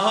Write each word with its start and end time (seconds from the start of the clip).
Idag 0.00 0.08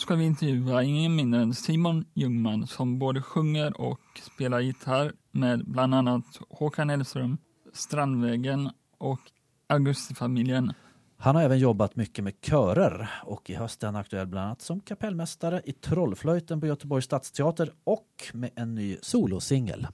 ska 0.00 0.14
vi 0.14 0.24
intervjua 0.24 0.82
ingen 0.82 1.16
mindre 1.16 1.40
än 1.40 1.54
Simon 1.54 2.04
Ljungman 2.14 2.66
som 2.66 2.98
både 2.98 3.22
sjunger 3.22 3.80
och 3.80 4.00
spelar 4.32 4.60
gitarr 4.60 5.12
med 5.32 5.64
bland 5.64 5.94
annat 5.94 6.24
Håkan 6.50 6.90
Hellström, 6.90 7.38
Strandvägen 7.72 8.70
och 8.98 9.20
Augustifamiljen. 9.68 10.72
Han 11.20 11.36
har 11.36 11.42
även 11.42 11.58
jobbat 11.58 11.96
mycket 11.96 12.24
med 12.24 12.32
körer 12.42 13.10
och 13.24 13.50
i 13.50 13.54
höst 13.54 13.82
är 13.82 13.86
han 13.86 13.96
aktuell 13.96 14.26
bland 14.26 14.46
annat 14.46 14.62
som 14.62 14.80
kapellmästare 14.80 15.62
i 15.64 15.72
Trollflöjten 15.72 16.60
på 16.60 16.66
Göteborgs 16.66 17.04
stadsteater 17.04 17.70
och 17.84 18.06
med 18.32 18.50
en 18.56 18.74
ny 18.74 18.96
solosingel. 19.02 19.86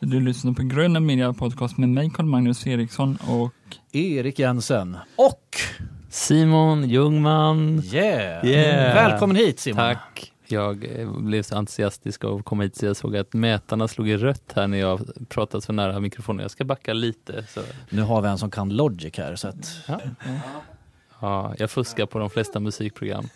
Du 0.00 0.20
lyssnar 0.20 0.52
på 0.52 0.62
Gröna 0.62 1.00
Media 1.00 1.32
Podcast 1.32 1.78
med 1.78 1.88
mig 1.88 2.10
Carl 2.14 2.26
Magnus 2.26 2.66
Eriksson 2.66 3.18
och 3.28 3.52
Erik 3.92 4.38
Jensen 4.38 4.96
och 5.16 5.56
Simon 6.08 6.88
Ljungman. 6.88 7.82
yeah. 7.84 8.46
Yeah. 8.46 8.94
Välkommen 8.94 9.36
hit 9.36 9.60
Simon! 9.60 9.76
Tack. 9.76 10.33
Jag 10.54 11.00
eh, 11.00 11.12
blev 11.12 11.42
så 11.42 11.56
entusiastisk 11.56 12.24
av 12.24 12.38
att 12.38 12.44
komma 12.44 12.62
hit 12.62 12.76
så 12.76 12.86
jag 12.86 12.96
såg 12.96 13.16
att 13.16 13.32
mätarna 13.32 13.88
slog 13.88 14.08
i 14.08 14.16
rött 14.16 14.52
här 14.56 14.66
när 14.66 14.78
jag 14.78 15.00
pratade 15.28 15.62
så 15.62 15.72
nära 15.72 16.00
mikrofonen. 16.00 16.42
Jag 16.42 16.50
ska 16.50 16.64
backa 16.64 16.92
lite. 16.92 17.46
Så. 17.48 17.60
Nu 17.88 18.02
har 18.02 18.22
vi 18.22 18.28
en 18.28 18.38
som 18.38 18.50
kan 18.50 18.68
Logic 18.76 19.18
här 19.18 19.36
så 19.36 19.48
att 19.48 19.82
Ja. 19.88 20.00
Ja, 21.20 21.54
jag 21.58 21.70
fuskar 21.70 22.06
på 22.06 22.18
de 22.18 22.30
flesta 22.30 22.60
musikprogram. 22.60 23.28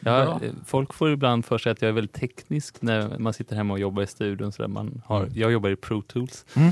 Ja, 0.00 0.40
folk 0.66 0.94
får 0.94 1.12
ibland 1.12 1.44
för 1.44 1.58
sig 1.58 1.72
att 1.72 1.82
jag 1.82 1.88
är 1.88 1.92
väldigt 1.92 2.12
teknisk 2.12 2.82
när 2.82 3.18
man 3.18 3.32
sitter 3.32 3.56
hemma 3.56 3.74
och 3.74 3.80
jobbar 3.80 4.02
i 4.02 4.06
studion. 4.06 4.52
Så 4.52 4.62
där 4.62 4.68
man 4.68 5.02
har, 5.06 5.28
jag 5.34 5.52
jobbar 5.52 5.70
i 5.70 5.76
Pro 5.76 6.02
Tools. 6.02 6.44
Mm. 6.54 6.68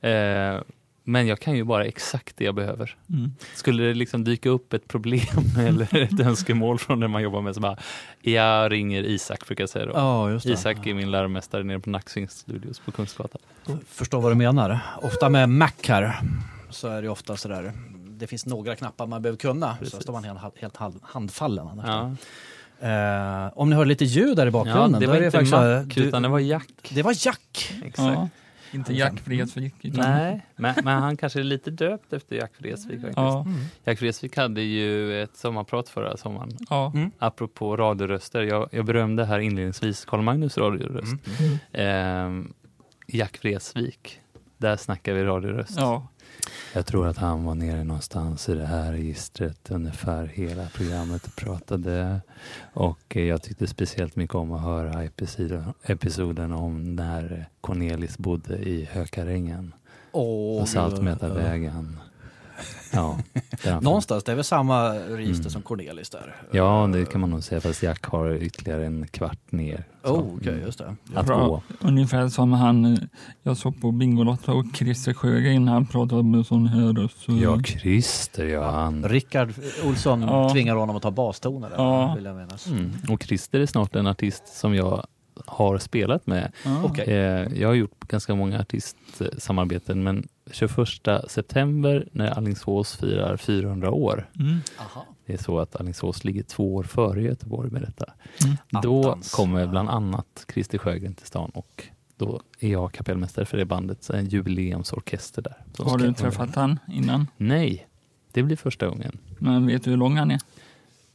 Eh, 0.00 0.62
men 1.10 1.26
jag 1.26 1.40
kan 1.40 1.56
ju 1.56 1.64
bara 1.64 1.84
exakt 1.84 2.36
det 2.36 2.44
jag 2.44 2.54
behöver. 2.54 2.96
mm. 3.08 3.34
Skulle 3.54 3.82
det 3.82 3.94
liksom 3.94 4.24
dyka 4.24 4.48
upp 4.48 4.72
ett 4.72 4.88
problem 4.88 5.20
eller 5.58 5.96
ett 6.02 6.20
önskemål 6.20 6.78
från 6.78 7.00
den 7.00 7.10
man 7.10 7.22
jobbar 7.22 7.40
med 7.40 7.54
så 7.54 7.60
bara, 7.60 7.76
jag 8.22 8.72
ringer 8.72 9.02
Isak 9.02 9.46
brukar 9.46 9.62
jag 9.62 9.68
säga 9.70 9.86
då. 9.86 9.92
Ja, 9.94 10.38
det. 10.44 10.50
Isak 10.50 10.86
är 10.86 10.94
min 10.94 11.10
läromästare 11.10 11.62
nere 11.62 11.80
på 11.80 11.90
Nacksvings 11.90 12.32
Studios 12.32 12.78
på 12.78 12.92
Kungsgatan. 12.92 13.40
Förstår 13.88 14.20
vad 14.20 14.30
du 14.32 14.36
menar. 14.36 14.78
Ofta 15.02 15.28
med 15.28 15.48
Mac 15.48 15.70
här 15.88 16.16
så 16.70 16.88
är 16.88 17.02
det 17.02 17.08
ofta 17.08 17.36
sådär. 17.36 17.72
Det 18.10 18.26
finns 18.26 18.46
några 18.46 18.76
knappar 18.76 19.06
man 19.06 19.22
behöver 19.22 19.38
kunna. 19.38 19.72
Så 19.76 19.84
Precis. 19.84 20.02
står 20.02 20.12
man 20.12 20.24
helt, 20.24 20.40
helt 20.60 20.76
hand- 20.76 21.00
handfallen 21.02 21.68
annars. 21.68 21.86
Ja, 21.86 22.16
Eh, 22.82 23.50
om 23.58 23.70
ni 23.70 23.76
hör 23.76 23.84
lite 23.84 24.04
ljud 24.04 24.36
där 24.36 24.42
i 24.42 24.46
ja 24.46 24.50
bakgrunden. 24.50 25.00
det 25.00 25.06
då 25.06 25.12
var 25.12 25.18
är 25.18 25.24
inte 25.26 25.46
så 25.46 25.56
här- 25.56 25.84
Mac 25.84 25.94
utan 25.96 26.22
det 26.22 26.28
var 26.28 26.38
Jack. 26.38 26.68
det 26.90 27.02
var 27.02 27.26
Jack. 27.26 27.72
Exakt. 27.84 27.98
ja, 27.98 28.28
inte 28.72 28.92
Jack 28.94 29.26
Vreeswijk 29.26 29.74
Nej, 29.82 30.46
men, 30.56 30.74
men 30.84 31.02
han 31.02 31.16
kanske 31.16 31.40
är 31.40 31.44
lite 31.44 31.70
döpt 31.70 32.12
efter 32.12 32.36
Jack 32.36 32.52
Vreeswijk 32.58 33.00
ja, 33.16 33.46
Jack 33.84 34.02
Vreeswijk 34.02 34.36
hade 34.36 34.62
ju 34.62 35.22
ett 35.22 35.36
sommarprat 35.36 35.88
förra 35.88 36.16
sommaren. 36.16 36.50
ja, 36.70 36.92
Mm. 36.94 37.10
Apropå 37.18 37.76
radioröster, 37.76 38.42
jag, 38.42 38.68
jag 38.72 38.84
berömde 38.84 39.24
här 39.24 39.38
inledningsvis 39.38 40.04
Carl 40.04 40.22
Magnus 40.22 40.58
radioröst. 40.58 41.14
Ehm, 41.72 42.52
Jack 43.06 43.44
Vreeswijk, 43.44 44.20
där 44.58 44.76
snackar 44.76 45.12
vi 45.14 45.24
radioröst. 45.24 45.74
ja. 45.76 46.06
Jag 46.72 46.86
tror 46.86 47.06
att 47.06 47.16
han 47.16 47.44
var 47.44 47.54
nere 47.54 47.84
någonstans 47.84 48.48
i 48.48 48.54
det 48.54 48.66
här 48.66 48.92
registret 48.92 49.70
ungefär 49.70 50.26
hela 50.26 50.66
programmet 50.66 51.26
och 51.26 51.36
pratade. 51.36 52.20
Och 52.72 53.16
eh, 53.16 53.22
jag 53.22 53.42
tyckte 53.42 53.66
speciellt 53.66 54.16
mycket 54.16 54.34
om 54.34 54.52
att 54.52 54.62
höra 54.62 55.04
episoden, 55.04 55.64
episoden 55.82 56.52
om 56.52 56.96
när 56.96 57.48
Cornelis 57.60 58.18
bodde 58.18 58.56
i 58.58 58.84
Hökarängen 58.84 59.74
Åh, 60.12 60.60
på 60.60 60.66
Saltmätarvägen. 60.66 62.00
Ja, 62.92 63.18
Någonstans, 63.80 64.24
det 64.24 64.32
är 64.32 64.36
väl 64.36 64.44
samma 64.44 64.90
register 64.94 65.40
Mm. 65.42 65.50
som 65.50 65.62
Cornelis 65.62 66.10
där? 66.10 66.36
ja, 66.52 66.90
det 66.92 67.04
kan 67.06 67.20
man 67.20 67.30
nog 67.30 67.42
säga, 67.44 67.60
fast 67.60 67.82
Jack 67.82 68.04
har 68.06 68.30
ytterligare 68.42 68.86
en 68.86 69.06
kvart 69.06 69.52
ner. 69.52 69.84
Så, 70.04 70.08
Oh, 70.16 70.36
okej, 70.36 70.52
mm, 70.52 70.64
just 70.64 70.78
det. 70.78 70.96
Att 71.14 71.26
Bra. 71.26 71.46
gå. 71.46 71.62
Ungefär 71.80 72.28
som 72.28 72.52
han, 72.52 73.08
jag 73.42 73.56
såg 73.56 73.80
på 73.80 73.92
Bingolotto 73.92 74.52
och 74.52 74.64
Christer 74.74 75.12
Sjögren, 75.14 75.68
han 75.68 75.86
pratade 75.86 76.22
med 76.22 76.46
sån 76.46 76.66
här 76.66 76.92
röst. 76.92 77.18
så- 77.22 77.32
Ja, 77.32 77.62
Christer, 77.62 78.44
ja. 78.46 78.70
Han, 78.70 79.04
Rickard 79.08 79.52
Olsson 79.86 80.22
Ja. 80.22 80.50
tvingar 80.52 80.76
honom 80.76 80.96
att 80.96 81.02
ta 81.02 81.10
bastoner. 81.10 81.70
där, 81.70 81.76
Ja. 81.76 82.14
Vill 82.14 82.24
jag 82.24 82.36
minnas. 82.36 82.66
mm. 82.66 82.92
Och 83.08 83.22
Christer 83.22 83.60
är 83.60 83.66
snart 83.66 83.96
en 83.96 84.06
artist 84.06 84.48
som 84.48 84.74
jag 84.74 85.06
har 85.46 85.78
spelat 85.78 86.26
med 86.26 86.52
Ja. 86.64 86.80
Okej. 86.84 87.04
Eh, 87.14 87.48
jag 87.60 87.68
har 87.68 87.74
gjort 87.74 88.08
ganska 88.08 88.34
många 88.34 88.60
artistsamarbeten 88.60 90.02
men 90.02 90.28
21 90.52 91.08
september 91.28 92.08
när 92.12 92.30
Alingsås 92.30 92.96
firar 92.96 93.36
400 93.36 93.90
år, 93.90 94.28
Mm. 94.40 94.58
Aha. 94.78 95.06
det 95.26 95.32
är 95.32 95.38
så 95.38 95.58
att 95.58 95.76
Alingsås 95.76 96.24
ligger 96.24 96.42
två 96.42 96.74
år 96.74 96.82
före 96.82 97.22
Göteborg 97.22 97.70
med 97.70 97.82
detta. 97.82 98.12
Mm. 98.44 98.56
Då 98.82 99.00
Attans. 99.08 99.30
kommer 99.32 99.66
bland 99.66 99.88
annat 99.90 100.46
Christer 100.52 100.78
Sjögren 100.78 101.14
till 101.14 101.26
stan 101.26 101.50
och 101.50 101.84
då 102.16 102.40
är 102.60 102.68
jag 102.68 102.92
kapellmästare 102.92 103.44
för 103.44 103.56
det 103.56 103.64
bandet, 103.64 104.04
så 104.04 104.12
en 104.12 104.26
jubileumsorkester 104.28 105.42
där. 105.42 105.56
Har 105.84 105.98
du 105.98 106.12
träffat 106.12 106.54
han 106.54 106.78
innan? 106.88 107.26
Nej, 107.36 107.86
det 108.32 108.42
blir 108.42 108.56
första 108.56 108.86
gången. 108.88 109.18
Men 109.38 109.66
vet 109.66 109.84
du 109.84 109.90
hur 109.90 109.96
lång 109.96 110.16
han 110.16 110.30
är? 110.30 110.40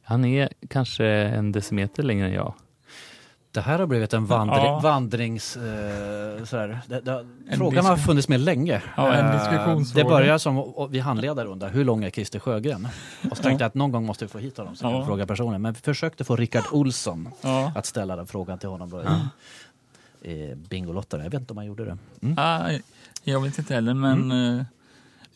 Han 0.03 0.25
är 0.25 0.49
kanske 0.69 1.05
en 1.07 1.51
decimeter 1.51 2.03
längre 2.03 2.27
än 2.27 2.33
jag. 2.33 2.53
Det 3.55 3.61
här 3.61 3.79
har 3.79 3.85
blivit 3.85 4.13
en 4.13 4.25
vandri 4.25 4.55
Ja. 4.57 4.79
vandrings... 4.83 5.57
Eh, 5.57 6.43
sådär. 6.43 6.79
Det, 6.87 7.01
det, 7.01 7.25
frågan 7.57 7.85
har 7.85 7.97
funnits 7.97 8.27
med 8.27 8.39
länge. 8.39 8.81
Ja, 8.97 9.13
en 9.13 9.25
Eh, 9.25 9.31
diskussionsfråga. 9.31 10.03
Det 10.03 10.09
börjar 10.09 10.37
som 10.37 10.87
vi 10.91 10.99
handledare 10.99 11.47
undrar 11.47 11.69
hur 11.69 11.85
lång 11.85 12.03
är 12.03 12.09
Christer 12.09 12.39
Sjögren? 12.39 12.87
Och 13.31 13.37
så 13.37 13.43
tänkte 13.43 13.63
jag 13.63 13.67
att 13.67 13.73
någon 13.75 13.91
gång 13.91 14.05
måste 14.05 14.25
vi 14.25 14.29
få 14.29 14.37
hit 14.39 14.57
honom 14.57 14.75
så 14.75 14.85
Ja. 14.85 15.05
fråga 15.05 15.25
personen. 15.25 15.61
Men 15.61 15.73
vi 15.73 15.79
försökte 15.79 16.23
få 16.23 16.35
Rickard 16.35 16.63
Olsson 16.71 17.29
Ja. 17.41 17.71
att 17.75 17.85
ställa 17.85 18.15
den 18.15 18.27
frågan 18.27 18.59
till 18.59 18.69
honom 18.69 18.89
då 18.89 19.03
i 20.29 20.55
Bingolottare. 20.55 21.23
Jag 21.23 21.29
vet 21.31 21.39
inte 21.41 21.53
om 21.53 21.57
han 21.57 21.65
gjorde 21.65 21.85
det. 21.85 21.97
Ah, 22.37 22.69
jag 23.23 23.41
vet 23.41 23.57
inte 23.59 23.73
heller, 23.73 23.93
men 23.93 24.31
Mm. 24.31 24.65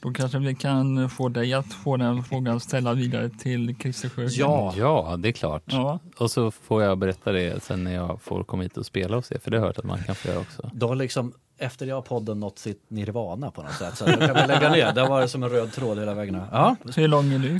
Då 0.02 0.12
kanske 0.14 0.40
vi 0.40 0.56
kan 0.56 1.10
få 1.10 1.30
dig 1.30 1.54
att 1.54 1.74
få 1.74 1.98
den 1.98 2.24
frågan 2.24 2.60
ställa 2.60 2.94
vidare 2.94 3.30
till 3.30 3.76
Christer 3.80 4.10
Sjögren. 4.10 4.32
Ja. 4.36 4.74
Ja, 4.78 5.16
det 5.18 5.28
är 5.30 5.32
klart. 5.34 5.64
Ja, 5.66 6.00
Och 6.18 6.32
så 6.32 6.52
får 6.52 6.84
jag 6.84 6.98
berätta 6.98 7.32
det 7.32 7.64
sen 7.64 7.84
när 7.84 7.94
jag 7.94 8.22
får 8.22 8.44
komma 8.44 8.64
hit 8.64 8.78
och 8.78 8.86
spela 8.86 9.16
hos 9.16 9.32
er, 9.32 9.40
för 9.40 9.52
det 9.52 9.58
har 9.58 9.62
jag 9.66 9.68
hört 9.70 9.78
att 9.78 9.86
man 9.86 10.04
kan 10.04 10.16
få 10.16 10.28
göra 10.28 10.40
också. 10.40 10.72
Då 10.74 10.94
liksom 10.94 11.34
efter 11.58 11.86
det 11.86 11.92
har 11.92 12.02
podden 12.02 12.40
nått 12.40 12.60
sitt 12.60 12.90
nirvana 12.90 13.52
på 13.52 13.62
något 13.64 13.72
sätt. 13.74 13.98
Så 13.98 14.06
då 14.06 14.12
kan 14.12 14.36
vi 14.36 14.48
lägga 14.48 14.70
ner. 14.72 14.94
Det 14.94 15.08
varit 15.08 15.30
som 15.32 15.44
en 15.44 15.50
röd 15.50 15.72
tråd 15.72 16.00
hela 16.00 16.14
vägen. 16.14 16.42
Ja, 16.52 16.76
hur 16.96 17.08
lång 17.08 17.32
är 17.34 17.40
du 17.40 17.60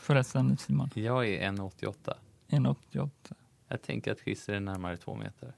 förresten 0.00 0.56
Simon? 0.56 0.90
Jag 0.94 1.28
är 1.28 1.50
1,88. 1.50 2.12
1,88? 2.50 3.10
Jag 3.68 3.82
tänker 3.82 4.12
att 4.12 4.18
Christer 4.20 4.52
är 4.52 4.60
närmare 4.60 4.96
två 4.96 5.14
meter. 5.14 5.52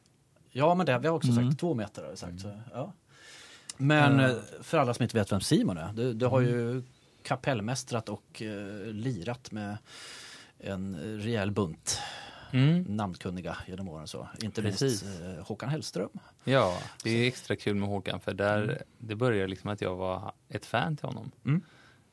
ja 0.51 0.75
men 0.75 0.87
det, 0.87 0.99
vi 0.99 1.09
har 1.09 1.15
också 1.15 1.31
Mm. 1.31 1.51
sagt 1.51 1.61
två 1.61 1.75
meter. 1.75 2.03
Har 2.03 2.11
vi 2.11 2.17
sagt, 2.17 2.41
så, 2.41 2.53
ja. 2.73 2.93
Men 3.79 4.21
eh, 4.21 4.37
för 4.61 4.79
alla 4.79 4.95
som 4.95 5.03
inte 5.03 5.17
vet 5.19 5.33
vem 5.33 5.41
Simon 5.41 5.79
är. 5.79 5.93
Du, 5.93 6.13
du 6.15 6.27
har 6.27 6.41
ju 6.41 6.83
kapellmästrat 7.23 8.09
och 8.09 8.43
eh, 8.43 8.87
lirat 8.87 9.53
med 9.53 9.79
en 10.59 10.97
rejäl 11.21 11.51
bunt 11.51 12.01
Mm. 12.53 12.83
namnkunniga 12.83 13.57
genom 13.67 13.89
åren. 13.89 14.07
Så. 14.09 14.29
Inte 14.43 14.63
Precis. 14.63 15.05
minst 15.05 15.21
eh, 15.23 15.47
Håkan 15.47 15.69
Hellström. 15.69 16.09
Ja, 16.45 16.79
det 17.03 17.11
är 17.11 17.27
extra 17.29 17.57
kul 17.57 17.75
med 17.75 17.89
Håkan 17.89 18.21
för 18.21 18.35
där, 18.35 18.83
det 18.99 19.15
började 19.15 19.47
liksom 19.49 19.71
att 19.71 19.81
jag 19.81 19.97
var 19.97 20.33
ett 20.49 20.67
fan 20.67 20.97
till 20.97 21.07
honom. 21.07 21.31
Mm. 21.45 21.63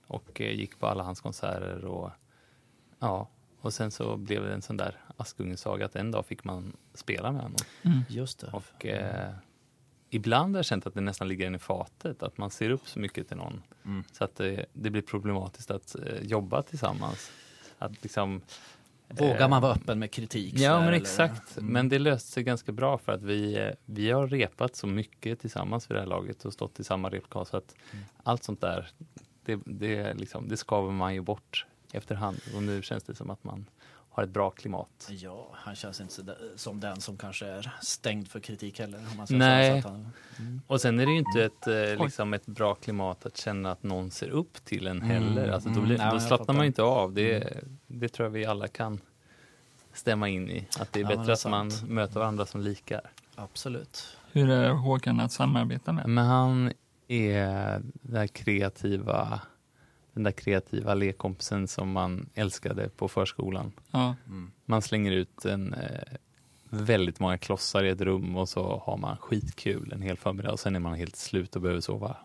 Och 0.07 0.41
eh, 0.41 0.51
gick 0.55 0.79
på 0.79 0.87
alla 0.87 1.03
hans 1.03 1.21
konserter 1.21 1.85
och 1.85 2.11
ja, 2.99 3.29
och 3.61 3.73
sen 3.73 3.91
så 3.91 4.17
blev 4.17 4.43
det 4.43 4.53
en 4.53 4.61
sån 4.61 4.77
där 4.77 4.97
Askungesaga 5.17 5.85
att 5.85 5.95
en 5.95 6.11
dag 6.11 6.25
fick 6.25 6.43
man 6.43 6.73
spela 6.93 7.31
med 7.31 7.41
honom. 7.41 7.57
Mm. 7.83 7.99
Just 8.09 8.39
det. 8.39 8.47
Och 8.47 8.85
eh, 8.85 9.33
ibland 10.09 10.55
har 10.55 10.59
jag 10.59 10.65
känt 10.65 10.87
att 10.87 10.93
det 10.93 11.01
nästan 11.01 11.27
ligger 11.27 11.47
en 11.47 11.55
i 11.55 11.59
fatet, 11.59 12.23
att 12.23 12.37
man 12.37 12.49
ser 12.51 12.69
upp 12.69 12.87
så 12.87 12.99
mycket 12.99 13.27
till 13.27 13.37
någon 13.37 13.61
Mm. 13.85 14.03
så 14.11 14.23
att 14.23 14.35
det, 14.35 14.65
det 14.73 14.89
blir 14.89 15.01
problematiskt 15.01 15.71
att 15.71 15.95
eh, 15.95 16.21
jobba 16.21 16.61
tillsammans. 16.61 17.31
Att 17.77 18.03
liksom, 18.03 18.41
Vågar 19.07 19.41
eh, 19.41 19.47
man 19.49 19.61
vara 19.61 19.73
öppen 19.73 19.99
med 19.99 20.11
kritik? 20.11 20.53
Ja, 20.57 20.71
sådär, 20.73 20.85
men 20.85 20.93
exakt. 20.93 21.57
Mm. 21.57 21.73
Men 21.73 21.89
det 21.89 21.99
löste 21.99 22.31
sig 22.31 22.43
ganska 22.43 22.71
bra 22.71 22.97
för 22.97 23.11
att 23.11 23.21
vi, 23.23 23.71
vi 23.85 24.11
har 24.11 24.27
repat 24.27 24.75
så 24.75 24.87
mycket 24.87 25.39
tillsammans 25.39 25.89
vid 25.91 25.95
det 25.95 25.99
här 26.01 26.07
laget 26.07 26.45
och 26.45 26.53
stått 26.53 26.79
i 26.79 26.83
samma 26.83 27.09
replokal 27.09 27.45
så 27.45 27.57
att 27.57 27.75
Mm. 27.91 28.05
allt 28.23 28.43
sånt 28.43 28.61
där, 28.61 28.89
det, 29.45 29.59
det, 29.65 30.13
liksom, 30.13 30.47
det 30.47 30.57
skaver 30.57 30.91
man 30.91 31.13
ju 31.13 31.21
bort 31.21 31.65
efterhand. 31.91 32.41
Och 32.55 32.63
nu 32.63 32.81
känns 32.81 33.03
det 33.03 33.15
som 33.15 33.29
att 33.29 33.43
man 33.43 33.65
har 34.15 34.23
ett 34.23 34.29
bra 34.29 34.49
klimat. 34.49 35.07
Ja, 35.09 35.49
han 35.53 35.75
känns 35.75 36.01
inte 36.01 36.37
som 36.55 36.79
den 36.79 37.01
som 37.01 37.17
kanske 37.17 37.45
är 37.47 37.73
stängd 37.81 38.27
för 38.27 38.39
kritik 38.39 38.79
heller. 38.79 38.99
Om 39.11 39.17
man 39.17 39.27
säger 39.27 39.39
Nej. 39.39 39.81
Så, 39.81 39.87
så 39.87 39.95
att 39.95 40.01
han, 40.37 40.61
Och 40.67 40.81
sen 40.81 40.99
är 40.99 41.05
det 41.05 41.11
ju 41.11 41.17
inte 41.17 41.43
ett, 41.45 41.67
eh, 41.97 42.03
liksom 42.05 42.33
ett 42.33 42.45
bra 42.45 42.75
klimat 42.75 43.25
att 43.25 43.37
känna 43.37 43.71
att 43.71 43.83
någon 43.83 44.11
ser 44.11 44.29
upp 44.29 44.65
till 44.65 44.87
en 44.87 45.01
heller. 45.01 45.43
Mm, 45.43 45.53
Alltså, 45.53 45.69
då 45.69 45.75
mm. 45.75 45.85
blir, 45.85 45.97
Nej, 45.97 46.11
då 46.11 46.19
slappnar 46.19 46.55
man 46.55 46.63
ju 46.63 46.67
inte 46.67 46.83
av. 46.83 47.13
Det, 47.13 47.57
det 47.87 48.09
tror 48.09 48.25
jag 48.25 48.31
vi 48.31 48.45
alla 48.45 48.67
kan 48.67 49.01
stämma 49.93 50.29
in 50.29 50.49
i. 50.49 50.67
Att 50.79 50.93
det 50.93 50.99
är 50.99 51.03
Ja, 51.03 51.09
bättre 51.09 51.23
det 51.23 51.31
är 51.31 51.33
att 51.33 51.45
man 51.51 51.71
möter 51.87 52.19
varandra 52.19 52.45
som 52.45 52.61
likar. 52.61 53.01
Absolut. 53.35 54.17
Hur 54.31 54.49
är 54.49 54.69
Håkan 54.69 55.19
att 55.19 55.31
samarbeta 55.31 55.91
med? 55.91 56.09
Men 56.09 56.25
han 56.25 56.71
är 57.07 57.81
den 58.01 58.27
kreativa, 58.27 59.41
den 60.15 60.23
där 60.23 60.31
kreativa 60.31 60.93
lekkompisen 60.93 61.67
som 61.67 61.91
man 61.91 62.29
älskade 62.33 62.89
på 62.89 63.07
förskolan. 63.07 63.71
Ja, 63.91 64.15
Mm. 64.27 64.51
Man 64.65 64.81
slänger 64.81 65.11
ut 65.11 65.45
en, 65.45 65.73
eh, 65.73 66.17
väldigt 66.69 67.19
många 67.19 67.37
klossar 67.37 67.83
i 67.83 67.89
ett 67.89 68.01
rum 68.01 68.35
och 68.35 68.49
så 68.49 68.83
har 68.85 68.97
man 68.97 69.17
skitkul 69.17 69.91
en 69.93 70.01
hel 70.01 70.17
förmiddag 70.17 70.51
och 70.51 70.59
sen 70.59 70.75
är 70.75 70.79
man 70.79 70.95
helt 70.95 71.15
slut 71.15 71.55
och 71.55 71.61
behöver 71.61 71.81
sova 71.81 72.17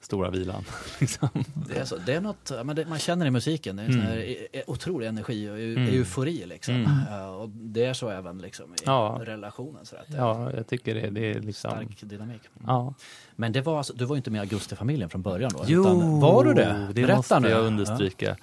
stora 0.00 0.30
vilan. 0.30 0.64
liksom. 1.00 1.28
Det 1.68 1.78
är, 1.78 1.84
så, 1.84 1.96
det 1.96 2.14
är 2.14 2.20
något, 2.20 2.50
men 2.64 2.76
det, 2.76 2.86
man 2.86 2.98
känner 2.98 3.26
i 3.26 3.30
musiken, 3.30 3.76
det 3.76 3.82
är 3.82 3.86
en 3.86 3.92
Mm. 3.94 4.06
här 4.06 4.16
e- 4.16 4.46
e- 4.52 4.62
otrolig 4.66 5.06
energi 5.06 5.48
och 5.50 5.56
eu- 5.58 5.76
Mm. 5.76 5.94
eufori 5.94 6.46
liksom. 6.46 6.74
Mm. 6.74 6.90
Ja, 7.10 7.28
och 7.30 7.48
det 7.48 7.84
är 7.84 7.92
så 7.94 8.08
även 8.10 8.38
liksom 8.38 8.74
i 8.74 8.76
Ja. 8.84 9.20
relationen. 9.24 9.86
Så 9.86 9.96
att 9.96 10.04
Ja, 10.16 10.52
jag 10.52 10.66
tycker 10.66 10.94
det. 10.94 11.10
Det 11.10 11.30
är 11.30 11.40
liksom... 11.40 11.70
Stark 11.70 12.00
dynamik. 12.02 12.40
Ja. 12.66 12.94
Men 13.36 13.52
det 13.52 13.60
var 13.60 13.76
alltså, 13.78 13.92
du 13.92 14.04
var 14.04 14.16
inte 14.16 14.30
med 14.30 14.38
i 14.38 14.40
Augustifamiljen 14.40 15.08
från 15.10 15.22
början 15.22 15.50
då? 15.54 15.64
Jo, 15.66 15.84
var 16.20 16.44
du 16.44 16.54
det? 16.54 16.86
det 16.88 16.94
Berätta 17.02 17.16
måste 17.16 17.40
nu. 17.40 17.48
jag 17.48 17.64
understryka. 17.64 18.36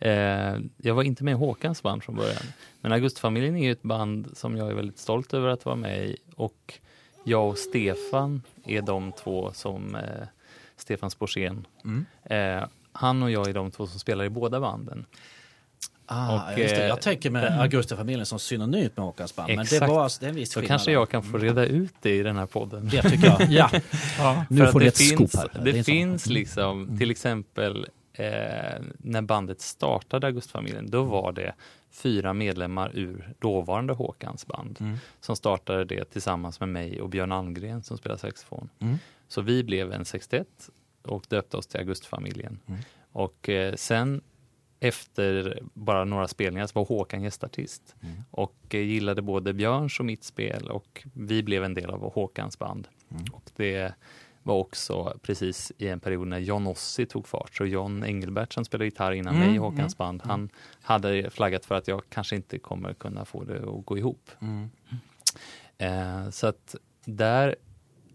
Ja. 0.00 0.06
Eh, 0.08 0.58
jag 0.76 0.94
var 0.94 1.02
inte 1.02 1.24
med 1.24 1.32
i 1.32 1.36
Håkans 1.36 1.82
band 1.82 2.02
från 2.02 2.16
början. 2.16 2.42
Men 2.80 2.92
Augustfamiljen 2.92 3.56
är 3.56 3.64
ju 3.64 3.72
ett 3.72 3.82
band 3.82 4.28
som 4.34 4.56
jag 4.56 4.70
är 4.70 4.74
väldigt 4.74 4.98
stolt 4.98 5.34
över 5.34 5.48
att 5.48 5.64
vara 5.64 5.76
med 5.76 6.04
i. 6.06 6.16
Och 6.36 6.74
jag 7.24 7.48
och 7.48 7.58
Stefan 7.58 8.42
är 8.66 8.82
de 8.82 9.12
två 9.12 9.50
som, 9.52 9.94
eh, 9.94 10.02
Stefan 10.80 11.10
Sporsén, 11.10 11.66
Mm. 11.84 12.06
eh, 12.24 12.68
han 12.92 13.22
och 13.22 13.30
jag 13.30 13.48
är 13.48 13.54
de 13.54 13.70
två 13.70 13.86
som 13.86 13.98
spelar 14.00 14.24
i 14.24 14.28
båda 14.28 14.60
banden. 14.60 15.06
Ah, 16.12 16.34
Och, 16.34 16.56
det. 16.56 16.72
eh, 16.78 16.86
Jag 16.86 17.00
tänker 17.00 17.30
med 17.30 17.60
Augustifamiljen 17.60 18.26
som 18.26 18.38
synonymt 18.38 18.96
med 18.96 19.06
Håkans 19.06 19.36
band. 19.36 19.56
Men 19.56 19.66
det, 19.70 19.80
var, 19.80 20.20
det 20.20 20.26
är 20.26 20.28
en 20.30 20.34
viss 20.34 20.54
skillnad 20.54 20.68
kanske 20.68 20.90
där. 20.90 20.92
jag 20.94 21.08
kan 21.10 21.22
få 21.22 21.38
reda 21.38 21.66
ut 21.66 21.94
det 22.00 22.16
i 22.16 22.22
den 22.22 22.36
här 22.36 22.46
podden. 22.46 22.88
Det 22.88 23.02
tycker 23.02 23.26
jag. 23.26 23.40
Ja, 23.50 23.70
ja. 24.18 24.44
nu 24.50 24.66
får 24.66 24.80
ni 24.80 24.86
ett 24.86 24.98
finns, 24.98 25.36
här. 25.36 25.48
Det, 25.64 25.70
är 25.70 25.74
en 25.74 25.84
sån. 25.84 25.84
finns 25.84 26.26
liksom, 26.26 26.98
till 26.98 27.10
exempel 27.10 27.86
eh, 28.12 28.24
när 28.98 29.22
bandet 29.22 29.60
startade 29.60 30.26
Augustfamiljen, 30.26 30.90
då 30.90 31.02
var 31.02 31.32
det 31.32 31.52
fyra 31.92 32.32
medlemmar 32.32 32.90
ur 32.94 33.32
dåvarande 33.38 33.92
Håkans 33.92 34.46
band 34.46 34.76
Mm. 34.80 34.96
som 35.20 35.36
startade 35.36 35.84
det 35.84 36.04
tillsammans 36.04 36.60
med 36.60 36.68
mig 36.68 37.00
och 37.00 37.08
Björn 37.08 37.32
Almgren 37.32 37.82
som 37.82 37.98
spelar 37.98 38.16
saxofon. 38.16 38.68
Mm. 38.80 38.98
Så 39.30 39.40
vi 39.40 39.64
blev 39.64 39.92
en 39.92 40.04
sextett 40.04 40.70
och 41.02 41.24
döpte 41.28 41.56
oss 41.56 41.66
till 41.66 41.80
Augustfamiljen. 41.80 42.60
Mm. 42.66 42.80
Och 43.12 43.48
eh, 43.48 43.74
sen 43.74 44.20
efter 44.80 45.62
bara 45.74 46.04
några 46.04 46.28
spelningar 46.28 46.66
så 46.66 46.78
var 46.78 46.86
Håkan 46.86 47.22
gästartist 47.22 47.94
Mm. 48.02 48.16
och 48.30 48.56
eh, 48.70 48.80
gillade 48.80 49.22
både 49.22 49.52
Björns 49.52 50.00
och 50.00 50.06
mitt 50.06 50.24
spel 50.24 50.70
och 50.70 51.06
vi 51.12 51.42
blev 51.42 51.64
en 51.64 51.74
del 51.74 51.90
av 51.90 52.12
Håkans 52.12 52.58
band. 52.58 52.88
Mm. 53.10 53.24
Och 53.32 53.50
det 53.56 53.94
var 54.42 54.54
också 54.54 55.18
precis 55.22 55.72
i 55.78 55.88
en 55.88 56.00
period 56.00 56.28
när 56.28 56.38
John 56.38 56.66
Ossi 56.66 57.06
tog 57.06 57.28
fart. 57.28 57.54
Så 57.54 57.64
John 57.66 58.04
Engelbert 58.04 58.52
som 58.52 58.64
spelade 58.64 58.84
gitarr 58.84 59.12
innan 59.12 59.34
Mm, 59.34 59.46
mig 59.46 59.56
i 59.56 59.58
Håkans 59.58 59.78
mm, 59.80 59.96
band, 59.98 60.22
han 60.24 60.50
hade 60.82 61.30
flaggat 61.30 61.64
för 61.64 61.74
att 61.74 61.88
jag 61.88 62.02
kanske 62.08 62.36
inte 62.36 62.58
kommer 62.58 62.94
kunna 62.94 63.24
få 63.24 63.44
det 63.44 63.58
att 63.58 63.86
gå 63.86 63.98
ihop. 63.98 64.30
Mm. 64.40 64.70
Eh, 65.78 66.30
så 66.30 66.46
att 66.46 66.74
där 67.04 67.56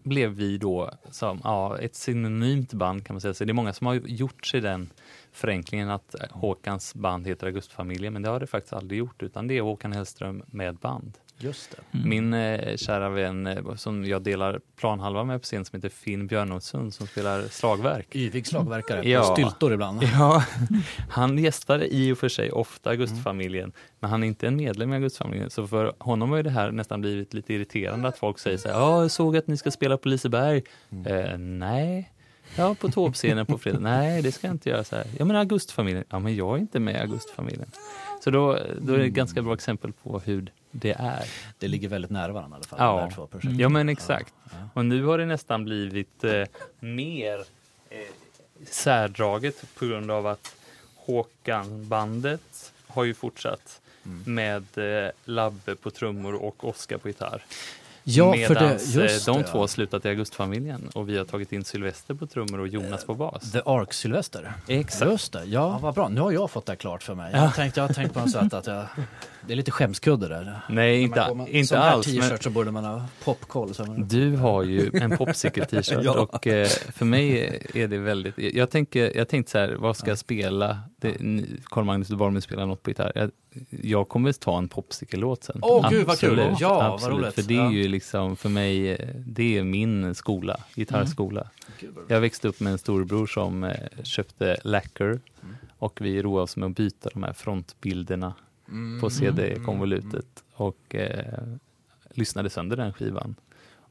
blev 0.06 0.30
vi 0.30 0.58
då 0.58 0.90
som 1.10 1.40
ja, 1.44 1.78
ett 1.78 1.94
synonymt 1.94 2.72
band 2.72 3.06
kan 3.06 3.14
man 3.14 3.20
säga. 3.20 3.34
Så 3.34 3.44
det 3.44 3.52
är 3.52 3.54
många 3.54 3.72
som 3.72 3.86
har 3.86 3.94
gjort 3.94 4.46
sig 4.46 4.60
den 4.60 4.90
förenklingen 5.32 5.90
att 5.90 6.14
Håkans 6.30 6.94
band 6.94 7.26
heter 7.26 7.46
Augustfamiljen, 7.46 8.12
men 8.12 8.22
det 8.22 8.28
har 8.28 8.40
det 8.40 8.46
faktiskt 8.46 8.72
aldrig 8.72 8.98
gjort, 8.98 9.22
utan 9.22 9.46
det 9.46 9.58
är 9.58 9.62
Håkan 9.62 9.92
Hellström 9.92 10.42
med 10.46 10.76
band. 10.76 11.18
Just 11.38 11.70
det. 11.70 11.98
Mm. 11.98 12.08
Min 12.08 12.34
eh, 12.34 12.76
kära 12.76 13.08
vän 13.08 13.46
eh, 13.46 13.74
som 13.74 14.04
jag 14.04 14.22
delar 14.22 14.60
planhalva 14.76 15.24
med 15.24 15.40
på 15.40 15.44
scen 15.44 15.64
som 15.64 15.76
heter 15.76 15.88
Finn 15.88 16.26
Björnolfsson 16.26 16.92
som 16.92 17.06
spelar 17.06 17.42
slagverk. 17.42 18.16
Yvig 18.16 18.46
slagverkare 18.46 19.02
på 19.02 19.08
Ja. 19.08 19.22
styltor 19.22 19.72
ibland. 19.72 20.02
Ja, 20.02 20.44
han 21.10 21.38
gästar 21.38 21.84
i 21.84 22.12
och 22.12 22.18
för 22.18 22.28
sig 22.28 22.50
ofta 22.52 22.90
Augustfamiljen, 22.90 23.72
men 24.00 24.10
han 24.10 24.22
är 24.22 24.26
inte 24.26 24.46
en 24.46 24.56
medlem 24.56 24.92
i 24.92 24.96
Augustfamiljen. 24.96 25.50
Så 25.50 25.66
för 25.66 25.92
honom 25.98 26.30
har 26.30 26.36
ju 26.36 26.42
det 26.42 26.50
här 26.50 26.70
nästan 26.70 27.00
blivit 27.00 27.34
lite 27.34 27.54
irriterande 27.54 28.08
att 28.08 28.18
folk 28.18 28.38
säger 28.38 28.58
så 28.58 28.68
här, 28.68 28.74
ja, 28.76 29.02
jag 29.02 29.10
såg 29.10 29.36
att 29.36 29.46
ni 29.46 29.56
ska 29.56 29.70
spela 29.70 29.96
på 29.96 30.08
Liseberg. 30.08 30.62
Eh, 31.06 31.38
nej. 31.38 32.12
Ja, 32.56 32.74
på 32.80 32.88
Tåpscenen 32.88 33.46
på 33.46 33.58
fredag. 33.58 33.78
Nej, 33.78 34.22
det 34.22 34.32
ska 34.32 34.46
jag 34.46 34.54
inte 34.54 34.70
göra. 34.70 34.84
Så 34.84 34.96
här. 34.96 35.04
Ja, 35.18 35.24
men 35.24 35.36
Augustfamiljen. 35.36 36.04
Ja, 36.10 36.18
men 36.18 36.36
jag 36.36 36.56
är 36.56 36.60
inte 36.60 36.80
med 36.80 36.94
i 36.94 36.98
Augustfamiljen. 36.98 37.70
Så 38.24 38.30
då, 38.30 38.58
då 38.80 38.92
är 38.94 38.98
det 38.98 39.04
ett 39.04 39.12
ganska 39.12 39.42
bra 39.42 39.54
exempel 39.54 39.92
på 39.92 40.18
hur 40.24 40.52
det 40.78 40.92
är. 40.98 41.24
Det 41.58 41.68
ligger 41.68 41.88
väldigt 41.88 42.10
nära 42.10 42.32
varandra 42.32 42.56
i 42.56 42.58
alla 42.58 42.64
fall. 42.68 42.78
Ja. 42.80 43.10
två 43.14 43.26
projekten. 43.26 43.58
Ja, 43.58 43.68
men 43.68 43.88
exakt. 43.88 44.34
Ja. 44.44 44.50
Och 44.74 44.84
nu 44.84 45.04
har 45.04 45.18
det 45.18 45.26
nästan 45.26 45.64
blivit 45.64 46.24
eh, 46.24 46.44
mer 46.80 47.38
eh, 47.90 47.98
särdraget 48.70 49.64
på 49.74 49.86
grund 49.86 50.10
av 50.10 50.26
att 50.26 50.54
Håkan-bandet 50.96 52.72
har 52.86 53.04
ju 53.04 53.14
fortsatt 53.14 53.80
Mm. 54.06 54.34
med 54.34 54.64
eh, 55.04 55.10
Labbe 55.24 55.76
på 55.76 55.90
trummor 55.90 56.34
och 56.34 56.64
Oskar 56.68 56.98
på 56.98 57.08
gitarr. 57.08 57.44
Ja, 58.08 58.32
för 58.32 58.54
det, 58.54 58.60
Medans, 58.60 58.96
eh, 58.96 59.02
just 59.02 59.26
de 59.26 59.38
det, 59.38 59.44
två 59.44 59.58
ja. 59.58 59.60
har 59.60 59.66
slutat 59.66 60.04
i 60.04 60.08
Augustfamiljen 60.08 60.88
och 60.94 61.08
vi 61.08 61.18
har 61.18 61.24
tagit 61.24 61.52
in 61.52 61.64
Sylvester 61.64 62.14
på 62.14 62.26
trummor 62.26 62.60
och 62.60 62.68
Jonas 62.68 63.04
på 63.04 63.14
bas. 63.14 63.52
The 63.52 63.60
Ark 63.66 63.92
Sylvester. 63.92 64.52
Exakt. 64.68 65.10
Just 65.10 65.32
det, 65.32 65.44
ja 65.44 65.78
vad 65.82 65.94
bra. 65.94 66.08
Nu 66.08 66.20
har 66.20 66.32
jag 66.32 66.50
fått 66.50 66.66
det 66.66 66.76
klart 66.76 67.02
för 67.02 67.14
mig. 67.14 67.32
Jag 67.32 67.40
har 67.40 67.50
tänkt, 67.50 67.76
jag 67.76 67.88
har 67.88 67.94
tänkt 67.94 68.14
på 68.14 68.20
något 68.20 68.30
sätt 68.30 68.54
att 68.54 68.66
jag, 68.66 68.86
det 69.46 69.52
är 69.52 69.56
lite 69.56 69.70
skämskudde 69.70 70.28
där. 70.28 70.60
Nej, 70.68 71.02
inte, 71.02 71.34
med 71.34 71.48
inte 71.48 71.68
sån 71.68 71.78
här 71.78 71.90
alls. 71.90 72.06
Men 72.06 72.20
t-shirt 72.20 72.42
så 72.42 72.50
borde 72.50 72.70
man 72.70 72.84
ha 72.84 73.04
popkoll. 73.24 73.72
Du 73.98 74.36
har 74.36 74.62
ju 74.62 74.90
en 74.94 75.16
popsicle-t-shirt 75.16 76.00
Ja. 76.04 76.12
och 76.20 76.46
eh, 76.46 76.66
för 76.68 77.04
mig 77.04 77.60
är 77.74 77.88
det 77.88 77.98
väldigt... 77.98 78.34
Jag, 78.38 78.70
tänker, 78.70 79.16
jag 79.16 79.28
tänkte 79.28 79.52
så 79.52 79.58
här, 79.58 79.76
vad 79.78 79.96
ska 79.96 80.08
jag 80.10 80.18
spela? 80.18 80.78
Det- 81.00 81.16
Carl-Magnus 81.64 82.08
Duborg 82.08 82.42
spelar 82.42 82.66
något 82.66 82.82
på 82.82 82.90
gitarr. 82.90 83.12
Jag, 83.14 83.30
jag 83.70 84.08
kommer 84.08 84.32
ta 84.32 84.58
en 84.58 84.68
popsicle-låt 84.68 85.44
sen. 85.44 85.58
Åh, 85.62 85.90
gud, 85.90 86.06
vad 86.06 86.18
kul. 86.18 86.30
Absolut, 86.40 86.60
Ja, 86.60 86.74
vad 86.74 86.94
absolut. 86.94 87.18
roligt. 87.18 87.34
För 87.34 87.42
det 87.42 87.54
är 87.54 87.58
Ja. 87.64 87.72
ju 87.72 87.88
liksom, 87.88 88.36
för 88.36 88.48
mig, 88.48 88.88
eh, 88.92 89.08
det 89.26 89.58
är 89.58 89.64
min 89.64 90.14
skola, 90.14 90.60
gitarrskola. 90.74 91.50
Vad 91.94 92.04
Jag 92.10 92.20
växte 92.20 92.48
upp 92.48 92.60
med 92.60 92.72
en 92.72 92.78
storbror 92.78 93.26
som 93.26 93.64
eh, 93.64 93.74
köpte 94.02 94.56
lacquer 94.64 95.20
och 95.78 96.00
vi 96.00 96.22
roade 96.22 96.42
oss 96.42 96.56
med 96.56 96.66
att 96.70 96.76
byta 96.76 97.10
de 97.12 97.22
här 97.22 97.32
frontbilderna 97.32 98.34
Mm, 98.68 99.00
på 99.00 99.06
mm, 99.06 99.10
CD-konvolutet 99.10 100.44
och 100.54 100.94
eh, 100.94 101.42
lyssnade 102.10 102.50
sönder 102.50 102.76
den 102.76 102.92
skivan. 102.92 103.34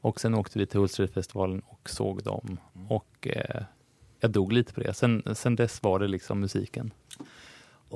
Och 0.00 0.20
sen 0.20 0.34
åkte 0.34 0.58
vi 0.58 0.66
till 0.66 0.80
Hultsfredsfestivalen 0.80 1.62
och 1.66 1.90
såg 1.90 2.22
dem 2.22 2.58
Mm. 2.74 2.86
och 2.90 3.28
eh, 3.30 3.62
jag 4.20 4.30
dog 4.30 4.52
lite 4.52 4.72
på 4.74 4.80
det. 4.80 4.94
Sen, 4.94 5.22
sen 5.34 5.56
dess 5.56 5.82
var 5.82 5.98
det 5.98 6.08
liksom 6.08 6.40
musiken. 6.40 6.90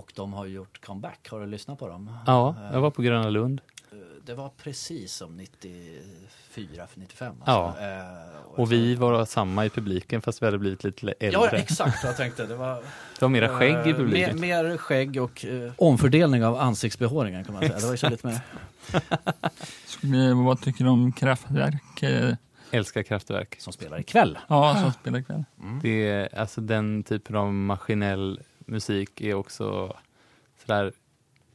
Och 0.00 0.12
de 0.14 0.32
har 0.32 0.46
gjort 0.46 0.80
comeback. 0.86 1.28
Har 1.30 1.40
du 1.40 1.46
lyssnat 1.46 1.78
på 1.78 1.88
dem? 1.88 2.10
Ja, 2.26 2.54
Eh, 2.58 2.72
jag 2.72 2.80
var 2.80 2.90
på 2.90 3.02
Gröna 3.02 3.28
Lund 3.30 3.60
Det 4.26 4.34
var 4.34 4.48
precis 4.62 5.12
som 5.14 5.36
94, 5.36 6.86
95. 6.94 7.34
Ja. 7.46 7.52
Alltså. 7.66 7.82
Eh, 7.82 8.60
och 8.60 8.72
vi 8.72 8.94
var 8.94 9.24
samma 9.24 9.64
i 9.66 9.70
publiken 9.70 10.22
fast 10.22 10.42
vi 10.42 10.46
hade 10.46 10.58
blivit 10.58 10.84
lite 10.84 11.06
äldre. 11.20 11.30
Ja, 11.32 11.48
exakt 11.50 12.04
jag 12.04 12.16
tänkte. 12.16 12.46
Det 12.46 12.54
var 12.54 12.74
Det 12.74 13.20
var 13.22 13.28
mera 13.28 13.48
skägg 13.48 13.86
i 13.86 13.90
eh, 13.90 13.96
publiken. 13.96 14.40
Mer, 14.40 14.62
mer 14.64 14.76
skägg 14.76 15.22
och 15.22 15.44
eh, 15.44 15.72
omfördelning 15.76 16.44
av 16.44 16.56
ansiktsbehåringen 16.60 17.44
kan 17.44 17.54
man 17.54 17.62
säga. 17.62 17.76
Det 17.78 17.84
var 17.84 17.90
ju 17.92 17.96
så 17.96 18.08
lite 18.08 18.26
mer... 18.26 18.40
Vad 20.44 20.60
tycker 20.62 20.84
du 20.84 20.90
om 20.90 21.12
Kraftwerk? 21.12 22.02
eh, 22.02 22.34
Älskar 22.72 23.02
Kraftwerk. 23.02 23.56
Som 23.60 23.72
spelar 23.72 24.00
ikväll. 24.00 24.38
Ja, 24.48 24.76
som 24.82 24.92
spelar 24.92 25.18
ikväll. 25.18 25.44
Det 25.82 26.08
är, 26.08 26.38
alltså 26.38 26.60
den 26.60 27.02
typen 27.02 27.36
av 27.36 27.52
maskinell 27.54 28.40
musik 28.70 29.20
är 29.20 29.34
också 29.34 29.96
sådär, 30.66 30.92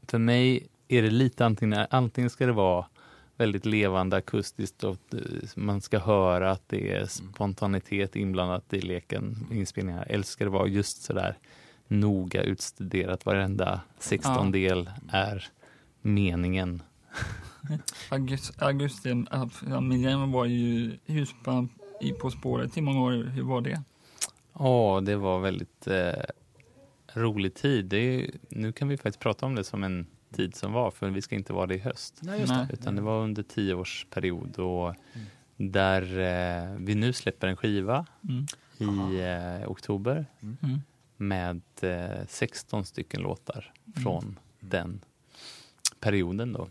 för 0.08 0.18
mig 0.18 0.68
är 0.88 1.02
det 1.02 1.10
lite 1.10 1.46
antingen, 1.46 1.88
antingen 1.90 2.30
ska 2.30 2.46
det 2.46 2.52
vara 2.52 2.86
väldigt 3.38 3.66
levande 3.66 4.18
akustiskt 4.18 4.84
och 4.84 4.98
eh, 5.14 5.20
man 5.56 5.82
ska 5.82 6.00
höra 6.00 6.52
att 6.52 6.64
det 6.68 6.92
är 6.92 7.06
spontanitet 7.06 8.16
inblandat 8.16 8.74
i 8.74 8.82
leken, 8.82 9.48
inspelningar. 9.52 10.06
Eller 10.10 10.24
ska 10.24 10.44
det 10.44 10.50
vara 10.50 10.68
just 10.68 11.04
sådär 11.04 11.38
noga 11.88 12.44
utstuderat, 12.44 13.26
varenda 13.26 13.82
sextondel 14.00 14.90
är 15.12 15.48
meningen. 16.02 16.82
August, 18.10 18.62
augusti, 18.62 19.26
familjen 19.52 20.32
var 20.32 20.46
ju 20.46 20.98
husband 21.06 21.70
i 22.02 22.12
På 22.12 22.32
spåret 22.32 22.78
i 22.78 22.82
många 22.82 23.02
år. 23.02 23.12
Hur 23.12 23.44
var 23.44 23.62
det? 23.62 23.84
Ja, 24.54 25.02
det 25.06 25.16
var 25.16 25.40
väldigt 25.40 25.88
eh, 25.88 26.24
rolig 27.16 27.54
tid. 27.54 27.86
Det 27.86 27.98
är, 27.98 28.32
nu 28.50 28.72
kan 28.72 28.88
vi 28.88 28.98
faktiskt 28.98 29.20
prata 29.20 29.46
om 29.46 29.56
det 29.56 29.64
som 29.64 29.84
en 29.84 30.08
tid 30.32 30.56
som 30.56 30.74
var, 30.74 30.92
för 30.92 31.10
vi 31.10 31.22
ska 31.22 31.36
inte 31.36 31.54
vara 31.54 31.68
det 31.68 31.76
i 31.76 31.80
höst. 31.80 32.20
Nej, 32.22 32.46
det. 32.48 32.70
Utan 32.74 32.96
det 32.96 33.02
var 33.02 33.24
under 33.24 33.44
tioårsperiod 33.44 34.60
och 34.60 34.96
där 35.58 36.02
eh, 36.20 36.76
vi 36.80 36.96
nu 36.96 37.14
släpper 37.14 37.48
en 37.48 37.58
skiva 37.58 38.06
Mm. 38.80 39.12
i 39.14 39.20
eh, 39.62 39.70
oktober 39.72 40.26
Mm. 40.42 40.82
med 41.18 41.62
eh, 41.82 42.26
16 42.28 42.86
stycken 42.86 43.22
låtar 43.22 43.74
från 44.04 44.40
den 44.60 45.02
perioden 46.00 46.54
då. 46.54 46.68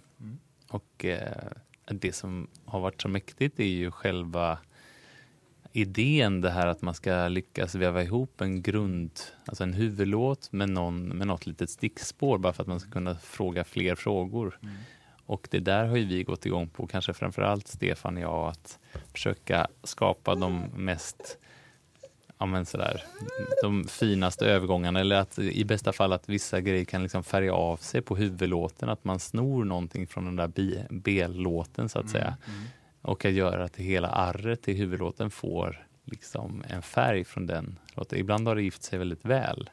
och 0.69 1.05
eh, 1.05 1.49
det 1.85 2.13
som 2.13 2.49
har 2.65 2.81
varit 2.81 3.03
så 3.03 3.09
mäktigt 3.09 3.61
är 3.61 3.65
ju 3.65 3.91
själva 3.91 4.59
idén 5.77 6.41
det 6.41 6.51
här 6.51 6.67
att 6.67 6.83
man 6.83 6.95
ska 6.95 7.29
lyckas 7.29 7.75
väva 7.75 8.03
ihop 8.03 8.41
en 8.41 8.63
grund, 8.63 9.11
alltså 9.47 9.63
en 9.63 9.73
huvudlåt 9.73 10.53
med, 10.53 10.69
någon, 10.69 11.09
med 11.09 11.27
något 11.27 11.47
litet 11.47 11.71
stickspår 11.71 12.39
bara 12.39 12.53
för 12.53 12.63
att 12.63 12.69
man 12.69 12.81
ska 12.81 12.91
kunna 12.91 13.15
fråga 13.15 13.65
fler 13.65 13.95
frågor. 13.95 14.59
Mm. 14.63 14.75
Och 15.27 15.49
det 15.51 15.61
där 15.61 15.85
har 15.85 15.97
ju 15.97 16.05
vi 16.05 16.23
gått 16.23 16.47
igång 16.47 16.69
på, 16.69 16.87
kanske 16.87 17.13
framförallt 17.13 17.69
Stefan 17.69 18.17
och 18.17 18.23
jag, 18.23 18.49
att 18.49 18.79
försöka 19.13 19.69
skapa 19.83 20.35
de 20.35 20.65
mest 20.77 21.39
ja, 22.39 22.47
men 22.47 22.67
sådär, 22.67 23.05
de 23.63 23.85
finaste 23.85 24.47
övergångarna 24.47 25.01
eller 25.01 25.17
att 25.17 25.39
i 25.39 25.65
bästa 25.65 25.93
fall 25.93 26.13
att 26.13 26.29
vissa 26.29 26.61
grejer 26.61 26.85
kan 26.85 27.03
liksom 27.03 27.25
färga 27.25 27.55
av 27.55 27.77
sig 27.77 28.03
på 28.03 28.17
huvudlåten, 28.17 28.89
att 28.89 29.05
man 29.05 29.21
snor 29.21 29.65
någonting 29.65 30.07
från 30.07 30.25
den 30.25 30.37
där 30.37 30.87
B-låten 30.91 31.89
så 31.89 31.99
att 31.99 32.11
säga. 32.11 32.37
Mm. 32.47 32.65
Och 33.05 33.25
att 33.25 33.33
göra 33.33 33.65
att 33.65 33.77
hela 33.77 34.09
arret 34.09 34.69
i 34.69 34.73
huvudlåten 34.75 35.31
får 35.31 35.87
liksom 36.05 36.65
en 36.69 36.83
färg 36.83 37.25
från 37.25 37.47
den 37.47 37.79
låten. 37.95 38.19
Ibland 38.19 38.49
har 38.49 38.57
det 38.57 38.63
gift 38.63 38.83
sig 38.83 38.99
väldigt 38.99 39.25
väl. 39.25 39.71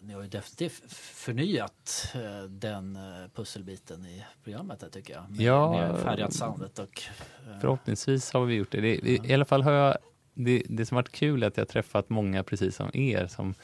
Ni 0.00 0.12
har 0.14 0.22
ju 0.22 0.28
definitivt 0.28 0.82
förnyat 0.92 2.12
eh, 2.14 2.42
den 2.48 2.96
eh, 2.96 3.02
pusselbiten 3.34 4.06
i 4.06 4.24
programmet 4.44 4.82
här, 4.82 4.88
tycker 4.88 5.14
jag. 5.14 5.30
Med, 5.30 5.40
Ja. 5.40 5.70
med 5.72 6.00
färgat 6.00 6.32
soundet 6.34 6.78
och... 6.78 7.02
eh, 7.46 7.60
Förhoppningsvis 7.60 8.32
har 8.32 8.44
vi 8.44 8.54
gjort 8.54 8.70
det. 8.70 8.80
det 8.80 8.94
i, 8.94 9.20
I 9.24 9.34
alla 9.34 9.44
fall 9.44 9.62
har 9.62 9.72
jag, 9.72 9.96
det, 10.34 10.62
det 10.68 10.86
som 10.86 10.94
varit 10.96 11.12
kul 11.12 11.42
är 11.42 11.46
att 11.46 11.56
jag 11.56 11.64
har 11.64 11.68
träffat 11.68 12.08
många 12.10 12.42
precis 12.42 12.76
som 12.76 12.90
er 12.94 13.26
som 13.26 13.54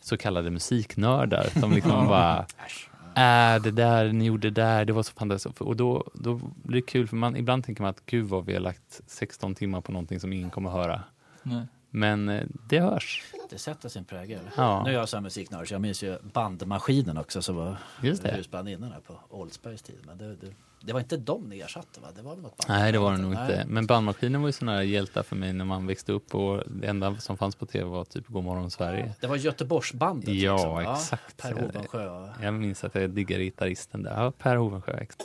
så 0.00 0.16
kallade 0.16 0.50
musiknördar 0.50 1.46
som 1.60 1.72
liksom 1.72 2.06
bara 2.08 2.46
äsch. 2.66 2.88
Äh, 3.16 3.62
det 3.62 3.70
där 3.70 4.12
ni 4.12 4.24
gjorde 4.24 4.50
där, 4.50 4.84
det 4.84 4.92
var 4.92 5.02
så 5.02 5.12
fantastiskt. 5.12 5.60
Och 5.60 5.76
då, 5.76 6.10
då 6.14 6.34
blir 6.54 6.80
det 6.80 6.86
kul, 6.86 7.08
för 7.08 7.16
man, 7.16 7.36
ibland 7.36 7.64
tänker 7.64 7.82
man 7.82 7.90
att 7.90 8.06
gud 8.06 8.26
vad 8.26 8.46
vi 8.46 8.52
har 8.52 8.60
lagt 8.60 9.00
16 9.06 9.54
timmar 9.54 9.80
på 9.80 9.92
någonting 9.92 10.20
som 10.20 10.32
ingen 10.32 10.50
kommer 10.50 10.70
höra. 10.70 11.02
Nej. 11.42 11.66
Men 11.90 12.28
eh, 12.28 12.46
det 12.68 12.80
hörs. 12.80 13.22
Det 13.50 13.58
sätter 13.58 13.88
sin 13.88 14.04
prägel. 14.04 14.40
Ja. 14.56 14.82
Nu 14.84 14.90
är 14.90 14.94
jag 14.94 15.08
så 15.08 15.16
här 15.16 15.22
musiknörd 15.22 15.68
så 15.68 15.74
jag 15.74 15.80
minns 15.80 16.02
ju 16.02 16.18
bandmaskinen 16.22 17.18
också 17.18 17.42
som 17.42 17.56
var 17.56 17.76
Just 18.02 18.22
det. 18.22 18.32
husbandinnan 18.32 18.92
här 18.92 19.00
på 19.00 19.14
Oldsbergs 19.28 19.82
tid. 19.82 19.98
Men 20.06 20.18
det, 20.18 20.36
det, 20.36 20.46
det 20.84 20.92
var 20.92 21.00
inte 21.00 21.16
dem 21.16 21.48
ni 21.48 21.60
ersatte 21.60 22.00
va? 22.00 22.08
Det 22.16 22.22
var 22.22 22.36
något 22.36 22.56
band? 22.56 22.80
Nej, 22.80 22.92
det 22.92 22.98
var 22.98 23.12
det 23.12 23.18
nog 23.18 23.32
Nej. 23.32 23.42
inte. 23.42 23.64
Men 23.68 23.86
bandmaskinen 23.86 24.40
var 24.40 24.48
ju 24.48 24.52
sådana 24.52 24.76
här 24.76 24.82
hjältar 24.82 25.22
för 25.22 25.36
mig 25.36 25.52
när 25.52 25.64
man 25.64 25.86
växte 25.86 26.12
upp 26.12 26.34
och 26.34 26.62
det 26.66 26.86
enda 26.86 27.16
som 27.16 27.36
fanns 27.36 27.56
på 27.56 27.66
tv 27.66 27.84
var 27.84 28.04
typ 28.04 28.28
Godmorgon 28.28 28.70
Sverige. 28.70 29.14
Det 29.20 29.26
var 29.26 29.36
Göteborgsbandet. 29.36 30.28
Ja, 30.28 30.78
liksom. 30.78 30.94
exakt. 30.94 31.36
Per 31.36 31.52
Hovensjö. 31.52 32.28
Jag 32.42 32.54
minns 32.54 32.84
att 32.84 32.94
jag 32.94 33.10
diggade 33.10 33.44
gitarristen 33.44 34.02
där. 34.02 34.22
Ja, 34.24 34.30
Per 34.30 34.56
Hovensjö. 34.56 34.92
exakt. 34.92 35.22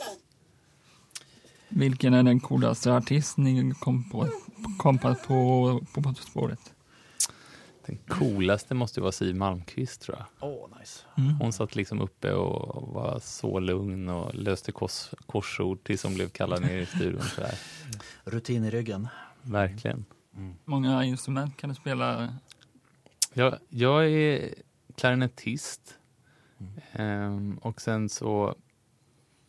Vilken 1.68 2.14
är 2.14 2.22
den 2.22 2.40
coolaste 2.40 2.92
artist 2.92 3.36
ni 3.36 3.74
kom 3.80 4.10
på, 4.10 4.28
kom 4.78 4.98
på, 4.98 5.14
på, 5.14 5.80
på, 5.94 6.02
på 6.02 6.14
spåret? 6.14 6.74
Den 7.88 7.98
coolaste 8.08 8.74
måste 8.74 9.00
ju 9.00 9.02
vara 9.02 9.12
Siw 9.12 9.38
Malmkvist 9.38 10.02
tror 10.02 10.18
jag. 10.18 10.50
Åh, 10.50 10.78
nice. 10.78 11.04
Mm. 11.16 11.34
Hon 11.40 11.52
satt 11.52 11.76
liksom 11.76 12.00
uppe 12.00 12.32
och 12.32 12.92
var 12.92 13.18
så 13.22 13.60
lugn 13.60 14.08
och 14.08 14.34
löste 14.34 14.72
kors, 14.72 15.10
korsord 15.26 15.84
tills 15.84 16.02
hon 16.02 16.14
blev 16.14 16.28
kallad 16.28 16.62
ner 16.62 16.78
i 16.78 16.86
studion. 16.86 17.22
Så 17.22 17.40
där. 17.40 17.54
Rutin 18.24 18.64
i 18.64 18.70
ryggen. 18.70 19.08
Verkligen. 19.42 20.04
Många 20.64 21.04
instrument 21.04 21.56
kan 21.56 21.68
du 21.68 21.74
spela? 21.74 22.34
Jag, 23.34 23.58
jag 23.68 24.10
är 24.10 24.54
klarinettist. 24.94 25.98
Ehm, 26.92 27.58
och 27.58 27.80
sen 27.80 28.08
så... 28.08 28.54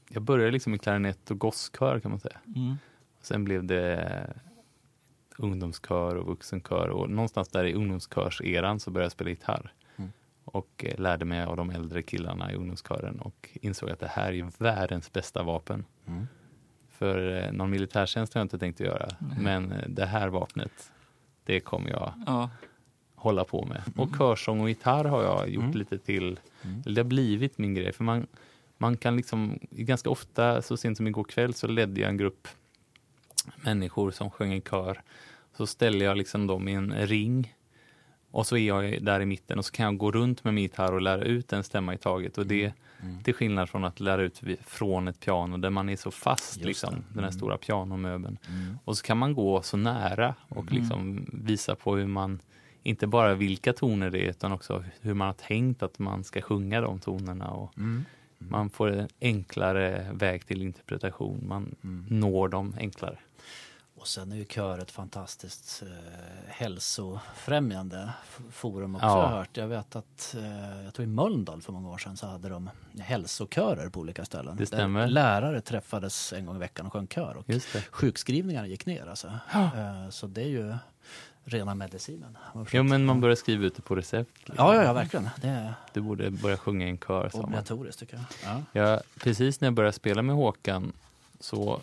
Jag 0.10 0.24
började 0.24 0.52
liksom 0.52 0.74
i 0.74 0.80
klarinett 0.80 1.32
och 1.32 1.40
gosskör 1.40 2.00
kan 2.00 2.12
man 2.12 2.20
säga. 2.20 2.38
Mm. 2.56 2.76
Sen 3.22 3.44
blev 3.44 3.64
det 3.64 4.34
ungdomskör 5.40 6.16
och 6.16 6.26
vuxenkör 6.28 6.88
och 6.90 7.10
någonstans 7.10 7.48
där 7.48 7.64
i 7.66 7.74
ungdomskörseran 7.74 8.80
så 8.80 8.92
började 8.92 9.06
jag 9.06 9.12
spela 9.12 9.30
gitarr. 9.30 9.74
Mm. 9.98 10.10
Och 10.46 10.86
eh, 10.88 11.00
lärde 11.00 11.26
mig 11.26 11.44
av 11.44 11.58
de 11.58 11.70
äldre 11.70 12.02
killarna 12.02 12.52
i 12.52 12.56
ungdomskören 12.56 13.20
och 13.20 13.50
insåg 13.62 13.90
att 13.90 14.00
det 14.00 14.08
här 14.08 14.34
är 14.34 14.52
världens 14.64 15.14
bästa 15.14 15.44
vapen. 15.44 15.86
Mm. 16.08 16.28
För 16.90 17.44
eh, 17.46 17.52
någon 17.52 17.70
militärtjänst 17.70 18.34
har 18.34 18.40
jag 18.42 18.46
inte 18.46 18.60
tänkt 18.60 18.82
att 18.82 18.88
göra. 18.88 19.08
Nej. 19.20 19.38
Men 19.42 19.72
eh, 19.72 19.90
det 19.90 20.06
här 20.06 20.28
vapnet, 20.28 20.92
det 21.44 21.60
kommer 21.60 21.90
jag 21.90 22.14
Ja. 22.26 22.50
hålla 23.16 23.44
på 23.44 23.66
med. 23.66 23.82
Och 23.98 24.10
körsång 24.18 24.62
och 24.62 24.70
gitarr 24.70 25.06
har 25.06 25.24
jag 25.24 25.50
gjort 25.50 25.64
Mm. 25.64 25.78
lite 25.78 25.98
till. 25.98 26.40
Mm. 26.62 26.82
Eller 26.86 26.96
det 26.96 27.02
har 27.02 27.10
blivit 27.10 27.58
min 27.58 27.74
grej. 27.74 27.94
För 27.94 28.04
man, 28.04 28.28
man 28.78 28.98
kan 28.98 29.18
liksom, 29.18 29.60
ganska 29.72 30.10
ofta, 30.10 30.62
så 30.62 30.78
sent 30.78 30.98
som 30.98 31.08
igår 31.08 31.24
kväll, 31.24 31.54
så 31.54 31.68
ledde 31.68 32.02
jag 32.02 32.10
en 32.10 32.18
grupp 32.18 32.48
människor 33.56 34.12
som 34.12 34.30
sjöng 34.30 34.54
i 34.54 34.62
kör. 34.62 35.02
Så 35.58 35.68
ställer 35.68 36.06
jag 36.06 36.18
liksom 36.18 36.48
dem 36.48 36.68
i 36.68 36.74
en 36.74 36.94
ring. 36.94 37.54
Och 38.32 38.48
så 38.48 38.58
är 38.58 38.68
jag 38.68 39.04
där 39.04 39.22
i 39.22 39.26
mitten 39.26 39.58
och 39.60 39.66
så 39.66 39.72
kan 39.72 39.86
jag 39.86 39.98
gå 39.98 40.12
runt 40.12 40.44
med 40.44 40.54
min 40.54 40.62
gitarr 40.62 40.94
och 40.94 41.02
lära 41.02 41.22
ut 41.24 41.54
en 41.54 41.64
stämma 41.64 41.94
i 41.94 41.98
taget. 41.98 42.38
Och 42.38 42.48
det, 42.48 42.74
Mm. 43.04 43.24
till 43.24 43.34
skillnad 43.34 43.70
från 43.70 43.84
att 43.86 44.00
lära 44.00 44.22
ut 44.22 44.42
från 44.66 45.08
ett 45.08 45.20
piano 45.20 45.58
där 45.58 45.70
man 45.70 45.90
är 45.90 45.96
så 45.96 46.12
fast, 46.12 46.56
Just 46.58 46.66
liksom, 46.66 46.94
det. 46.94 46.98
den 47.08 47.14
här 47.14 47.22
Mm. 47.22 47.32
stora 47.32 47.58
pianomöbeln. 47.58 48.38
Mm. 48.50 48.78
Och 48.86 48.98
så 48.98 49.04
kan 49.06 49.18
man 49.18 49.34
gå 49.34 49.62
så 49.62 49.78
nära 49.78 50.36
och 50.50 50.62
Mm. 50.72 50.74
liksom 50.74 51.26
visa 51.34 51.76
på 51.76 51.96
hur 51.96 52.08
man, 52.08 52.40
inte 52.84 53.08
bara 53.08 53.34
vilka 53.36 53.74
toner 53.74 54.10
det 54.10 54.26
är, 54.26 54.30
utan 54.30 54.52
också 54.52 54.84
hur 55.02 55.14
man 55.14 55.26
har 55.28 55.34
tänkt 55.34 55.84
att 55.84 56.00
man 56.00 56.24
ska 56.24 56.42
sjunga 56.42 56.82
de 56.82 57.00
tonerna. 57.00 57.50
Och 57.50 57.78
Mm. 57.78 58.06
Man 58.40 58.70
får 58.70 58.92
en 58.92 59.08
enklare 59.22 60.12
väg 60.14 60.46
till 60.48 60.62
interpretation. 60.62 61.48
Man 61.48 61.76
Mm. 61.84 62.06
når 62.20 62.48
dem 62.50 62.76
enklare. 62.80 63.18
Och 63.96 64.08
sen 64.08 64.32
är 64.32 64.36
ju 64.36 64.46
kör 64.46 64.80
ett 64.80 64.92
fantastiskt 64.92 65.84
eh, 65.84 65.88
hälsofrämjande 66.48 68.10
forum 68.52 68.96
också 68.96 69.06
Ja. 69.08 69.12
har 69.12 69.22
jag 69.24 69.30
hört. 69.38 69.58
Jag 69.58 69.68
vet 69.68 69.96
att, 69.96 70.36
eh, 70.40 70.84
jag 70.84 70.94
tror 70.94 71.04
i 71.04 71.08
Mölndal 71.08 71.62
för 71.62 71.74
många 71.74 71.90
år 71.90 71.98
sedan 71.98 72.18
så 72.18 72.28
hade 72.28 72.50
de 72.50 72.70
hälsokörer 73.00 73.90
på 73.90 74.00
olika 74.00 74.26
ställen. 74.26 74.58
Det 74.58 74.66
stämmer. 74.66 75.08
Lärare 75.08 75.62
träffades 75.62 76.34
en 76.34 76.46
gång 76.46 76.56
i 76.56 76.60
veckan 76.60 76.86
och 76.86 76.94
sjöng 76.94 77.08
kör. 77.08 77.38
Och 77.38 77.46
sjukskrivningarna 77.92 78.68
gick 78.68 78.86
ner 78.86 79.06
alltså. 79.08 79.28
Eh, 79.54 80.10
så 80.10 80.28
det 80.28 80.42
är 80.42 80.48
ju 80.48 80.76
rena 81.50 81.76
medicinen. 81.76 82.38
Jo, 82.72 82.84
men 82.84 83.06
man 83.06 83.22
börjar 83.22 83.36
skriva 83.36 83.66
ut 83.66 83.76
det 83.76 83.82
på 83.82 83.96
recept. 83.96 84.30
liksom. 84.36 84.56
Ja, 84.58 84.76
ja, 84.76 84.84
ja, 84.84 84.94
verkligen. 84.94 85.30
Det 85.42 85.74
Du 85.94 86.02
borde 86.02 86.32
börja 86.32 86.58
sjunga 86.58 86.86
i 86.86 86.90
en 86.90 86.98
kör. 86.98 87.30
obligatoriskt 87.36 88.00
tycker 88.00 88.16
jag. 88.16 88.64
Ja. 88.74 88.82
Ja, 88.82 89.02
precis 89.20 89.62
när 89.62 89.66
jag 89.68 89.74
började 89.74 89.94
spela 89.94 90.22
med 90.22 90.36
Håkan 90.36 90.92
så, 91.40 91.80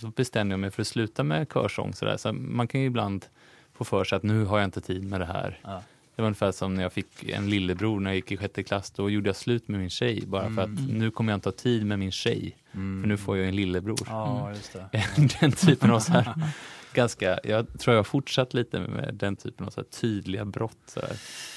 så 0.00 0.06
bestämde 0.06 0.52
jag 0.52 0.60
mig 0.60 0.70
för 0.70 0.82
att 0.82 0.88
sluta 0.88 1.22
med 1.22 1.46
körsång. 1.52 1.94
Så, 1.94 2.18
så 2.18 2.32
man 2.32 2.68
kan 2.68 2.80
ju 2.80 2.86
ibland 2.86 3.26
få 3.74 3.84
för 3.84 4.04
sig 4.04 4.16
att 4.16 4.22
nu 4.22 4.44
har 4.44 4.58
jag 4.58 4.64
inte 4.66 4.80
tid 4.80 5.04
med 5.04 5.20
det 5.20 5.26
här. 5.26 5.58
Ja. 5.62 5.82
Det 6.16 6.22
var 6.22 6.26
ungefär 6.26 6.52
som 6.52 6.74
när 6.74 6.82
jag 6.82 6.92
fick 6.92 7.28
en 7.28 7.50
lillebror 7.50 8.00
när 8.00 8.10
jag 8.10 8.16
gick 8.16 8.32
i 8.32 8.36
sjätte 8.36 8.62
klass. 8.62 8.90
Då 8.90 9.10
gjorde 9.10 9.28
jag 9.28 9.36
slut 9.36 9.68
med 9.68 9.80
min 9.80 9.90
tjej 9.90 10.22
bara 10.26 10.50
för 10.54 10.62
att 10.62 10.66
Mm. 10.68 10.84
nu 10.84 11.10
kommer 11.10 11.32
jag 11.32 11.36
inte 11.36 11.48
ha 11.48 11.54
tid 11.54 11.86
med 11.86 11.98
min 11.98 12.12
tjej. 12.12 12.56
För 12.72 12.78
nu 13.08 13.16
får 13.16 13.36
jag 13.38 13.48
en 13.48 13.56
lillebror. 13.56 13.98
Ja, 14.06 14.52
det. 14.72 15.04
den 15.40 15.52
typen 15.52 15.90
av 15.90 16.00
så 16.00 16.12
här, 16.12 16.34
ganska, 16.94 17.38
jag 17.44 17.78
tror 17.78 17.94
jag 17.94 17.98
har 17.98 18.04
fortsatt 18.04 18.54
lite 18.54 18.80
med 18.80 19.14
den 19.14 19.36
typen 19.36 19.66
av 19.66 19.70
så 19.70 19.82
tydliga 19.82 20.44
brott. 20.44 20.78
Så, 20.86 21.00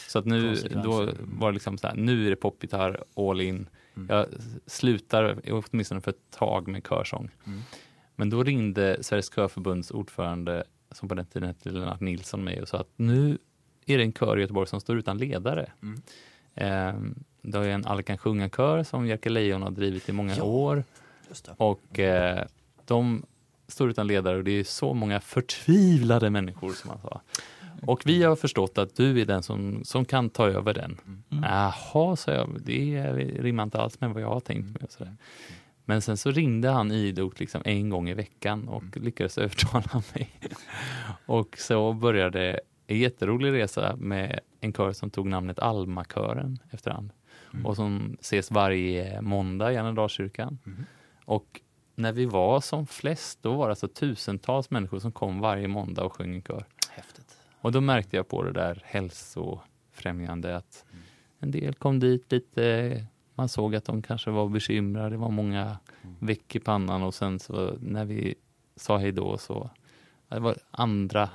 så 0.07 0.19
att 0.19 0.25
nu, 0.25 0.55
då 0.83 1.09
var 1.21 1.51
det 1.51 1.53
liksom 1.53 1.77
så 1.77 1.87
här, 1.87 1.95
nu 1.95 2.25
är 2.25 2.29
det 2.29 2.35
popgitarr 2.35 3.03
all 3.15 3.41
in. 3.41 3.69
Mm. 3.95 4.07
Jag 4.15 4.25
slutar 4.65 5.39
åtminstone 5.51 6.01
för 6.01 6.11
ett 6.11 6.31
tag 6.31 6.67
med 6.67 6.87
körsång. 6.87 7.29
Mm. 7.45 7.61
Men 8.15 8.29
då 8.29 8.43
ringde 8.43 8.97
Sveriges 9.03 9.29
körförbunds 9.29 9.91
ordförande, 9.91 10.63
som 10.91 11.09
på 11.09 11.15
den 11.15 11.25
tiden 11.25 11.47
hette 11.47 11.69
Lennart 11.69 11.99
Nilsson, 11.99 12.43
mig 12.43 12.61
och 12.61 12.67
sa 12.67 12.77
att 12.77 12.91
nu 12.95 13.37
är 13.85 13.97
det 13.97 14.03
en 14.03 14.13
kör 14.13 14.37
i 14.37 14.41
Göteborg 14.41 14.67
som 14.67 14.81
står 14.81 14.97
utan 14.97 15.17
ledare. 15.17 15.71
Mm. 15.81 16.01
Ehm, 16.55 17.23
det 17.41 17.57
är 17.57 17.63
en 17.69 17.85
Alla 17.85 18.03
kan 18.03 18.17
sjunga-kör 18.17 18.83
som 18.83 19.07
Jerker 19.07 19.29
Lejon 19.29 19.61
har 19.61 19.71
drivit 19.71 20.09
i 20.09 20.11
många 20.11 20.35
Ja. 20.35 20.43
år. 20.43 20.83
Och 21.57 21.99
eh, 21.99 22.45
de 22.85 23.25
står 23.73 23.89
utan 23.89 24.07
ledare 24.07 24.37
och 24.37 24.43
det 24.43 24.59
är 24.59 24.63
så 24.63 24.93
många 24.93 25.19
förtvivlade 25.19 26.29
människor 26.29 26.73
som 26.73 26.89
han 26.89 26.99
sa. 27.01 27.21
Och 27.85 28.01
vi 28.05 28.23
har 28.23 28.35
förstått 28.35 28.77
att 28.77 28.95
du 28.95 29.21
är 29.21 29.25
den 29.25 29.43
som, 29.43 29.83
som 29.83 30.05
kan 30.05 30.29
ta 30.29 30.49
över 30.49 30.73
den. 30.73 30.97
Mm. 31.31 31.43
Jaha, 31.43 32.15
sa 32.15 32.31
jag, 32.31 32.61
det 32.65 33.13
rimmar 33.39 33.63
inte 33.63 33.77
alls 33.81 34.01
med 34.01 34.09
vad 34.09 34.21
jag 34.21 34.29
har 34.29 34.39
tänkt 34.39 34.81
mig. 34.81 34.89
Sådär. 34.89 35.15
Men 35.85 36.01
sen 36.01 36.17
så 36.17 36.31
ringde 36.31 36.69
han 36.69 36.91
idogt 36.91 37.39
liksom 37.39 37.61
en 37.65 37.89
gång 37.89 38.09
i 38.09 38.13
veckan 38.13 38.67
och 38.67 38.97
lyckades 38.97 39.37
övertala 39.37 40.03
mig. 40.13 40.29
och 41.25 41.57
så 41.57 41.93
började 41.93 42.59
en 42.87 42.99
jätterolig 42.99 43.53
resa 43.53 43.95
med 43.95 44.39
en 44.59 44.73
kör 44.73 44.91
som 44.91 45.09
tog 45.09 45.27
namnet 45.27 45.59
Almakören 45.59 46.59
efterhand. 46.71 47.11
Mm. 47.53 47.65
Och 47.65 47.75
som 47.75 48.17
ses 48.19 48.51
varje 48.51 49.21
måndag 49.21 49.73
i 49.73 49.77
Annedalskyrkan. 49.77 50.59
Mm. 50.65 50.85
Och 51.25 51.61
när 51.95 52.11
vi 52.11 52.25
var 52.25 52.61
som 52.61 52.87
flest, 52.87 53.39
då 53.41 53.53
var 53.53 53.67
det 53.67 53.71
alltså 53.71 53.87
tusentals 53.87 54.69
människor 54.69 54.99
som 54.99 55.11
kom 55.11 55.39
varje 55.39 55.67
måndag 55.67 56.03
och 56.03 56.13
sjöng 56.13 56.35
i 56.35 56.41
kör. 56.41 56.65
Häftigt. 56.89 57.37
Och 57.61 57.71
då 57.71 57.81
märkte 57.81 58.15
jag 58.15 58.27
på 58.27 58.43
det 58.43 58.51
där 58.51 58.81
hälsofrämjande 58.85 60.57
att 60.57 60.85
en 61.39 61.51
del 61.51 61.73
kom 61.73 61.99
dit 61.99 62.31
lite, 62.31 63.05
man 63.35 63.49
såg 63.49 63.75
att 63.75 63.85
de 63.85 64.01
kanske 64.01 64.31
var 64.31 64.49
bekymrade, 64.49 65.09
det 65.09 65.17
var 65.17 65.29
många 65.29 65.77
väck 66.19 66.55
i 66.55 66.59
pannan 66.59 67.03
och 67.03 67.15
sen 67.15 67.39
så 67.39 67.77
när 67.79 68.05
vi 68.05 68.35
sa 68.75 68.97
hej 68.97 69.11
då 69.11 69.37
så 69.37 69.69
det 70.27 70.39
var 70.39 70.57
andra 70.71 71.29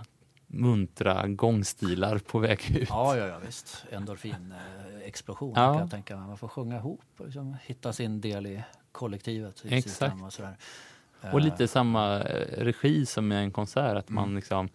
muntra 0.51 1.29
gångstilar 1.29 2.19
på 2.19 2.39
väg 2.39 2.77
ut. 2.77 2.89
Ja, 2.89 3.17
ja, 3.17 3.27
ja 3.27 3.39
visst. 3.47 3.85
Endorfinexplosion 3.91 5.53
Ja. 5.57 5.73
kan 5.73 5.81
jag 5.81 5.91
tänka 5.91 6.17
mig. 6.17 6.27
Man 6.27 6.39
får 6.39 6.49
sjunga 6.49 6.77
ihop 6.77 7.01
och 7.19 7.25
liksom 7.25 7.57
hitta 7.63 7.93
sin 7.93 8.21
del 8.21 8.47
i 8.47 8.63
kollektivet. 8.93 9.65
I 9.65 9.75
Exakt. 9.75 10.23
Och, 10.23 10.33
sådär. 10.33 10.57
Och 11.21 11.27
Eh, 11.39 11.41
lite 11.41 11.69
samma 11.69 12.21
eh, 12.21 12.65
regi 12.65 13.07
som 13.07 13.33
i 13.33 13.37
en 13.37 13.51
konsert, 13.53 13.97
att 13.97 14.09
man 14.09 14.35
liksom 14.35 14.69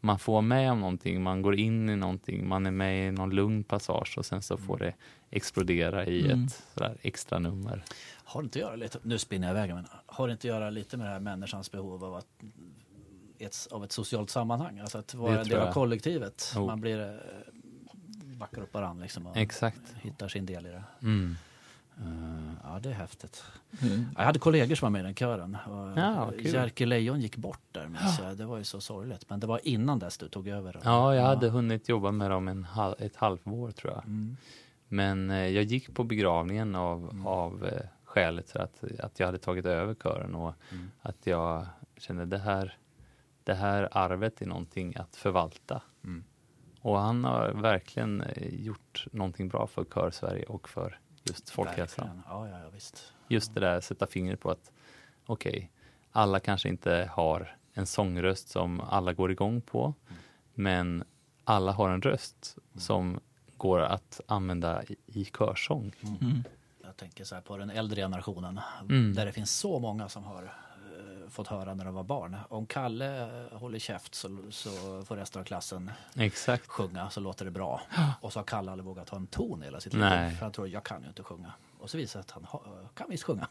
man 0.00 0.18
får 0.18 0.42
med 0.42 0.72
om 0.72 0.80
någonting, 0.80 1.22
man 1.22 1.42
går 1.42 1.54
in 1.56 1.88
i 1.90 1.96
någonting, 1.96 2.48
man 2.48 2.66
är 2.66 2.70
med 2.70 3.08
i 3.08 3.10
någon 3.10 3.30
lugn 3.30 3.64
passage 3.64 4.14
och 4.18 4.26
sen 4.26 4.42
så 4.42 4.56
får 4.56 4.78
det 4.78 4.94
explodera 5.30 6.06
i 6.06 6.24
Mm. 6.24 6.44
ett 6.44 6.62
sådär 6.74 6.96
extra 7.02 7.38
nummer. 7.38 7.84
Har 8.24 8.42
det 8.42 8.44
inte 8.44 8.58
att 8.58 8.62
göra 8.62 8.76
lite, 8.76 8.98
nu 9.02 9.18
spinner 9.18 9.48
jag 9.48 9.56
iväg, 9.56 9.74
men 9.74 9.86
har 10.06 10.26
det 10.28 10.32
inte 10.32 10.40
att 10.48 10.54
göra 10.54 10.70
lite 10.70 10.96
med 10.96 11.06
det 11.06 11.10
här 11.12 11.20
människans 11.20 11.70
behov 11.72 12.04
av, 12.04 12.14
att, 12.14 12.26
ett, 13.38 13.68
av 13.70 13.84
ett 13.84 13.92
socialt 13.92 14.30
sammanhang? 14.30 14.78
Alltså 14.78 14.98
att 14.98 15.14
vara 15.14 15.32
Det 15.32 15.40
en 15.40 15.48
del 15.48 15.60
av 15.60 15.72
kollektivet. 15.72 16.52
Jo. 16.56 16.66
Man 16.66 16.80
blir, 16.80 17.00
eh, 17.00 17.14
backar 18.36 18.62
upp 18.62 18.74
varandra 18.74 19.02
liksom 19.02 19.26
och 19.26 19.36
Exakt. 19.36 19.80
hittar 20.02 20.28
sin 20.28 20.46
del 20.46 20.66
i 20.66 20.68
det. 20.68 20.84
Mm. 21.02 21.36
Eh, 21.98 22.52
ja, 22.64 22.78
det 22.82 22.88
är 22.88 22.92
häftigt. 22.92 23.44
Mm. 23.82 24.04
Jag 24.16 24.24
hade 24.24 24.38
kollegor 24.38 24.74
som 24.74 24.86
var 24.86 24.90
med 24.90 25.00
i 25.00 25.04
den 25.04 25.14
kören. 25.14 25.56
Ja, 25.96 26.30
kul. 26.30 26.46
Jerker 26.46 26.86
Lejon 26.86 27.20
gick 27.20 27.36
bort 27.36 27.60
där, 27.72 27.88
minns 27.88 28.18
jag. 28.22 28.36
Det 28.36 28.44
var 28.46 28.58
ju 28.58 28.64
så 28.64 28.80
sorgligt. 28.80 29.30
Men 29.30 29.40
det 29.40 29.46
var 29.46 29.60
innan 29.62 29.98
dess 29.98 30.18
du 30.18 30.28
tog 30.28 30.48
över. 30.48 30.80
Ja, 30.84 31.14
jag 31.14 31.22
hade 31.22 31.48
hunnit 31.48 31.88
jobba 31.88 32.10
med 32.10 32.30
dem 32.30 32.48
en 32.48 32.64
halv, 32.64 32.94
ett 32.98 33.16
halvår 33.16 33.70
tror 33.70 33.92
jag. 33.92 34.04
Mm. 34.04 34.36
Men 34.88 35.30
eh, 35.30 35.36
jag 35.48 35.64
gick 35.64 35.94
på 35.94 36.04
begravningen 36.04 36.74
av, 36.74 37.02
Mm. 37.10 37.26
av 37.26 37.66
eh, 37.66 37.80
skälet 38.04 38.56
att, 38.56 38.84
att 39.00 39.20
jag 39.20 39.26
hade 39.26 39.38
tagit 39.38 39.66
över 39.66 39.94
kören 39.94 40.34
och 40.34 40.54
Mm. 40.72 40.90
att 41.02 41.16
jag 41.26 41.66
kände 41.96 42.26
det 42.26 42.38
här, 42.38 42.76
det 43.46 43.54
här 43.54 43.88
arvet 43.92 44.42
är 44.42 44.46
någonting 44.46 44.96
att 44.96 45.16
förvalta. 45.16 45.82
Mm. 46.04 46.24
Och 46.80 46.98
han 46.98 47.24
har 47.24 47.48
verkligen 47.50 48.20
eh, 48.20 48.54
gjort 48.54 49.06
någonting 49.12 49.48
bra 49.48 49.66
för 49.66 49.84
Kör-Sverige 49.84 50.44
och 50.44 50.68
för 50.68 50.98
just 51.22 51.50
folkhälsan. 51.50 52.22
Ja, 52.28 52.48
ja, 52.48 52.60
ja, 52.60 52.68
visst. 52.70 53.12
Just 53.28 53.54
det 53.54 53.60
där 53.60 53.80
sätta 53.80 54.06
fingret 54.06 54.40
på 54.40 54.50
att 54.50 54.72
okej, 55.26 55.70
alla 56.12 56.40
kanske 56.40 56.68
inte 56.68 57.10
har 57.12 57.56
en 57.72 57.86
sångröst 57.86 58.48
som 58.48 58.80
alla 58.80 59.12
går 59.12 59.30
igång 59.32 59.60
på, 59.60 59.94
men 60.54 61.04
alla 61.44 61.72
har 61.72 61.90
en 61.90 62.02
röst 62.02 62.58
som 62.74 63.20
går 63.56 63.80
att 63.80 64.20
använda 64.26 64.84
i, 64.84 64.96
i 65.06 65.24
körsång. 65.24 65.92
Mm. 66.20 66.44
Jag 66.82 66.96
tänker 66.96 67.24
så 67.24 67.34
här 67.34 67.42
på 67.42 67.56
den 67.56 67.70
äldre 67.70 68.00
generationen 68.00 68.60
Mm. 68.80 69.14
där 69.14 69.26
det 69.26 69.32
finns 69.32 69.58
så 69.58 69.78
många 69.78 70.08
som 70.08 70.24
har 70.24 70.65
fått 71.36 71.48
höra 71.48 71.74
när 71.74 71.84
de 71.84 71.94
var 71.94 72.02
barn. 72.02 72.36
Om 72.48 72.66
Kalle 72.66 73.22
eh, 73.22 73.58
håller 73.58 73.78
käft 73.78 74.14
så, 74.14 74.38
så 74.50 75.02
får 75.02 75.16
resten 75.16 75.40
av 75.40 75.44
klassen 75.44 75.90
Exakt. 76.14 76.66
sjunga 76.66 77.10
så 77.10 77.20
låter 77.20 77.44
det 77.44 77.50
bra. 77.50 77.80
Och 78.20 78.32
så 78.32 78.38
har 78.38 78.44
Kalle 78.44 78.70
aldrig 78.70 78.84
vågat 78.86 79.08
ha 79.08 79.18
en 79.18 79.26
ton 79.26 79.62
hela 79.62 79.80
sitt 79.80 79.92
Nej. 79.92 80.28
liv. 80.28 80.36
För 80.36 80.42
han 80.44 80.52
tror 80.52 80.68
jag 80.68 80.84
kan 80.84 81.02
ju 81.02 81.08
inte 81.08 81.22
sjunga. 81.22 81.52
Och 81.78 81.90
så 81.90 81.96
visar 81.98 82.20
det 82.20 82.24
att 82.24 82.30
han 82.30 82.44
ha, 82.44 82.62
kan 82.94 83.10
visst 83.10 83.24
sjunga. 83.24 83.48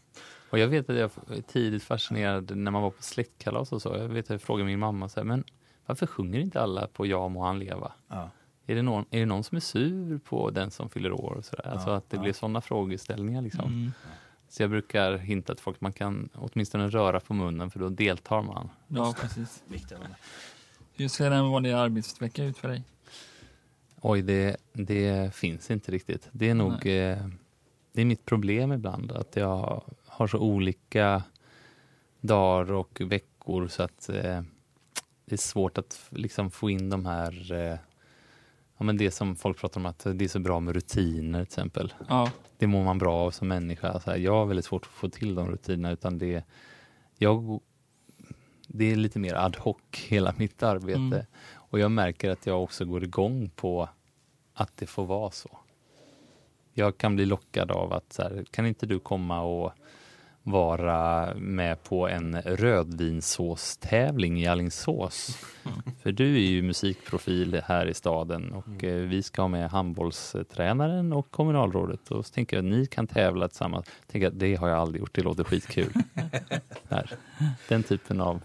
Och 0.50 0.60
jag 0.60 0.68
vet 0.68 0.89
att 0.89 0.96
jag 0.96 1.12
tidigt 1.48 1.84
fascinerad 1.84 2.58
när 2.58 2.72
man 2.72 2.82
var 2.82 2.89
på 2.89 3.04
släktkalas 3.04 3.72
och 3.72 3.82
så. 3.82 3.89
Jag 3.98 4.08
vet 4.08 4.25
att 4.25 4.30
jag 4.30 4.42
frågade 4.42 4.65
min 4.65 4.80
mamma 4.80 5.10
så 5.10 5.20
här, 5.20 5.25
men 5.25 5.44
varför 5.86 6.08
sjunger 6.08 6.39
inte 6.39 6.62
alla 6.62 6.88
på 6.88 7.06
Ja 7.06 7.27
må 7.27 7.44
han 7.44 7.60
leva? 7.60 7.92
Ja. 8.08 8.30
Är 8.68 8.75
det, 8.75 8.82
någon, 8.82 9.06
är 9.10 9.20
det 9.20 9.25
någon 9.25 9.44
som 9.44 9.56
är 9.56 9.60
sur 9.62 10.18
på 10.18 10.50
den 10.50 10.72
som 10.72 10.89
fyller 10.89 11.12
år? 11.12 11.32
Och 11.38 11.46
så 11.46 11.56
där? 11.56 11.68
Alltså 11.68 11.89
Ja, 11.89 11.96
att 11.96 12.10
det 12.10 12.18
ja. 12.18 12.22
blir 12.24 12.34
sådana 12.34 12.62
frågeställningar 12.62 13.42
liksom. 13.42 13.65
Mm. 13.65 13.92
Så 14.56 14.64
jag 14.64 14.70
brukar 14.70 15.18
hinta 15.18 15.56
till 15.56 15.64
folk 15.64 15.78
att 15.78 15.82
man 15.82 15.94
kan 15.94 16.30
åtminstone 16.34 16.88
röra 16.88 17.20
på 17.20 17.34
munnen 17.34 17.72
för 17.72 17.80
då 17.80 17.90
deltar 17.90 18.42
man. 18.42 18.70
Ja, 18.88 19.16
precis. 19.22 19.64
Hur 20.94 21.08
ser 21.08 21.32
en 21.32 21.50
vanlig 21.50 21.72
arbetsvecka 21.72 22.44
ut 22.44 22.58
för 22.58 22.68
dig? 22.68 22.84
Oj, 24.01 24.22
det, 24.22 24.58
det 24.74 25.36
finns 25.36 25.72
inte 25.72 25.92
riktigt. 25.92 26.29
Det 26.32 26.50
är 26.50 26.53
nog 26.53 26.74
eh, 26.74 27.27
det 27.92 28.01
är 28.01 28.06
mitt 28.06 28.25
problem 28.25 28.72
ibland 28.72 29.12
att 29.12 29.36
jag 29.36 29.84
har 30.06 30.27
så 30.27 30.38
olika 30.38 31.24
dagar 32.22 32.72
och 32.72 33.01
veckor 33.01 33.68
så 33.68 33.84
att 33.84 34.10
eh, 34.10 34.42
det 35.25 35.36
är 35.36 35.38
svårt 35.38 35.77
att 35.77 36.08
liksom 36.10 36.51
få 36.51 36.70
in 36.70 36.90
de 36.90 37.06
här 37.06 37.53
eh, 37.53 37.77
Ja, 38.77 38.85
men 38.85 38.98
det 38.98 39.11
som 39.11 39.35
folk 39.35 39.57
pratar 39.57 39.79
om 39.79 39.85
att 39.85 40.07
det 40.14 40.25
är 40.25 40.29
så 40.29 40.40
bra 40.40 40.59
med 40.59 40.75
rutiner 40.75 41.40
till 41.40 41.48
exempel. 41.48 41.94
Ja, 42.07 42.31
Det 42.57 42.68
mår 42.68 42.83
man 42.83 42.98
bra 42.98 43.16
av 43.16 43.31
som 43.31 43.48
människa. 43.48 44.00
Så 44.00 44.11
här, 44.11 44.18
jag 44.18 44.31
har 44.31 44.46
väldigt 44.46 44.66
svårt 44.66 44.85
att 44.85 44.92
få 44.92 45.09
till 45.09 45.35
de 45.35 45.51
rutinerna 45.51 45.92
utan 45.92 46.18
det, 46.18 46.44
jag, 47.18 47.61
det 48.68 48.92
är 48.92 48.96
lite 48.96 49.20
mer 49.20 49.33
ad 49.33 49.57
hoc 49.59 49.77
hela 50.07 50.33
mitt 50.38 50.64
arbete. 50.64 51.00
Mm. 51.00 51.25
Och 51.53 51.79
jag 51.79 51.92
märker 51.92 52.29
att 52.29 52.46
jag 52.46 52.64
också 52.64 52.85
går 52.85 53.03
igång 53.03 53.50
på 53.55 53.90
att 54.53 54.77
det 54.77 54.88
får 54.88 55.05
vara 55.05 55.31
så. 55.31 55.57
Jag 56.74 56.98
kan 56.98 57.16
bli 57.16 57.25
lockad 57.25 57.72
av 57.72 57.94
att 57.94 58.14
så 58.14 58.22
här, 58.22 58.46
kan 58.51 58.66
inte 58.66 58.85
du 58.85 59.00
komma 59.00 59.42
och 59.42 59.72
vara 60.48 61.34
med 61.36 61.84
på 61.84 62.08
en 62.08 62.42
rödvinssåstävling 62.42 64.42
i 64.42 64.48
Alingsås? 64.48 65.38
För 66.03 66.12
du 66.12 66.36
är 66.36 66.50
ju 66.50 66.62
musikprofil 66.62 67.62
här 67.66 67.86
i 67.86 67.94
staden 67.94 68.53
och 68.53 68.84
eh, 68.84 68.96
vi 68.96 69.24
ska 69.24 69.42
ha 69.42 69.50
med 69.50 69.70
handbollstränaren 69.70 71.14
och 71.14 71.31
kommunalrådet 71.31 72.12
och 72.12 72.25
så 72.25 72.34
tänker 72.34 72.58
jag 72.58 72.66
att 72.66 72.72
ni 72.72 72.86
kan 72.86 73.08
tävla 73.08 73.48
tillsammans. 73.48 73.86
Tänker 74.12 74.27
att 74.27 74.40
det 74.40 74.55
har 74.55 74.70
jag 74.70 74.77
aldrig 74.77 75.00
gjort, 75.00 75.16
det 75.16 75.22
låter 75.22 75.44
skitkul. 75.44 75.94
Där. 76.90 77.12
Den 77.68 77.84
typen 77.84 78.22
av 78.22 78.42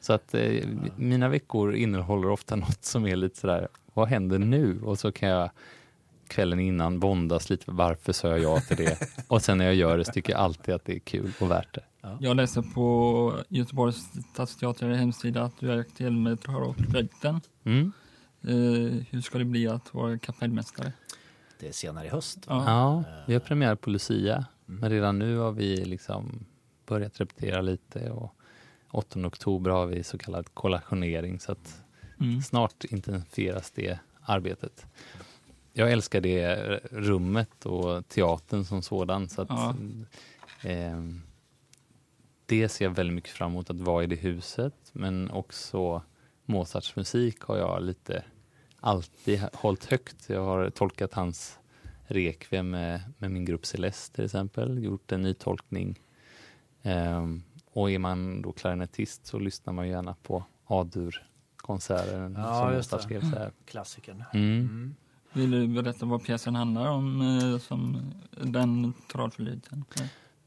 så 0.00 0.12
att 0.12 0.34
eh, 0.34 0.66
mina 0.96 1.28
veckor 1.28 1.74
innehåller 1.74 2.30
ofta 2.30 2.56
något 2.56 2.84
som 2.84 3.06
är 3.06 3.16
lite 3.16 3.36
sådär, 3.36 3.68
vad 3.94 4.08
händer 4.08 4.38
nu? 4.38 4.80
Och 4.82 4.98
så 4.98 5.12
kan 5.12 5.28
jag 5.28 5.50
kvällen 6.30 6.60
innan 6.60 7.00
bondas 7.00 7.50
lite, 7.50 7.64
varför 7.70 8.12
sa 8.12 8.28
jag 8.28 8.40
ja 8.40 8.60
till 8.60 8.76
det? 8.76 8.98
Och 9.28 9.42
sen 9.42 9.58
när 9.58 9.64
jag 9.64 9.74
gör 9.74 9.98
det 9.98 10.04
så 10.04 10.12
tycker 10.12 10.32
jag 10.32 10.40
alltid 10.40 10.74
att 10.74 10.84
det 10.84 10.94
är 10.94 10.98
kul 10.98 11.32
och 11.40 11.50
värt 11.50 11.74
det. 11.74 11.84
jag 12.20 12.36
läste 12.36 12.62
på 12.62 13.34
Göteborgs 13.48 14.08
stadsteater 14.32 14.88
hemsida 14.90 15.42
att 15.42 15.60
du 15.60 15.72
är 15.72 15.78
aktuell 15.78 16.12
med 16.16 16.40
Trottoiten. 16.40 17.40
Mm. 17.64 17.92
Eh, 18.42 19.02
hur 19.10 19.20
ska 19.20 19.38
det 19.38 19.44
bli 19.44 19.68
att 19.68 19.94
vara 19.94 20.18
kapellmästare? 20.18 20.92
Det 21.60 21.68
är 21.68 21.72
senare 21.72 22.06
i 22.06 22.08
höst. 22.08 22.38
Ja. 22.48 22.64
Ja, 22.66 23.04
vi 23.26 23.32
har 23.32 23.40
premiär 23.40 23.74
på 23.74 23.90
Lucia, 23.90 24.44
Mm. 24.68 24.80
men 24.80 24.90
redan 24.90 25.18
nu 25.18 25.36
har 25.38 25.52
vi 25.52 25.76
liksom 25.84 26.44
börjat 26.86 27.20
repetera 27.20 27.60
lite 27.60 28.10
och 28.10 28.34
8 28.90 29.26
oktober 29.26 29.70
har 29.70 29.86
vi 29.86 30.02
så 30.04 30.18
kallad 30.18 30.54
kollationering 30.54 31.40
så 31.40 31.52
att 31.52 31.82
Mm. 32.20 32.42
snart 32.42 32.84
intensifieras 32.84 33.70
det 33.70 33.98
arbetet. 34.22 34.86
Jag 35.72 35.92
älskar 35.92 36.20
det 36.20 36.56
rummet 36.90 37.66
och 37.66 38.08
teatern 38.08 38.64
som 38.64 38.82
sådan. 38.82 39.28
Så 39.28 39.42
att, 39.42 39.48
Ja. 39.50 39.74
ehm, 40.62 41.22
det 42.46 42.68
ser 42.68 42.84
jag 42.84 42.92
väldigt 42.92 43.14
mycket 43.14 43.30
fram 43.30 43.50
emot 43.50 43.70
att 43.70 43.80
vara 43.80 44.04
i 44.04 44.06
det 44.06 44.16
huset. 44.16 44.74
Men 44.92 45.30
också 45.30 46.02
Mozarts 46.44 46.96
musik 46.96 47.40
har 47.40 47.56
jag 47.56 47.82
lite 47.82 48.24
alltid 48.80 49.40
hållit 49.52 49.84
högt. 49.84 50.28
Jag 50.28 50.44
har 50.44 50.70
tolkat 50.70 51.14
hans 51.14 51.58
Requiem 52.06 52.70
med, 52.70 53.00
med 53.18 53.30
min 53.30 53.44
grupp 53.44 53.66
Celeste 53.66 54.14
till 54.16 54.24
exempel. 54.24 54.84
Gjort 54.84 55.12
en 55.12 55.22
ny 55.22 55.34
tolkning. 55.34 55.98
Ehm, 56.82 57.42
och 57.72 57.90
är 57.90 57.98
man 57.98 58.42
då 58.42 58.52
klarinettist 58.52 59.26
så 59.26 59.38
lyssnar 59.38 59.72
man 59.72 59.88
gärna 59.88 60.14
på 60.22 60.44
A-dur-konserten 60.66 62.34
Ja, 62.38 62.60
som 62.60 62.74
just 62.74 62.92
Mozart 62.92 63.08
det. 63.08 63.18
skrev. 63.20 63.30
Så 63.32 63.38
här. 63.38 63.52
Klassikern. 63.64 64.24
Mm. 64.34 64.58
Mm. 64.60 64.94
Vill 65.32 65.50
du 65.50 65.66
berätta 65.68 66.06
vad 66.06 66.24
pjäsen 66.24 66.54
handlar 66.54 66.86
om, 66.90 67.20
eh, 67.20 67.58
som 67.58 68.12
den 68.30 68.92
trollflöjten? 69.12 69.84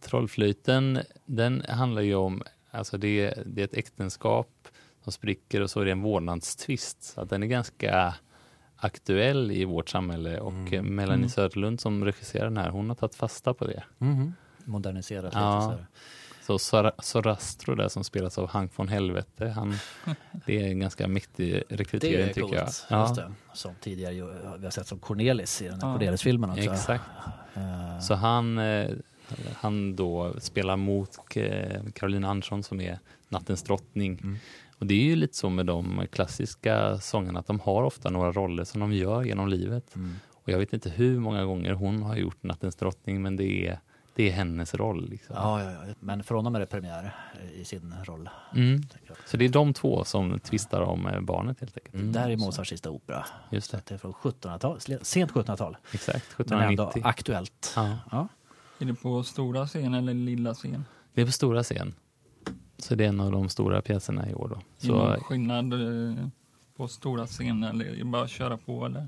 Trollflöjten, 0.01 0.99
den 1.25 1.63
handlar 1.69 2.01
ju 2.01 2.15
om, 2.15 2.41
alltså 2.71 2.97
det, 2.97 3.33
det 3.45 3.61
är 3.61 3.65
ett 3.65 3.73
äktenskap 3.73 4.67
som 5.03 5.11
spricker 5.11 5.61
och 5.61 5.69
så 5.69 5.79
är 5.81 5.85
det 5.85 5.91
en 5.91 6.01
vårdnadstvist. 6.01 7.03
Så 7.03 7.21
att 7.21 7.29
den 7.29 7.43
är 7.43 7.47
ganska 7.47 8.15
aktuell 8.75 9.51
i 9.51 9.65
vårt 9.65 9.89
samhälle 9.89 10.39
och 10.39 10.51
Mm. 10.51 10.73
eh, 10.73 10.81
Melanie 10.81 11.17
Mm. 11.17 11.29
Söderlund 11.29 11.79
som 11.81 12.05
regisserar 12.05 12.43
den 12.45 12.57
här, 12.57 12.69
hon 12.69 12.89
har 12.89 12.95
tagit 12.95 13.15
fasta 13.15 13.53
på 13.53 13.67
det. 13.67 13.83
Mhm. 13.97 14.33
Moderniserat 14.65 15.33
Ja. 15.33 15.55
lite 15.55 15.65
så 15.65 15.71
här. 15.71 15.87
Så 16.45 16.57
Sora- 16.59 17.01
Sorastro 17.01 17.75
där 17.75 17.87
som 17.87 18.03
spelas 18.03 18.37
av 18.37 18.47
Hank 18.49 18.71
von 18.75 18.87
Helvete, 18.87 19.47
han, 19.55 19.73
det 20.45 20.61
är 20.61 20.67
en 20.67 20.79
ganska 20.79 21.07
mäktig 21.07 21.63
Det 21.69 21.75
rekrytering 21.75 22.21
är 22.21 22.27
tycker 22.27 22.41
coolt. 22.41 22.53
jag. 22.53 22.65
Just 22.65 22.85
Ja, 22.89 23.13
det. 23.15 23.31
Som 23.53 23.75
tidigare 23.81 24.13
vi 24.57 24.63
har 24.65 24.69
sett 24.71 24.87
som 24.87 24.99
Cornelis 24.99 25.61
i 25.61 25.67
den 25.67 25.81
här 25.81 25.87
Ja. 25.89 25.93
Cornelis-filmen 25.93 26.49
också. 26.49 26.61
exakt. 26.73 27.03
Eh, 27.55 27.99
Så 27.99 28.13
han, 28.13 28.57
eh, 28.57 28.89
han 29.55 29.95
då 29.95 30.33
spelar 30.39 30.77
mot 30.77 31.09
eh, 31.35 31.81
Caroline 31.93 32.23
Andersson 32.25 32.63
som 32.63 32.81
är 32.81 32.99
nattens 33.29 33.63
drottning. 33.63 34.19
Mm. 34.23 34.37
Och 34.79 34.85
det 34.85 34.93
är 34.93 35.03
ju 35.03 35.15
lite 35.15 35.37
så 35.37 35.49
med 35.49 35.65
de 35.65 36.05
klassiska 36.11 36.97
sångarna 36.97 37.39
att 37.39 37.47
de 37.47 37.59
har 37.59 37.83
ofta 37.83 38.09
några 38.09 38.31
roller 38.31 38.63
som 38.63 38.79
de 38.81 38.93
gör 38.93 39.23
genom 39.23 39.47
livet. 39.47 39.95
mm. 39.95 40.15
Och 40.33 40.49
jag 40.49 40.59
vet 40.59 40.73
inte 40.73 40.89
hur 40.89 41.19
många 41.19 41.45
gånger 41.45 41.73
hon 41.73 42.01
har 42.03 42.15
gjort 42.15 42.43
nattens 42.43 42.75
drottning 42.75 43.21
men 43.21 43.35
det 43.35 43.67
är 43.67 43.79
det 44.15 44.29
är 44.29 44.33
hennes 44.33 44.73
roll. 44.75 45.09
Liksom. 45.09 45.35
Ja, 45.35 45.63
ja, 45.63 45.71
ja. 45.71 45.93
Men 45.99 46.23
för 46.23 46.35
honom 46.35 46.55
är 46.55 46.59
det 46.59 46.65
premiär 46.65 47.15
i 47.55 47.65
sin 47.65 47.93
roll. 48.03 48.29
Mm. 48.55 48.81
Så 49.25 49.37
det 49.37 49.45
är 49.45 49.49
de 49.49 49.73
två 49.73 50.03
som 50.03 50.39
tvistar 50.39 50.81
om 50.81 51.07
eh, 51.07 51.19
barnet 51.21 51.59
helt 51.59 51.77
enkelt. 51.77 51.93
Det 52.13 52.19
där 52.19 52.29
är 52.29 52.37
Mozarts 52.37 52.69
sista 52.69 52.89
opera. 52.89 53.25
Just 53.49 53.69
Så 53.69 53.75
det, 53.77 53.83
det 53.87 53.93
är 53.93 53.97
från 53.97 54.13
1700-tal, 54.13 54.79
sent 55.01 55.31
1700-tal. 55.31 55.77
exakt. 55.91 56.25
Men 56.37 56.47
ändå 56.61 56.83
1790. 56.83 57.01
aktuellt. 57.05 57.73
Ja. 57.75 57.97
Ja. 58.11 58.27
Är 58.79 58.85
det 58.85 58.93
på 58.93 59.23
stora 59.23 59.67
scen 59.67 59.93
eller 59.93 60.13
lilla 60.13 60.53
scen? 60.53 60.85
Det 61.13 61.21
är 61.21 61.25
på 61.25 61.31
stora 61.31 61.63
scen. 61.63 61.93
Så 62.77 62.95
det 62.95 63.03
är 63.03 63.09
en 63.09 63.19
av 63.19 63.31
de 63.31 63.49
stora 63.49 63.81
pjäserna 63.81 64.29
i 64.29 64.33
år 64.33 64.47
då. 64.47 64.55
Är 64.55 64.59
det 64.79 64.87
Så 64.87 64.93
någon 64.93 65.19
skillnad 65.19 65.73
eh, 65.73 66.27
på 66.77 66.87
stora 66.87 67.25
scen 67.27 67.63
eller 67.63 67.85
är 67.85 67.95
det 67.95 68.03
bara 68.03 68.23
att 68.23 68.29
köra 68.29 68.57
på 68.57 68.85
eller? 68.85 69.07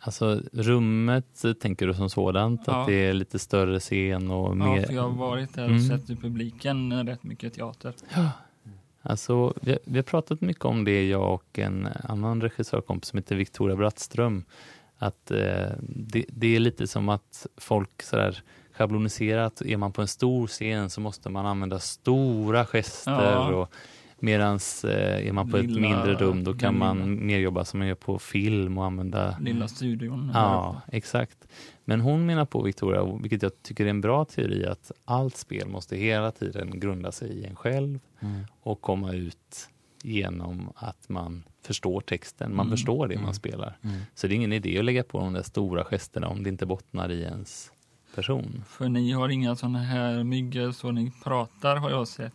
Alltså 0.00 0.40
rummet 0.52 1.44
tänker 1.60 1.86
du 1.86 1.94
som 1.94 2.10
sådant, 2.10 2.60
Ja. 2.66 2.80
att 2.80 2.86
det 2.86 2.94
är 3.08 3.12
lite 3.12 3.38
större 3.38 3.80
scen 3.80 4.30
och 4.30 4.48
Ja, 4.50 4.54
mer... 4.54 4.82
för 4.86 4.92
jag 4.92 5.02
har 5.02 5.10
varit 5.10 5.54
där 5.54 5.64
och 5.64 5.70
Mm. 5.70 5.82
sett 5.88 6.10
i 6.10 6.16
publiken 6.16 7.06
rätt 7.06 7.22
mycket 7.22 7.54
teater. 7.54 7.94
Alltså, 9.02 9.54
vi, 9.60 9.78
vi 9.84 9.98
har 9.98 10.02
pratat 10.02 10.40
mycket 10.40 10.64
om 10.64 10.84
det, 10.84 11.08
jag 11.08 11.34
och 11.34 11.58
en 11.58 11.88
annan 12.04 12.40
regissörkompis 12.40 13.08
som 13.08 13.16
heter 13.16 13.36
Victoria 13.36 13.76
Brattström. 13.76 14.44
Att 14.98 15.30
eh, 15.30 15.66
det, 15.80 16.24
det 16.28 16.56
är 16.56 16.60
lite 16.60 16.86
som 16.86 17.08
att 17.08 17.46
folk 17.56 18.02
sådär 18.02 18.42
schabloniserat, 18.72 19.62
är 19.62 19.76
man 19.76 19.92
på 19.92 20.00
en 20.02 20.08
stor 20.08 20.46
scen 20.46 20.90
så 20.90 21.00
måste 21.00 21.28
man 21.30 21.46
använda 21.46 21.78
stora 21.78 22.64
gester. 22.66 23.32
Ja. 23.32 23.54
Och, 23.54 23.72
medans 24.22 24.84
eh, 24.84 25.26
är 25.28 25.32
man 25.32 25.50
på 25.50 25.56
ett 25.56 25.64
Lilla- 25.66 25.80
mindre 25.80 26.14
rum 26.14 26.44
då 26.44 26.54
kan 26.54 26.78
man 26.78 27.26
mer 27.26 27.38
jobba 27.38 27.64
som 27.64 27.78
man 27.78 27.88
gör 27.88 27.94
på 27.94 28.18
film 28.18 28.78
och 28.78 28.84
använda 28.84 29.36
Lilla 29.40 29.68
studion. 29.68 30.30
Ja, 30.34 30.80
exakt. 30.92 31.38
Men 31.84 32.00
hon 32.00 32.26
menar 32.26 32.44
på, 32.44 32.62
Victoria, 32.62 33.18
vilket 33.20 33.42
jag 33.42 33.62
tycker 33.62 33.86
är 33.86 33.90
en 33.90 34.00
bra 34.00 34.24
teori, 34.24 34.66
att 34.66 34.92
allt 35.04 35.36
spel 35.36 35.68
måste 35.68 35.96
hela 35.96 36.30
tiden 36.32 36.80
grunda 36.80 37.12
sig 37.12 37.28
i 37.30 37.44
en 37.44 37.56
själv 37.56 37.98
Mm. 38.22 38.40
och 38.62 38.80
komma 38.80 39.12
ut 39.12 39.68
genom 40.02 40.72
att 40.76 41.08
man 41.08 41.42
förstår 41.66 42.00
texten, 42.00 42.56
man 42.56 42.66
Mm. 42.66 42.76
förstår 42.76 43.08
det 43.08 43.14
Mm. 43.14 43.24
man 43.24 43.34
spelar. 43.34 43.76
Mm. 43.82 44.00
Så 44.14 44.26
det 44.26 44.34
är 44.34 44.36
ingen 44.36 44.52
idé 44.52 44.78
att 44.78 44.84
lägga 44.84 45.02
på 45.02 45.18
de 45.20 45.32
där 45.32 45.42
stora 45.42 45.84
gesterna 45.84 46.28
om 46.28 46.42
det 46.42 46.48
inte 46.48 46.66
bottnar 46.66 47.10
i 47.10 47.22
ens 47.22 47.72
person. 48.14 48.64
För 48.68 48.88
ni 48.88 49.12
har 49.12 49.28
inga 49.28 49.56
sådana 49.56 49.78
här 49.78 50.24
myggor 50.24 50.72
så 50.72 50.90
ni 50.90 51.12
pratar 51.24 51.76
har 51.76 51.90
jag 51.90 52.08
sett. 52.08 52.32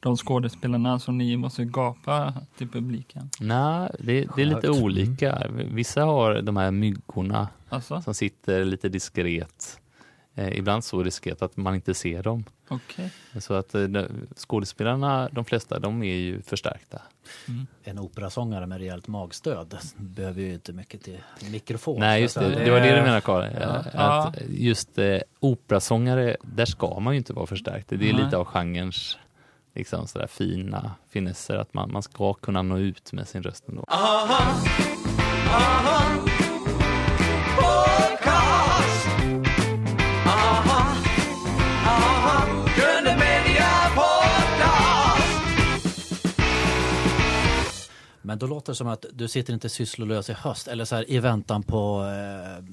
De 0.00 0.16
skådespelarna 0.16 0.98
som 0.98 1.18
ni 1.18 1.36
måste 1.36 1.64
gapa 1.64 2.34
till 2.56 2.68
publiken. 2.68 3.30
Nej, 3.40 3.90
det, 3.98 4.28
det 4.36 4.42
är 4.42 4.46
lite 4.46 4.60
Skönt. 4.60 4.82
olika. 4.82 5.46
Vissa 5.50 6.02
har 6.04 6.42
de 6.42 6.56
här 6.56 6.70
myggorna 6.70 7.48
Alltså, 7.68 8.02
som 8.02 8.14
sitter 8.14 8.64
lite 8.64 8.88
diskret. 8.88 9.80
Eh, 10.34 10.58
ibland 10.58 10.84
så 10.84 11.02
diskret 11.02 11.42
att 11.42 11.56
man 11.56 11.74
inte 11.74 11.94
ser 11.94 12.22
dem. 12.22 12.44
okej. 12.68 13.10
Så 13.40 13.54
att 13.54 13.74
eh, 13.74 13.82
de- 13.82 14.06
skådespelarna, 14.36 15.28
de 15.32 15.44
flesta, 15.44 15.78
de 15.78 16.02
är 16.02 16.14
ju 16.16 16.42
förstärkta. 16.42 17.02
Mm. 17.48 17.66
En 17.84 17.98
operasångare 17.98 18.66
med 18.66 18.78
rejält 18.78 19.08
magstöd 19.08 19.78
behöver 19.96 20.42
ju 20.42 20.52
inte 20.54 20.72
mycket 20.72 21.02
till 21.02 21.18
mikrofon. 21.52 22.00
Nej, 22.00 22.22
just 22.22 22.34
det. 22.38 22.64
Det 22.64 22.70
var 22.70 22.80
det 22.80 22.96
du 22.96 23.02
menade 23.02 23.20
Karin. 23.20 23.52
Ja. 23.60 23.68
Att 23.94 24.36
just 24.48 24.98
eh, 24.98 25.18
operasångare, 25.40 26.36
där 26.42 26.64
ska 26.64 27.00
man 27.00 27.14
ju 27.14 27.18
inte 27.18 27.32
vara 27.32 27.46
förstärkt. 27.46 27.88
Det 27.88 27.94
är 27.94 27.98
Nej. 27.98 28.24
lite 28.24 28.36
av 28.36 28.44
genrens 28.44 29.18
liksom 29.74 30.06
sådär 30.06 30.26
fina 30.26 30.90
finesser, 31.10 31.56
att 31.56 31.74
man, 31.74 31.92
man 31.92 32.02
ska 32.02 32.34
kunna 32.34 32.62
nå 32.62 32.78
ut 32.78 33.12
med 33.12 33.28
sin 33.28 33.42
röst 33.42 33.68
ändå. 33.68 33.84
Men 48.28 48.38
då 48.38 48.46
låter 48.46 48.72
det 48.72 48.76
som 48.76 48.88
att 48.88 49.06
du 49.12 49.28
sitter 49.28 49.52
inte 49.52 49.68
sysslolös 49.68 50.30
i 50.30 50.32
höst 50.32 50.68
eller 50.68 50.84
så 50.84 50.96
här 50.96 51.10
i 51.10 51.18
väntan 51.18 51.62
på 51.62 52.04
eh, 52.04 52.64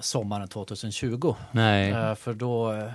sommaren 0.00 0.48
2020. 0.48 1.34
Nej, 1.52 1.90
Eh, 1.90 2.14
för 2.14 2.34
då 2.34 2.72
eh, 2.72 2.90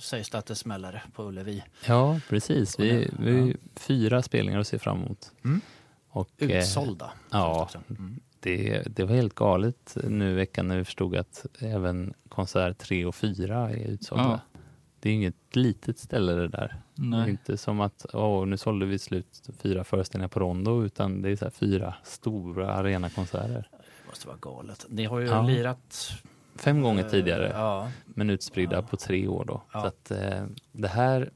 sägs 0.00 0.30
det 0.30 0.38
att 0.38 0.46
det 0.46 0.54
smäller 0.54 1.04
på 1.14 1.22
Ullevi. 1.28 1.64
ja 1.86 2.20
precis. 2.28 2.80
Vi, 2.80 3.02
Ja. 3.04 3.10
vi 3.18 3.38
har 3.40 3.46
ju 3.46 3.56
fyra 3.76 4.22
spelningar 4.22 4.60
att 4.60 4.66
se 4.66 4.78
fram 4.78 5.02
emot. 5.02 5.32
Mm. 5.44 5.60
Och, 6.08 6.30
eh, 6.42 6.58
Utsålda. 6.58 7.10
ja. 7.30 7.68
Mm. 7.90 8.20
det, 8.40 8.82
det 8.96 9.04
var 9.04 9.14
helt 9.14 9.34
galet 9.34 9.96
nu 10.04 10.30
i 10.30 10.34
veckan 10.34 10.68
när 10.68 10.76
vi 10.76 10.84
förstod 10.84 11.16
att 11.16 11.46
även 11.58 12.14
konsert 12.28 12.78
3 12.78 13.04
och 13.06 13.14
4 13.14 13.70
är 13.70 13.86
utsålda. 13.88 14.24
Ja. 14.24 14.58
Det 15.00 15.10
är 15.10 15.14
inget 15.14 15.56
litet 15.56 15.98
ställe 15.98 16.32
det 16.32 16.48
där. 16.48 16.76
Det 16.94 17.02
är 17.02 17.06
Nej. 17.06 17.30
inte 17.30 17.56
som 17.56 17.80
att 17.80 18.06
åh, 18.12 18.46
nu 18.46 18.56
sålde 18.56 18.86
vi 18.86 18.98
slut 18.98 19.48
fyra 19.58 19.84
föreställningar 19.84 20.28
på 20.28 20.40
Rondo, 20.40 20.84
utan 20.84 21.22
det 21.22 21.30
är 21.30 21.36
så 21.36 21.50
fyra 21.50 21.94
stora 22.04 22.72
arenakonserter. 22.74 23.68
Det 23.70 24.06
måste 24.08 24.26
vara 24.26 24.36
galet. 24.40 24.86
Ni 24.88 25.04
har 25.04 25.18
ju 25.20 25.26
Ja. 25.26 25.42
lirat 25.42 26.10
Fem 26.56 26.82
gånger 26.82 27.04
eh, 27.04 27.10
tidigare, 27.10 27.50
Ja, 27.54 27.90
men 28.06 28.30
utspridda 28.30 28.76
Ja. 28.76 28.82
på 28.82 28.96
tre 28.96 29.28
år 29.28 29.44
då. 29.44 29.62
Ja. 29.72 29.80
Så 29.80 29.86
att 29.86 30.10
eh, 30.10 30.44
det 30.72 30.88
här 30.88 31.30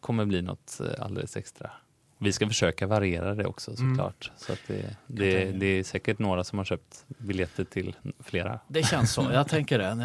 kommer 0.00 0.24
bli 0.24 0.42
något 0.42 0.80
eh, 0.80 1.04
alldeles 1.04 1.36
extra. 1.36 1.70
Vi 2.18 2.32
ska 2.32 2.48
försöka 2.48 2.86
variera 2.86 3.34
det 3.34 3.44
också 3.46 3.70
Mm. 3.78 3.90
såklart. 3.96 4.30
Så 4.36 4.52
att 4.52 4.58
det, 4.66 4.96
det, 5.06 5.52
det 5.52 5.66
är 5.66 5.84
säkert 5.84 6.18
några 6.18 6.44
som 6.44 6.58
har 6.58 6.64
köpt 6.64 7.04
biljetter 7.08 7.64
till 7.64 7.96
flera. 8.20 8.60
det 8.68 8.82
känns 8.82 9.12
så. 9.12 9.26
Jag 9.32 9.48
tänker 9.48 9.78
det. 9.78 9.86
En, 9.86 10.02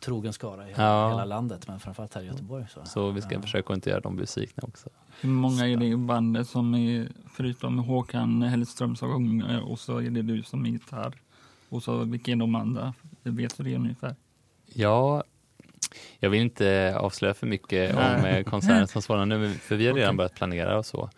trogen 0.00 0.32
skara 0.32 0.68
i 0.68 0.70
hela, 0.70 0.82
Ja. 0.82 1.08
hela 1.10 1.24
landet, 1.24 1.68
men 1.68 1.80
framförallt 1.80 2.14
här 2.14 2.22
i 2.22 2.26
Göteborg. 2.26 2.66
Så, 2.70 2.84
Så 2.84 3.10
vi 3.10 3.20
ska 3.22 3.34
ja. 3.34 3.40
försöka 3.42 3.72
att 3.72 3.76
inte 3.76 3.90
göra 3.90 4.00
dem 4.00 4.16
besvikna 4.16 4.62
också. 4.66 4.88
Hur 5.20 5.28
många 5.30 5.66
är 5.68 5.76
det 5.76 5.86
i 5.86 5.96
bandet 5.96 6.46
som 6.48 6.74
är, 6.74 7.08
förutom 7.34 7.78
Håkan 7.78 8.42
Hellström 8.42 8.96
som 8.96 9.12
sjunger 9.12 9.70
och 9.70 9.78
så 9.80 9.98
är 9.98 10.10
det 10.10 10.22
du 10.22 10.42
som 10.42 10.64
är 10.66 10.70
gitarr? 10.70 11.14
Och 11.68 11.82
så 11.82 12.04
vilka 12.04 12.32
är 12.32 12.36
de 12.36 12.54
andra? 12.54 12.94
Vet 13.22 13.56
du 13.56 13.64
det 13.64 13.76
ungefär? 13.76 14.16
Ja, 14.66 15.24
jag 16.18 16.30
vill 16.30 16.40
inte 16.40 16.94
avslöja 16.98 17.34
för 17.34 17.46
mycket 17.46 17.94
Nej. 17.94 18.16
om 18.18 18.24
eh, 18.24 18.44
konserten 18.44 18.88
som 18.88 19.02
sådan 19.02 19.28
nu, 19.28 19.50
för 19.54 19.76
vi 19.76 19.86
har 19.86 19.94
redan 19.94 20.08
Okej. 20.08 20.16
börjat 20.16 20.34
planera 20.34 20.78
och 20.78 20.86
så. 20.86 21.10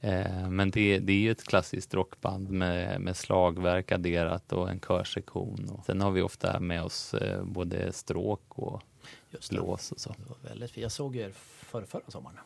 Eh, 0.00 0.48
Men 0.50 0.70
det, 0.70 0.98
det 0.98 1.12
är 1.12 1.16
ju 1.20 1.30
ett 1.30 1.44
klassiskt 1.44 1.94
rockband 1.94 2.50
med, 2.50 3.00
med 3.00 3.16
slagverk 3.16 3.92
adderat 3.92 4.52
och 4.52 4.70
en 4.70 4.80
körsektion. 4.80 5.68
Och 5.70 5.84
sen 5.84 6.00
har 6.00 6.10
vi 6.10 6.22
ofta 6.22 6.60
med 6.60 6.82
oss 6.82 7.14
eh, 7.14 7.44
både 7.44 7.92
stråk 7.92 8.42
och 8.48 8.82
Just 9.30 9.50
blås 9.50 9.92
och 9.92 10.00
så. 10.00 10.14
Det 10.18 10.28
var 10.28 10.48
väldigt 10.50 10.70
fint. 10.70 10.82
Jag 10.82 10.92
såg 10.92 11.16
er 11.16 11.30
förra, 11.34 11.86
förra 11.86 12.02
sommaren. 12.08 12.36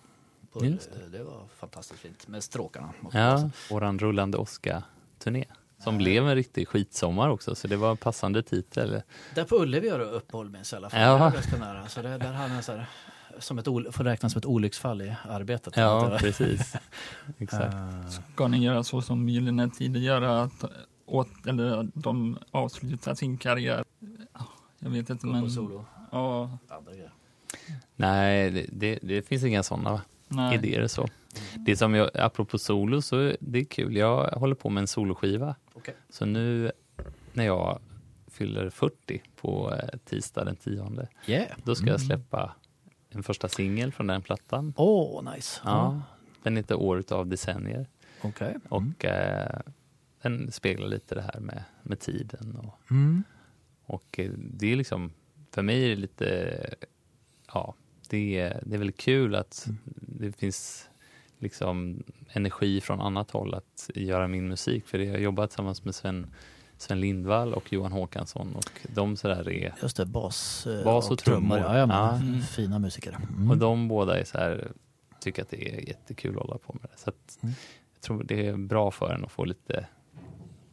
På, 0.53 0.65
Just 0.65 0.91
det. 0.93 1.19
det 1.19 1.25
var 1.25 1.47
fantastiskt 1.57 2.01
fint 2.01 2.29
med 2.29 2.43
stråkarna. 2.45 2.93
Ja, 3.13 3.51
våran 3.71 3.99
rullande 3.99 4.39
Oscar-turné. 4.39 5.45
Som 5.85 5.99
blev 5.99 6.29
en 6.29 6.35
riktig 6.35 6.69
skitsommar 6.69 7.29
också, 7.29 7.55
så 7.55 7.69
det 7.69 7.77
var 7.77 7.91
en 7.91 7.97
passande 7.97 8.43
titel. 8.43 9.03
Där 9.35 9.45
på 9.45 9.57
Ullevi 9.57 9.89
har 9.89 9.99
du 9.99 10.05
uppehåll 10.05 10.51
minns 10.51 10.73
i 10.73 10.77
alla 10.77 10.91
fall. 10.91 11.01
Ja. 11.01 11.19
Det 11.19 11.25
är 11.25 11.31
ganska 11.31 11.57
nära. 11.59 11.89
Så 11.89 12.03
det, 12.03 12.19
där 12.19 12.33
hade 12.33 12.55
jag 12.55 12.65
så 12.65 12.73
här, 12.73 12.87
som 13.39 13.59
ett, 13.59 13.67
ol- 13.69 13.93
får 13.93 14.05
räknas 14.05 14.33
som 14.33 14.39
ett 14.39 14.47
olycksfall 14.47 15.03
i 15.03 15.15
arbetet. 15.29 15.77
Ja, 15.77 16.17
precis. 16.21 16.75
Exakt. 17.39 17.75
Ska 18.35 18.49
ni 18.49 18.65
göra 18.65 18.83
så 18.85 19.03
som 19.03 19.29
Gyllene 19.29 19.71
Tider 19.71 20.01
gör, 20.01 20.23
att 20.23 20.65
åt, 21.07 21.47
eller 21.47 21.89
de 21.95 22.39
avslutar 22.51 23.15
sin 23.15 23.37
karriär? 23.39 23.85
Ja, 24.35 24.47
Jag 24.79 24.91
vet 24.91 25.11
inte, 25.11 25.27
gå 25.27 25.33
på 25.33 25.39
men... 25.41 25.51
solo. 25.51 25.85
Ja. 26.13 26.59
Nej, 27.97 28.51
det, 28.51 28.67
det, 28.73 28.99
det 29.03 29.23
finns 29.23 29.45
inga 29.45 29.63
sådana 29.63 30.01
nej. 30.29 30.55
idéer 30.55 30.87
så. 30.87 31.09
Det 31.57 31.77
som 31.77 31.95
jag, 31.95 32.11
apropå 32.15 32.59
solo, 32.59 33.03
så 33.03 33.33
det 33.41 33.59
är 33.59 33.65
kul. 33.65 33.97
Jag 33.97 34.27
håller 34.31 34.55
på 34.55 34.71
med 34.71 34.81
en 34.81 34.87
soloskiva. 34.89 35.55
Okej. 35.83 35.95
Så 36.09 36.25
nu 36.27 36.73
när 37.33 37.45
jag 37.45 37.81
fyller 38.27 38.71
40 38.71 39.23
på 39.37 39.75
eh, 39.75 39.99
tisdag 40.05 40.45
den 40.45 40.57
10, 40.57 41.09
Yeah. 41.27 41.51
då 41.65 41.75
ska 41.75 41.87
jag 41.87 42.01
släppa 42.01 42.55
en 43.09 43.23
första 43.23 43.49
singel 43.49 43.93
från 43.93 44.07
den 44.07 44.23
plattan. 44.23 44.75
Åh, 44.77 45.35
nice. 45.35 45.61
Ja, 45.65 46.03
den 46.43 46.57
heter 46.57 46.75
Året 46.75 47.13
av 47.13 47.27
decennier 47.27 47.87
Okej. 48.23 48.57
och 48.69 49.05
eh, 49.05 49.61
den 50.23 50.53
speglar 50.53 50.89
lite 50.89 51.15
det 51.15 51.23
här 51.23 51.41
med, 51.41 51.65
med 51.83 52.01
tiden. 52.01 52.57
Och, 52.57 52.91
Mm. 52.91 53.23
och 53.85 54.19
eh, 54.19 54.31
det 54.37 54.73
är 54.73 54.77
liksom, 54.77 55.13
för 55.51 55.63
mig 55.63 55.85
är 55.85 55.89
det 55.89 55.97
lite, 55.97 56.57
ja, 57.55 57.75
det 58.09 58.39
är, 58.39 58.63
det 58.67 58.75
är 58.75 58.79
väldigt 58.79 59.01
kul 59.01 59.35
att 59.35 59.69
det 59.95 60.33
finns 60.33 60.89
liksom 61.43 62.03
energi 62.33 62.81
från 62.81 63.01
annat 63.01 63.31
håll 63.31 63.55
att 63.55 63.91
göra 63.95 64.29
min 64.29 64.49
musik. 64.49 64.87
För 64.87 64.99
jag 64.99 65.13
har 65.13 65.19
jobbat 65.19 65.51
tillsammans 65.51 65.85
med 65.85 65.95
Sven, 65.95 66.27
Sven 66.79 67.01
Lindvall 67.01 67.55
och 67.55 67.73
Johan 67.73 67.93
Håkansson 67.93 68.55
och 68.57 68.81
de 68.95 69.17
sådär 69.17 69.49
är, 69.51 69.75
Just 69.83 69.97
det, 69.97 70.07
bas, 70.07 70.67
eh, 70.67 70.85
Bas 70.85 71.11
och 71.11 71.19
trummor. 71.19 71.59
Ja, 71.59 71.79
ja, 71.79 71.87
men, 71.87 71.97
Ja. 71.97 72.17
Mm. 72.17 72.41
Fina 72.41 72.79
musiker. 72.79 73.17
Mm. 73.37 73.51
och 73.51 73.59
de 73.59 73.89
båda 73.89 74.21
är 74.21 74.25
så 74.25 74.39
här, 74.39 74.73
tycker 75.21 75.43
att 75.43 75.51
det 75.51 75.75
är 75.75 75.89
jättekul 75.89 76.37
att 76.37 76.43
hålla 76.43 76.59
på 76.59 76.73
med 76.81 76.91
det. 76.93 76.99
Så 76.99 77.11
att 77.11 77.39
Mm. 77.43 77.55
jag 77.95 78.01
tror 78.03 78.25
det 78.25 78.47
är 78.47 78.57
bra 78.57 78.91
för 78.91 79.15
en 79.15 79.25
att 79.25 79.33
få 79.33 79.45
lite 79.45 79.87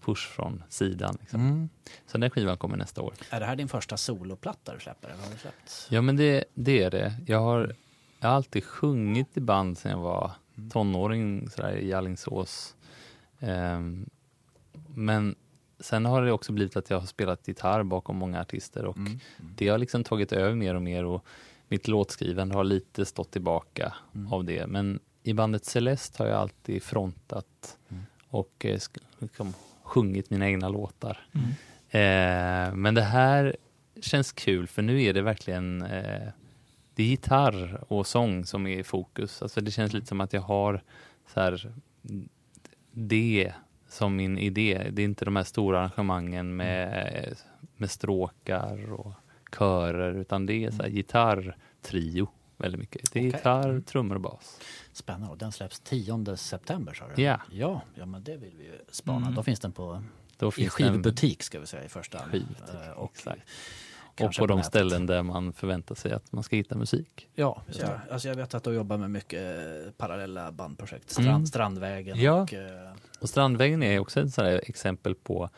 push 0.05 0.27
från 0.27 0.63
sidan. 0.69 1.17
Liksom. 1.19 1.41
Mm. 1.41 1.69
Så 2.07 2.17
den 2.17 2.29
skivan 2.29 2.57
kommer 2.57 2.77
nästa 2.77 3.01
år. 3.01 3.13
Är 3.29 3.39
det 3.39 3.45
här 3.45 3.55
din 3.55 3.67
första 3.67 3.97
soloplatta 3.97 4.73
du 4.73 4.79
släpper? 4.79 5.09
Eller 5.09 5.23
har 5.23 5.31
du 5.31 5.37
släppt? 5.37 5.87
Ja 5.89 6.01
men 6.01 6.15
det, 6.17 6.43
det 6.53 6.83
är 6.83 6.91
det. 6.91 7.13
Jag 7.27 7.39
har, 7.39 7.75
jag 8.19 8.29
har 8.29 8.35
alltid 8.35 8.63
sjungit 8.63 9.37
i 9.37 9.41
band 9.41 9.77
sedan 9.77 9.91
jag 9.91 9.99
var 9.99 10.31
tonåring 10.69 11.49
sådär, 11.49 11.77
i 11.77 11.93
Alingsås. 11.93 12.75
Ehm, 13.39 14.09
men 14.95 15.35
sen 15.79 16.05
har 16.05 16.21
det 16.21 16.31
också 16.31 16.51
blivit 16.51 16.75
att 16.77 16.89
jag 16.89 16.99
har 16.99 17.07
spelat 17.07 17.47
gitarr 17.47 17.83
bakom 17.83 18.17
många 18.17 18.41
artister 18.41 18.85
och 18.85 18.97
Mm. 18.97 19.19
det 19.55 19.67
har 19.67 19.77
liksom 19.77 20.03
tagit 20.03 20.31
över 20.31 20.55
mer 20.55 20.75
och 20.75 20.81
mer 20.81 21.05
och 21.05 21.25
mitt 21.67 21.87
låtskrivande 21.87 22.55
har 22.55 22.63
lite 22.63 23.05
stått 23.05 23.31
tillbaka 23.31 23.93
Mm. 24.15 24.33
av 24.33 24.43
det. 24.45 24.67
Men 24.67 24.99
i 25.23 25.33
bandet 25.33 25.65
Celeste 25.65 26.23
har 26.23 26.29
jag 26.29 26.37
alltid 26.39 26.83
frontat 26.83 27.77
Mm. 27.89 28.03
och 28.29 28.65
eh, 28.65 28.79
liksom, 29.19 29.53
sjungit 29.83 30.29
mina 30.29 30.47
egna 30.49 30.69
låtar. 30.69 31.27
Mm. 31.33 31.47
Eh, 31.91 32.75
men 32.75 32.93
det 32.95 33.01
här 33.01 33.55
känns 34.01 34.31
kul 34.31 34.67
för 34.67 34.81
nu 34.81 35.03
är 35.03 35.13
det 35.13 35.21
verkligen 35.21 35.81
eh, 35.81 36.27
det 36.99 37.03
är 37.03 37.07
gitarr 37.07 37.83
och 37.87 38.07
sång 38.07 38.45
som 38.45 38.67
är 38.67 38.79
i 38.79 38.83
fokus. 38.83 39.41
Alltså 39.41 39.61
det 39.61 39.71
känns 39.71 39.93
lite 39.93 40.07
som 40.07 40.21
att 40.21 40.33
jag 40.33 40.41
har 40.41 40.81
så 41.33 41.39
här, 41.39 41.73
det 42.91 43.53
som 43.87 44.15
min 44.15 44.37
idé. 44.37 44.89
Det 44.91 45.01
är 45.01 45.03
inte 45.05 45.25
de 45.25 45.35
här 45.35 45.43
stora 45.43 45.79
arrangemangen 45.79 46.55
med, 46.55 47.35
med 47.77 47.91
stråkar 47.91 48.93
och 48.93 49.13
körer 49.57 50.13
utan 50.13 50.45
det 50.45 50.65
är 50.65 50.71
så 50.71 50.83
här 50.83 50.89
gitarrtrio 50.89 52.27
väldigt 52.57 52.79
mycket. 52.79 53.11
Det 53.13 53.19
är 53.19 53.21
Okej. 53.21 53.31
gitarr, 53.39 53.81
trummor 53.81 54.15
och 54.15 54.21
bas. 54.21 54.59
Spännande. 54.93 55.27
Och 55.31 55.37
den 55.37 55.51
släpps 55.51 55.79
10 55.79 56.37
september 56.37 56.93
sa 56.93 57.05
du? 57.15 57.21
Ja. 57.21 57.41
Ja, 57.51 57.81
ja 57.95 58.05
men 58.05 58.23
det 58.23 58.37
vill 58.37 58.53
vi 58.57 58.63
ju 58.63 58.79
spana. 58.91 59.17
Mm. 59.25 59.35
Då 59.35 59.43
finns 59.43 59.59
den 59.59 59.71
på 59.71 60.03
Då 60.37 60.51
i 60.57 60.69
skivbutik 60.69 61.43
ska 61.43 61.59
vi 61.59 61.65
säga 61.65 61.83
i 61.85 61.89
första 61.89 62.17
hand. 62.17 62.31
skivbutik, 62.31 62.75
Eh, 62.87 62.91
Och, 62.91 63.11
exakt. 63.15 63.41
Och 64.19 64.25
kanske 64.25 64.39
på 64.41 64.47
de 64.47 64.57
nätet. 64.57 64.67
ställen 64.69 65.05
där 65.05 65.23
man 65.23 65.53
förväntar 65.53 65.95
sig 65.95 66.11
att 66.11 66.31
man 66.31 66.43
ska 66.43 66.55
hitta 66.55 66.75
musik. 66.75 67.27
Ja, 67.35 67.61
ja 67.79 67.87
alltså 68.11 68.27
jag 68.27 68.35
vet 68.35 68.53
att 68.53 68.63
du 68.63 68.73
jobbar 68.73 68.97
med 68.97 69.11
mycket 69.11 69.41
eh, 69.57 69.91
parallella 69.97 70.51
bandprojekt. 70.51 71.09
Strand, 71.09 71.29
Mm. 71.29 71.45
Strandvägen 71.45 72.19
Ja. 72.21 72.41
och... 72.41 72.53
eh, 72.53 72.91
Och 73.21 73.29
Strandvägen 73.29 73.83
är 73.83 73.99
också 73.99 74.19
ett 74.21 74.37
exempel 74.69 75.15
på 75.15 75.49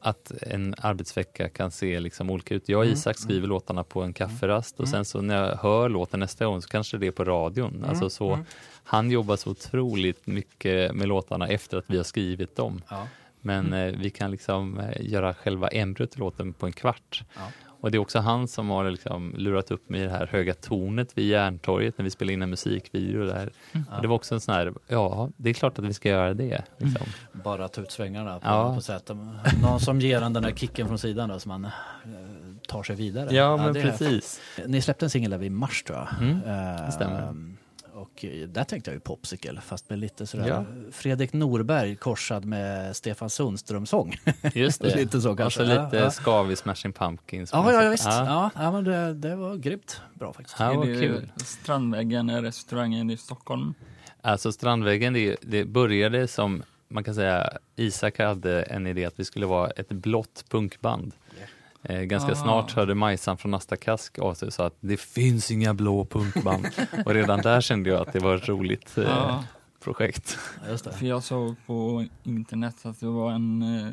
att 0.00 0.32
en 0.42 0.74
arbetsvecka 0.78 1.48
kan 1.48 1.70
se 1.70 2.00
liksom 2.00 2.30
olika 2.30 2.54
ut. 2.54 2.68
Jag 2.68 2.78
och 2.78 2.84
Mm, 2.84 2.94
Isak 2.94 3.18
skriver 3.18 3.48
låtarna 3.48 3.84
på 3.84 4.02
en 4.02 4.12
kafferast 4.12 4.80
och 4.80 4.86
Mm. 4.86 4.92
sen 4.92 5.04
så 5.04 5.20
när 5.20 5.44
jag 5.48 5.56
hör 5.56 5.88
låten 5.88 6.20
nästa 6.20 6.46
gång 6.46 6.62
så 6.62 6.68
kanske 6.68 6.98
det 6.98 7.06
är 7.06 7.10
på 7.10 7.24
radion. 7.24 7.84
Alltså 7.88 8.10
så, 8.10 8.32
mm. 8.32 8.44
Han 8.84 9.10
jobbar 9.10 9.36
så 9.36 9.50
otroligt 9.50 10.26
mycket 10.26 10.94
med 10.94 11.08
låtarna 11.08 11.48
efter 11.48 11.76
att 11.78 11.84
vi 11.90 11.96
har 11.96 12.04
skrivit 12.04 12.56
dem. 12.56 12.82
Ja. 12.88 13.06
Men 13.40 13.72
eh, 13.72 13.94
vi 13.98 14.10
kan 14.10 14.30
liksom 14.30 14.78
eh, 14.78 14.92
göra 15.00 15.34
själva 15.34 15.68
embryot 15.68 16.10
till 16.10 16.20
låten 16.20 16.52
på 16.52 16.66
en 16.66 16.72
kvart. 16.72 17.22
Ja. 17.36 17.40
Och 17.80 17.90
det 17.90 17.96
är 17.96 18.00
också 18.00 18.18
han 18.18 18.48
som 18.48 18.68
har 18.70 18.90
liksom 18.90 19.34
lurat 19.36 19.70
upp 19.70 19.88
mig 19.88 20.00
i 20.00 20.04
det 20.04 20.10
här 20.10 20.26
höga 20.26 20.54
tornet 20.54 21.18
vid 21.18 21.28
Järntorget 21.28 21.98
när 21.98 22.04
vi 22.04 22.10
spelade 22.10 22.32
in 22.32 22.42
en 22.42 22.50
musikvideo 22.50 23.24
där. 23.26 23.50
Och 23.96 24.02
det 24.02 24.08
var 24.08 24.16
också 24.16 24.34
en 24.34 24.40
sån 24.40 24.54
här, 24.54 24.72
ja 24.88 25.30
det 25.36 25.50
är 25.50 25.54
klart 25.54 25.78
att 25.78 25.84
vi 25.84 25.94
ska 25.94 26.08
göra 26.08 26.34
det. 26.34 26.62
Liksom. 26.78 27.06
Bara 27.32 27.68
ta 27.68 27.80
ut 27.80 27.90
svängarna 27.90 28.38
på, 28.38 28.46
Ja. 28.48 28.74
på 28.74 28.80
sätt. 28.80 29.10
Någon 29.62 29.80
som 29.80 30.00
ger 30.00 30.22
en 30.22 30.32
den 30.32 30.42
där 30.42 30.50
kicken 30.52 30.86
från 30.88 30.98
sidan 30.98 31.28
då, 31.28 31.38
så 31.38 31.48
man 31.48 31.64
eh, 31.64 31.70
tar 32.68 32.82
sig 32.82 32.96
vidare. 32.96 33.34
Ja, 33.34 33.56
men 33.56 33.76
är- 33.76 33.82
precis. 33.82 34.40
Ni 34.66 34.80
släppte 34.82 35.06
en 35.06 35.10
singel 35.10 35.30
där 35.30 35.38
vid 35.38 35.52
mars 35.52 35.82
tror 35.82 35.98
jag. 35.98 36.08
Mm, 36.28 36.40
det 36.86 36.92
stämmer. 36.92 37.34
Och 37.98 38.24
där 38.46 38.64
tänkte 38.64 38.90
jag 38.90 38.94
ju 38.94 39.00
Popsicle, 39.00 39.60
fast 39.60 39.90
med 39.90 39.98
lite 39.98 40.26
sådär 40.26 40.48
Ja. 40.48 40.64
Fredrik 40.92 41.32
Norberg 41.32 41.96
korsad 41.96 42.44
med 42.44 42.96
Stefan 42.96 43.30
Sundström-sång. 43.30 44.16
Just 44.54 44.80
det. 44.82 44.94
Lite 44.96 45.20
så 45.20 45.36
kanske. 45.36 45.60
Alltså 45.60 45.74
Ja, 45.74 45.84
lite 45.84 45.96
ja. 45.96 46.10
Skavi 46.10 46.56
Smashing 46.56 46.92
Pumpkins. 46.92 47.50
Ja, 47.52 47.72
ja, 47.72 47.82
ja 47.84 47.90
visst. 47.90 48.04
Ja. 48.04 48.24
Ja, 48.26 48.50
ja 48.62 48.72
men 48.72 48.84
det, 48.84 49.14
det 49.14 49.36
var 49.36 49.56
grymt 49.56 50.00
bra 50.14 50.32
faktiskt. 50.32 50.56
Ja, 50.60 50.84
det 50.84 51.00
kul. 51.00 51.32
Strandväggen 51.36 52.30
är 52.30 52.42
restaurangen 52.42 53.10
i 53.10 53.16
Stockholm. 53.16 53.74
Alltså 54.20 54.52
Strandväggen, 54.52 55.12
det, 55.12 55.36
det 55.42 55.64
började 55.64 56.28
som, 56.28 56.62
man 56.88 57.04
kan 57.04 57.14
säga, 57.14 57.50
Isak 57.76 58.18
hade 58.18 58.62
en 58.62 58.86
idé 58.86 59.04
att 59.04 59.20
vi 59.20 59.24
skulle 59.24 59.46
vara 59.46 59.70
ett 59.70 59.88
blått 59.88 60.44
punkband. 60.48 61.12
Eh, 61.82 62.00
ganska 62.02 62.32
Ah. 62.32 62.34
snart 62.34 62.72
hörde 62.72 62.94
Majsan 62.94 63.38
från 63.38 63.54
Asta 63.54 63.76
Kask 63.76 64.18
av 64.18 64.34
sig 64.34 64.46
och 64.46 64.52
sa 64.52 64.66
att 64.66 64.76
det 64.80 64.96
finns 65.00 65.50
inga 65.50 65.74
blå 65.74 66.04
punkband. 66.04 66.66
och 67.06 67.14
redan 67.14 67.40
där 67.40 67.60
kände 67.60 67.90
jag 67.90 68.00
att 68.08 68.12
det 68.12 68.18
var 68.18 68.34
ett 68.36 68.48
roligt 68.48 68.98
eh, 68.98 69.04
Ja, 69.04 69.44
projekt. 69.84 70.38
Just 70.68 70.84
det. 70.84 70.92
för 70.92 71.06
jag 71.06 71.22
såg 71.22 71.54
på 71.66 72.06
internet 72.24 72.74
att 72.86 73.00
det 73.00 73.06
var 73.06 73.32
en 73.32 73.62
eh, 73.62 73.88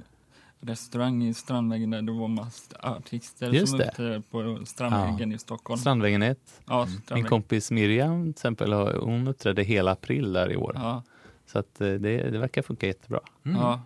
restaurang 0.62 1.24
i 1.24 1.34
Strandväggen 1.34 1.90
där 1.90 2.02
det 2.02 2.12
var 2.12 2.28
massa 2.28 2.62
artister 2.82 3.52
Just 3.52 3.70
som 3.70 3.80
det. 3.80 3.88
uppträdde 3.88 4.22
på 4.32 4.60
Strandväggen 4.66 5.32
i 5.32 5.38
Stockholm. 5.38 5.80
Strandväggen 5.80 6.22
1. 6.22 6.38
ja, 6.68 6.86
Min 6.86 6.98
Strandväggen. 7.02 7.30
kompis 7.30 7.72
Miriam 7.72 8.24
till 8.24 8.30
exempel, 8.30 8.74
har- 8.74 8.94
hon 9.02 9.28
uppträdde 9.28 9.64
hela 9.64 9.92
april 9.92 10.34
där 10.34 10.52
i 10.52 10.56
år. 10.56 10.72
Ja, 10.76 11.04
Så 11.46 11.60
att 11.60 11.82
eh, 11.82 11.88
det, 11.88 12.30
det 12.30 12.38
verkar 12.40 12.62
funka 12.62 12.88
jättebra. 12.88 13.20
Mm. 13.46 13.58
ja. 13.62 13.82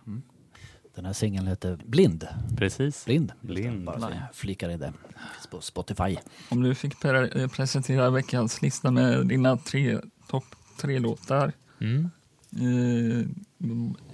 Den 0.94 1.04
här 1.04 1.12
singeln 1.12 1.46
heter 1.46 1.78
Blind. 1.86 2.28
Precis. 2.56 3.04
Blind. 3.04 3.32
Blind. 3.40 3.84
Bara 3.84 4.00
så 4.00 4.08
jag 4.10 4.34
flikar 4.34 4.68
in 4.68 4.78
det. 4.78 4.92
Finns 5.34 5.46
på 5.50 5.60
Spotify. 5.60 6.16
Om 6.48 6.62
du 6.62 6.74
fick 6.74 6.94
pre- 6.94 7.48
presentera 7.48 8.10
veckans 8.10 8.62
lista 8.62 8.90
med 8.90 9.26
dina 9.26 9.56
tre 9.56 9.98
topp 10.28 10.44
tre 10.80 10.98
låtar. 10.98 11.52
Mm. 11.80 12.10
Eh, 12.52 13.26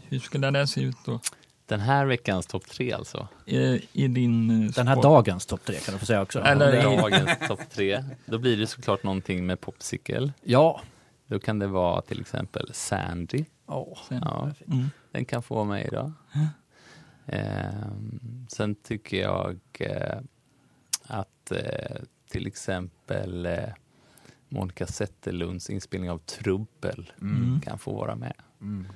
hur 0.09 0.19
skulle 0.19 0.51
det 0.51 0.67
se 0.67 0.81
ut 0.83 0.97
då? 1.05 1.21
Den 1.67 1.81
här 1.81 2.07
veckans 2.07 2.47
topp 2.47 2.67
tre 2.67 2.93
alltså. 2.93 3.29
Eh, 3.47 3.59
I 3.93 4.09
din... 4.09 4.51
eh, 4.67 4.71
Den 4.71 4.89
här 4.89 5.03
dagens 5.03 5.47
topp 5.47 5.65
tre 5.65 5.77
kan 5.77 5.95
du 5.95 5.99
få 5.99 6.07
säga 6.07 6.23
också. 6.23 6.41
Eller- 6.41 6.83
Dagens 6.83 7.49
topp 7.49 7.61
tre. 7.71 8.05
Då 8.27 8.39
blir 8.39 8.57
det 8.57 8.67
såklart 8.67 9.03
någonting 9.03 9.47
med 9.47 9.61
Popsicle. 9.61 10.33
Ja. 10.43 10.81
Då 11.27 11.39
kan 11.39 11.59
det 11.59 11.67
vara 11.67 12.03
till 12.03 12.21
exempel 12.21 12.71
Sandy. 12.75 13.45
Åh, 13.67 13.99
Sen. 14.09 14.21
Ja, 14.25 14.51
Mm. 14.67 14.91
den 15.12 15.25
kan 15.25 15.43
få 15.43 15.65
mig 15.65 15.85
idag. 15.93 16.12
Ehm, 17.27 18.47
sen 18.49 18.75
tycker 18.75 19.17
jag 19.17 19.59
eh, 19.79 20.19
att 21.03 21.53
eh, 21.53 21.97
till 22.29 22.47
exempel 22.47 23.47
eh, 23.47 23.69
Monica 24.49 24.87
Zetterlunds 24.87 25.71
inspelning 25.71 26.11
av 26.11 26.19
Trubbel 26.19 27.12
Mm. 27.21 27.61
kan 27.61 27.79
få 27.79 27.93
vara 27.93 28.15
med. 28.15 28.35
Mm. 28.61 28.87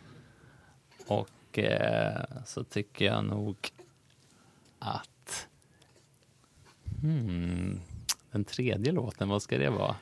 Och 1.06 1.58
eh, 1.58 2.24
så 2.46 2.64
tycker 2.64 3.04
jag 3.04 3.24
nog 3.24 3.56
att 4.78 5.48
hmm, 7.00 7.80
den 8.30 8.44
tredje 8.44 8.92
låten, 8.92 9.28
vad 9.28 9.42
ska 9.42 9.58
det 9.58 9.70
vara? 9.70 9.96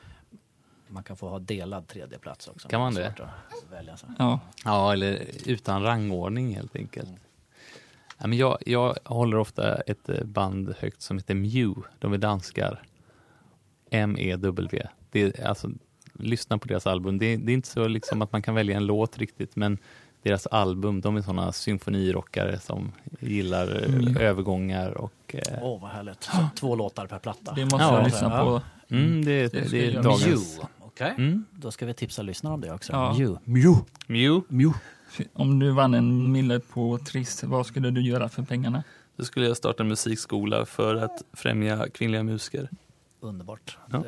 Man 0.87 1.03
kan 1.03 1.17
få 1.17 1.29
ha 1.29 1.39
delad 1.39 1.87
tredje 1.87 2.19
plats 2.19 2.47
också. 2.47 2.67
Kan 2.67 2.79
man 2.81 2.93
det? 2.93 3.29
Välja, 3.71 3.97
så. 3.97 4.07
Ja. 4.19 4.39
Ja, 4.65 4.93
eller 4.93 5.25
utan 5.45 5.83
rangordning 5.83 6.55
helt 6.55 6.75
enkelt. 6.75 7.09
Ja, 8.21 8.27
men 8.27 8.37
jag, 8.37 8.57
jag 8.65 8.97
håller 9.05 9.37
ofta 9.37 9.75
ett 9.75 10.09
eh, 10.09 10.23
band 10.23 10.73
högt 10.79 11.01
som 11.01 11.17
heter 11.17 11.35
Mew. 11.35 11.81
De 11.99 12.13
är 12.13 12.17
danskar. 12.17 12.81
M-E-W. 13.91 14.87
Det 15.11 15.21
är, 15.21 15.47
alltså, 15.47 15.69
lyssna 16.13 16.57
på 16.57 16.67
deras 16.67 16.87
album. 16.87 17.17
Det, 17.17 17.25
är- 17.25 17.37
det 17.37 17.51
är 17.51 17.53
inte 17.53 17.67
så 17.67 17.87
liksom 17.87 18.21
att 18.21 18.31
man 18.31 18.41
kan 18.41 18.55
välja 18.55 18.77
en 18.77 18.85
låt 18.85 19.17
riktigt, 19.17 19.55
men 19.55 19.77
deras 20.23 20.47
album, 20.47 21.01
de 21.01 21.17
är 21.17 21.21
sådana 21.21 21.51
symfonirockare 21.51 22.59
som 22.59 22.91
gillar 23.19 23.83
eh, 23.83 23.93
Mm. 23.95 24.17
övergångar 24.17 24.91
och... 24.91 25.13
Eh, 25.35 25.57
Åh, 25.61 25.81
vad 25.81 25.89
härligt. 25.91 26.23
Så, 26.23 26.31
två 26.55 26.75
låtar 26.75 27.07
per 27.07 27.19
platta. 27.19 27.53
Det 27.53 27.61
måste 27.65 27.77
Ja, 27.77 27.95
jag 27.97 28.03
lyssna 28.05 28.43
på. 28.43 28.61
mm, 28.89 29.25
det, 29.25 29.31
är- 29.31 29.49
Det 29.49 29.71
det 29.71 29.85
är 29.95 30.03
dagens... 30.03 30.25
Mew. 30.25 30.67
Okej. 30.79 31.13
Mm. 31.17 31.45
Då 31.51 31.71
ska 31.71 31.85
vi 31.85 31.93
tipsa 31.93 32.21
lyssnarna 32.21 32.53
om 32.53 32.61
det 32.61 32.73
också. 32.73 32.93
Ja. 32.93 33.13
Mew. 33.17 33.39
Mew. 33.43 33.79
Mew. 34.07 34.41
Mew. 34.49 34.73
Om 35.33 35.59
du 35.59 35.71
vann 35.71 35.93
en 35.93 36.31
mille 36.31 36.59
på 36.59 36.97
Triss, 36.97 37.43
vad 37.43 37.65
skulle 37.65 37.91
du 37.91 38.01
göra 38.01 38.29
för 38.29 38.43
pengarna? 38.43 38.83
Då 39.15 39.23
skulle 39.25 39.47
jag 39.47 39.57
starta 39.57 39.83
en 39.83 39.89
musikskola 39.89 40.65
för 40.65 40.95
att 40.95 41.23
främja 41.33 41.87
kvinnliga 41.89 42.23
musiker. 42.23 42.69
Underbart. 43.19 43.77
Ja. 43.91 44.03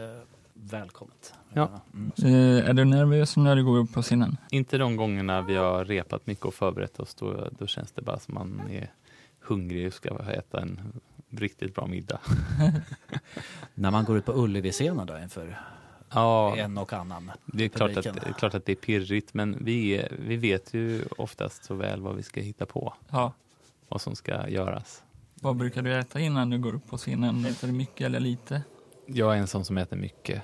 Välkommet. 0.54 1.34
Ja. 1.54 1.82
Mm. 1.94 2.12
Eh, 2.18 2.70
är 2.70 2.74
du 2.74 2.86
nervös 2.86 3.38
när 3.38 3.56
du 3.56 3.64
går 3.64 3.78
upp 3.78 3.94
på 3.94 4.02
scenen? 4.02 4.38
Inte 4.52 4.78
de 4.78 4.96
gångerna 4.96 5.42
vi 5.42 5.56
har 5.56 5.86
repat 5.86 6.28
mycket 6.28 6.46
och 6.46 6.54
förberett 6.54 7.00
oss. 7.00 7.16
Då, 7.16 7.50
då 7.60 7.68
känns 7.68 7.92
det 7.92 8.02
bara 8.02 8.20
som 8.20 8.34
man 8.34 8.62
är 8.70 8.92
hungrig 9.40 9.88
och 9.88 9.94
ska 9.94 10.20
äta 10.20 10.62
en 10.62 10.80
riktigt 11.30 11.76
bra 11.76 11.88
middag. 11.88 12.20
När 13.74 13.92
man 13.92 14.06
går 14.06 14.18
ut 14.18 14.26
på 14.26 14.34
Ullevi-scenen 14.34 15.08
då 15.08 15.20
inför 15.20 15.60
Ja, 16.14 16.58
en 16.58 16.78
och 16.78 16.94
annan. 16.94 17.32
det 17.46 17.64
är 17.66 17.70
klart 17.70 17.98
att, 17.98 18.04
det 18.04 18.10
är 18.28 18.34
klart 18.34 18.54
att 18.54 18.66
det 18.66 18.72
är 18.72 18.76
pirrigt, 18.76 19.34
men 19.34 19.58
vi, 19.66 20.08
vi 20.20 20.38
vet 20.38 20.74
ju 20.74 21.06
oftast 21.18 21.64
så 21.66 21.74
väl 21.76 22.02
vad 22.02 22.16
vi 22.16 22.24
ska 22.24 22.42
hitta 22.42 22.66
på, 22.66 22.94
Ja. 23.10 23.34
vad 23.88 24.02
som 24.02 24.16
ska 24.16 24.50
göras. 24.50 25.04
Vad 25.34 25.56
brukar 25.56 25.82
du 25.82 25.94
äta 26.00 26.20
innan 26.20 26.50
du 26.50 26.58
går 26.60 26.76
upp 26.76 26.90
på 26.90 26.98
scenen? 26.98 27.46
Äter 27.46 27.68
du 27.68 27.74
mycket 27.74 28.06
eller 28.06 28.20
lite? 28.20 28.62
Jag 29.06 29.34
är 29.36 29.40
en 29.40 29.48
sån 29.48 29.66
som 29.66 29.78
äter 29.78 29.98
mycket, 29.98 30.42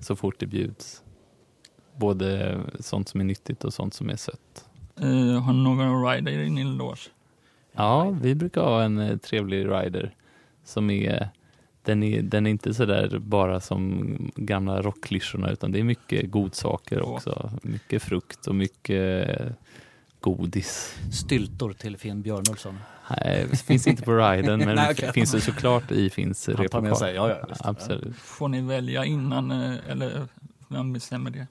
så 0.00 0.16
fort 0.16 0.38
det 0.38 0.46
bjuds. 0.46 1.02
Både 1.96 2.60
sånt 2.80 3.08
som 3.08 3.20
är 3.20 3.24
nyttigt 3.24 3.64
och 3.64 3.74
sånt 3.74 3.94
som 3.94 4.10
är 4.10 4.16
sött. 4.16 4.64
Eh, 5.00 5.40
har 5.42 5.52
någon 5.52 6.06
rider 6.06 6.32
i 6.32 6.36
din 6.44 6.76
loge? 6.76 7.00
Ja, 7.72 8.10
vi 8.22 8.34
brukar 8.34 8.60
ha 8.62 8.82
en 8.82 8.98
eh, 8.98 9.16
trevlig 9.16 9.66
rider 9.70 10.14
som 10.64 10.90
är 10.90 11.28
den 11.82 12.02
är, 12.02 12.22
den 12.22 12.46
är 12.46 12.50
inte 12.50 12.74
sådär 12.74 13.18
bara 13.18 13.60
som 13.60 14.16
gamla 14.36 14.82
rockklyschorna 14.82 15.50
utan 15.50 15.72
det 15.72 15.78
är 15.78 15.84
mycket 15.84 16.30
godsaker 16.30 17.02
också. 17.02 17.50
Mycket 17.62 18.02
frukt 18.02 18.46
och 18.46 18.54
mycket 18.54 19.28
eh, 19.40 19.46
godis. 20.20 20.98
Styltor 21.12 21.72
till 21.72 21.96
Finn 21.96 22.22
Björnulfsson. 22.22 22.78
Nej, 23.10 23.46
det 23.50 23.56
finns 23.56 23.86
inte 23.86 24.02
på 24.02 24.12
riden 24.12 24.58
men 24.58 24.74
Nej, 24.76 24.90
okej. 24.90 25.12
finns 25.12 25.32
det 25.32 25.40
såklart 25.40 25.90
i 25.90 26.10
Finns 26.10 26.42
sig, 26.42 27.14
ja, 27.14 27.28
ja. 27.28 27.36
Absolut. 27.60 28.16
Får 28.16 28.48
ni 28.48 28.60
välja 28.60 29.04
innan 29.04 29.50
eh, 29.50 29.74
eller 29.88 30.26
vem 30.68 30.92
bestämmer 30.92 31.30
det? 31.30 31.46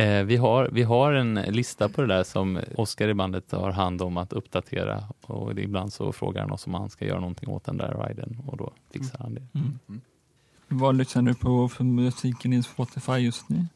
Eh, 0.00 0.24
vi, 0.24 0.36
har, 0.36 0.68
vi 0.72 0.82
har 0.82 1.12
en 1.12 1.34
lista 1.34 1.88
på 1.88 2.00
det 2.00 2.06
där 2.06 2.22
som 2.24 2.60
Oskar 2.76 3.08
i 3.08 3.14
bandet 3.14 3.52
har 3.52 3.70
hand 3.72 4.02
om 4.02 4.16
att 4.16 4.32
uppdatera 4.32 5.04
och 5.20 5.58
ibland 5.58 5.92
så 5.92 6.12
frågar 6.12 6.42
han 6.42 6.50
oss 6.50 6.66
om 6.66 6.74
han 6.74 6.90
ska 6.90 7.04
göra 7.04 7.20
någonting 7.20 7.48
åt 7.48 7.64
den 7.64 7.76
där 7.76 8.06
riden 8.08 8.42
och 8.46 8.56
då 8.56 8.72
fixar 8.92 9.18
han 9.18 9.34
det. 9.34 9.42
Mm. 9.54 9.78
Mm. 9.88 10.00
Vad 10.68 10.96
lyssnar 10.96 11.22
du 11.22 11.34
på 11.34 11.68
för 11.68 11.84
musiken 11.84 12.52
i 12.52 12.62
Spotify 12.62 13.12
just 13.12 13.48
nu? 13.48 13.66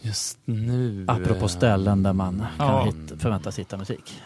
Just 0.00 0.38
nu... 0.44 1.04
Apropå 1.08 1.40
eh, 1.40 1.46
ställen 1.46 2.02
där 2.02 2.12
man 2.12 2.38
kan 2.56 2.66
Ja. 2.66 2.84
hitta, 2.84 3.16
förväntas 3.16 3.58
hitta 3.58 3.76
musik. 3.76 4.20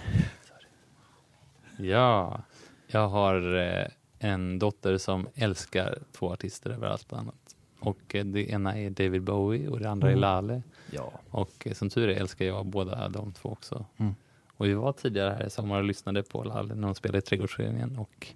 Ja, 1.78 2.40
jag 2.86 3.08
har 3.08 3.56
eh, 3.56 3.86
en 4.18 4.58
dotter 4.58 4.98
som 4.98 5.26
älskar 5.34 5.98
två 6.12 6.32
artister 6.32 6.70
över 6.70 6.86
allt 6.86 7.12
annat. 7.12 7.34
Och 7.80 8.14
eh, 8.14 8.24
det 8.24 8.50
ena 8.50 8.78
är 8.78 8.90
David 8.90 9.22
Bowie 9.22 9.68
och 9.68 9.80
det 9.80 9.90
andra 9.90 10.08
är 10.08 10.12
Mm. 10.12 10.20
Lale. 10.20 10.62
Ja. 10.90 11.12
Och 11.30 11.68
som 11.72 11.90
tur 11.90 12.08
är 12.08 12.14
älskar 12.20 12.44
jag 12.44 12.66
båda 12.66 13.08
de 13.08 13.32
två 13.32 13.48
också. 13.48 13.84
Mm. 13.96 14.14
Och 14.56 14.66
vi 14.66 14.74
var 14.74 14.92
tidigare 14.92 15.30
här 15.30 15.46
i 15.46 15.50
sommar 15.50 15.78
och 15.78 15.84
lyssnade 15.84 16.22
på 16.22 16.44
Lale 16.44 16.74
när 16.74 16.86
hon 16.86 16.94
spelade 16.94 17.18
i 17.18 17.22
Trädgårdsföreningen 17.22 17.96
och 17.98 18.26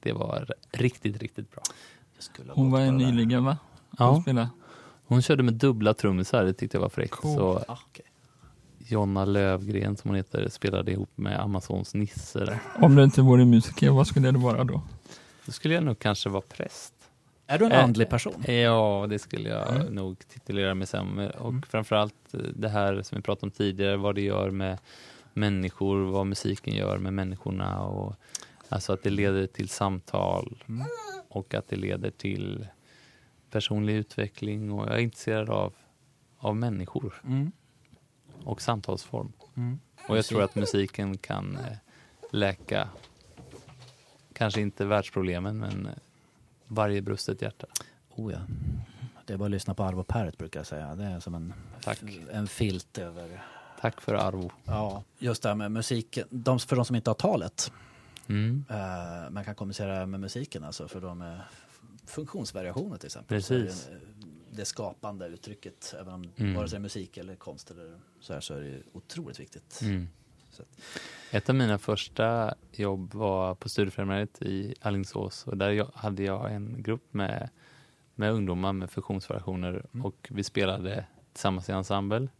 det 0.00 0.12
var 0.12 0.54
riktigt, 0.72 1.18
riktigt 1.18 1.50
bra. 1.50 1.62
det 2.16 2.22
skulle 2.22 2.48
ha 2.52 2.56
Hon 2.56 2.70
var 2.70 2.80
nyligen 2.80 3.44
va? 3.44 3.58
Ja, 3.98 4.10
Hon 4.10 4.22
spelade. 4.22 4.48
hon 5.06 5.22
körde 5.22 5.42
med 5.42 5.54
dubbla 5.54 5.94
trummisar, 5.94 6.44
det 6.44 6.52
tyckte 6.52 6.76
jag 6.76 6.82
var 6.82 6.88
fräckt. 6.88 7.10
Cool. 7.14 7.36
Så 7.36 7.64
Ah, 7.68 7.78
okej. 7.88 8.04
Jonna 8.78 9.24
Lövgren 9.24 9.96
som 9.96 10.08
hon 10.08 10.16
heter 10.16 10.48
spelade 10.48 10.92
ihop 10.92 11.10
med 11.14 11.40
Amazons 11.40 11.94
Nisse. 11.94 12.60
Om 12.80 12.94
du 12.96 13.04
inte 13.04 13.22
vore 13.22 13.44
musiker, 13.44 13.90
vad 13.90 14.06
skulle 14.06 14.30
det 14.30 14.38
vara 14.38 14.64
då? 14.64 14.82
Då 15.46 15.52
skulle 15.52 15.74
jag 15.74 15.84
nog 15.84 15.98
kanske 15.98 16.28
vara 16.28 16.42
präst. 16.48 16.94
Är 17.46 17.58
du 17.58 17.64
en 17.66 17.72
Eh, 17.72 17.84
andlig 17.84 18.08
person? 18.08 18.42
Ja, 18.46 19.06
det 19.08 19.18
skulle 19.18 19.48
jag 19.48 19.74
Mm. 19.76 19.94
nog 19.94 20.28
titulera 20.28 20.74
mig 20.74 20.86
som. 20.86 21.18
Och 21.38 21.48
Mm. 21.50 21.62
framförallt 21.62 22.34
eh, 22.34 22.40
det 22.40 22.68
här 22.68 23.02
som 23.02 23.16
vi 23.16 23.22
pratade 23.22 23.46
om 23.46 23.50
tidigare, 23.50 23.96
vad 23.96 24.14
det 24.14 24.20
gör 24.22 24.50
med 24.50 24.78
människor, 25.32 26.04
vad 26.04 26.26
musiken 26.26 26.74
gör 26.74 26.98
med 26.98 27.12
människorna 27.12 27.80
och 27.82 28.14
alltså 28.68 28.92
att 28.92 29.02
det 29.02 29.10
leder 29.10 29.46
till 29.46 29.68
samtal 29.68 30.62
Mm. 30.68 30.86
och 31.28 31.54
att 31.54 31.68
det 31.68 31.76
leder 31.76 32.10
till 32.10 32.66
personlig 33.50 33.94
utveckling 33.94 34.72
och 34.72 34.86
jag 34.88 34.94
är 34.94 34.98
intresserad 35.00 35.50
av, 35.50 35.72
av 36.38 36.56
människor 36.56 37.22
Mm. 37.24 37.52
och 38.44 38.62
samtalsform. 38.62 39.32
Mm. 39.56 39.78
Och 40.08 40.18
jag 40.18 40.24
tror 40.24 40.42
att 40.42 40.54
musiken 40.54 41.18
kan 41.18 41.56
eh, 41.56 41.76
läka, 42.30 42.88
kanske 44.32 44.60
inte 44.60 44.84
världsproblemen, 44.84 45.58
men 45.58 45.86
eh, 45.86 45.92
varje 46.74 47.02
brustet 47.02 47.42
hjärta. 47.42 47.66
Oh 48.10 48.32
ja. 48.32 48.38
Det 49.26 49.32
är 49.32 49.36
bara 49.36 49.44
att 49.44 49.50
lyssna 49.50 49.74
på 49.74 49.82
Arvo 49.84 50.02
Pärt 50.04 50.38
brukar 50.38 50.60
jag 50.60 50.66
säga. 50.66 50.94
Det 50.96 51.04
är 51.04 51.20
som 51.20 51.34
en, 51.34 51.54
Tack. 51.82 52.02
en 52.32 52.46
filt 52.46 52.98
över... 52.98 53.44
Tack 53.80 54.00
för 54.00 54.14
Arvo. 54.14 54.50
Ja, 54.64 55.04
just 55.18 55.42
det 55.42 55.48
här 55.48 55.56
med 55.56 55.72
musiken. 55.72 56.26
De, 56.30 56.58
för 56.58 56.76
de 56.76 56.84
som 56.84 56.96
inte 56.96 57.10
har 57.10 57.14
talet. 57.14 57.72
Mm. 58.26 58.64
Eh, 58.70 59.30
man 59.30 59.44
kan 59.44 59.54
kommunicera 59.54 60.06
med 60.06 60.20
musiken 60.20 60.64
alltså 60.64 60.88
för 60.88 61.00
de 61.00 61.18
med 61.18 61.40
funktionsvariationer 62.06 62.96
till 62.96 63.06
exempel. 63.06 63.36
Precis. 63.36 63.86
Det, 63.86 64.56
det 64.56 64.64
skapande 64.64 65.26
uttrycket, 65.26 65.94
även 66.00 66.14
om 66.14 66.30
Mm. 66.36 66.54
vare 66.54 66.68
sig 66.68 66.78
musik 66.78 67.16
eller 67.16 67.36
konst 67.36 67.70
eller 67.70 68.00
så 68.20 68.32
här 68.32 68.40
så 68.40 68.54
är 68.54 68.60
det 68.60 68.82
otroligt 68.92 69.40
viktigt. 69.40 69.80
Mm. 69.82 70.08
Ett 71.30 71.48
av 71.48 71.54
mina 71.54 71.78
första 71.78 72.54
jobb 72.72 73.14
var 73.14 73.54
på 73.54 73.68
Studiefrämjandet 73.68 74.42
i 74.42 74.74
Alingsås 74.80 75.46
och 75.46 75.56
där 75.56 75.86
hade 75.94 76.22
jag 76.22 76.52
en 76.54 76.82
grupp 76.82 77.14
med, 77.14 77.48
med 78.14 78.32
ungdomar 78.32 78.72
med 78.72 78.90
funktionsvariationer 78.90 79.84
Mm. 79.92 80.06
och 80.06 80.28
vi 80.30 80.44
spelade 80.44 81.04
tillsammans 81.32 81.68
i 81.68 81.72
ensemble. 81.72 82.16
Mm. 82.16 82.30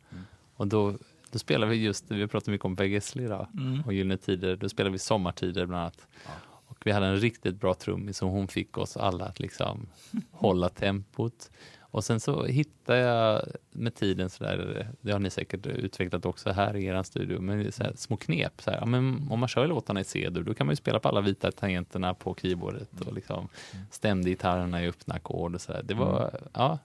Och 0.55 0.67
då, 0.69 0.95
då 1.31 1.39
spelade 1.39 1.71
vi 1.73 1.77
just, 1.77 2.11
vi 2.11 2.27
pratade 2.29 2.51
mycket 2.51 2.65
om 2.65 2.77
Per 2.77 2.85
Gessle 2.85 3.23
idag 3.23 3.47
Mm. 3.55 3.81
och 3.87 3.93
Gyllene 3.93 4.17
Tider, 4.17 4.57
då 4.57 4.69
spelade 4.69 4.93
vi 4.93 4.99
Sommartider 4.99 5.67
bland 5.67 5.83
annat. 5.83 6.07
Ja. 6.25 6.31
Och 6.67 6.79
vi 6.87 6.91
hade 6.93 7.07
en 7.07 7.17
riktigt 7.17 7.61
bra 7.61 7.75
trummis 7.75 8.17
som 8.19 8.29
hon 8.29 8.49
fick 8.49 8.79
oss 8.79 8.97
alla 8.97 9.25
att 9.25 9.41
liksom 9.41 9.87
hålla 10.31 10.69
tempot. 10.69 11.51
Och 11.95 12.05
sen 12.05 12.21
så 12.21 12.45
hittade 12.45 12.99
jag 12.99 13.43
med 13.71 13.95
tiden 13.95 14.31
sådär, 14.31 14.89
det 15.01 15.13
har 15.13 15.19
ni 15.19 15.31
säkert 15.31 15.67
utvecklat 15.67 16.27
också 16.27 16.51
här 16.51 16.77
i 16.77 16.85
er 16.85 17.03
studio, 17.03 17.41
men 17.41 17.73
så 17.73 17.83
här, 17.83 17.93
små 17.97 18.17
knep. 18.17 18.63
Så 18.63 18.71
här, 18.71 18.79
ja, 18.79 18.87
men 18.87 19.29
om 19.31 19.41
man 19.41 19.49
kör 19.49 19.67
låtarna 19.67 20.01
i 20.01 20.05
C-dur, 20.05 20.43
då 20.43 20.55
kan 20.55 20.67
man 20.67 20.73
ju 20.73 20.77
spela 20.77 21.01
på 21.01 21.09
alla 21.09 21.21
vita 21.21 21.53
tangenterna 21.53 22.15
på 22.15 22.37
keyboardet 22.43 23.01
och 23.07 23.13
liksom 23.15 23.49
stämde 23.91 24.31
gitarrerna 24.31 24.85
i 24.85 24.89
öppna 24.89 25.15
ackord 25.15 25.55
och 25.55 25.61
sådär. 25.61 25.83
Det 25.85 25.95
var, 25.95 26.41
ja, 26.53 26.79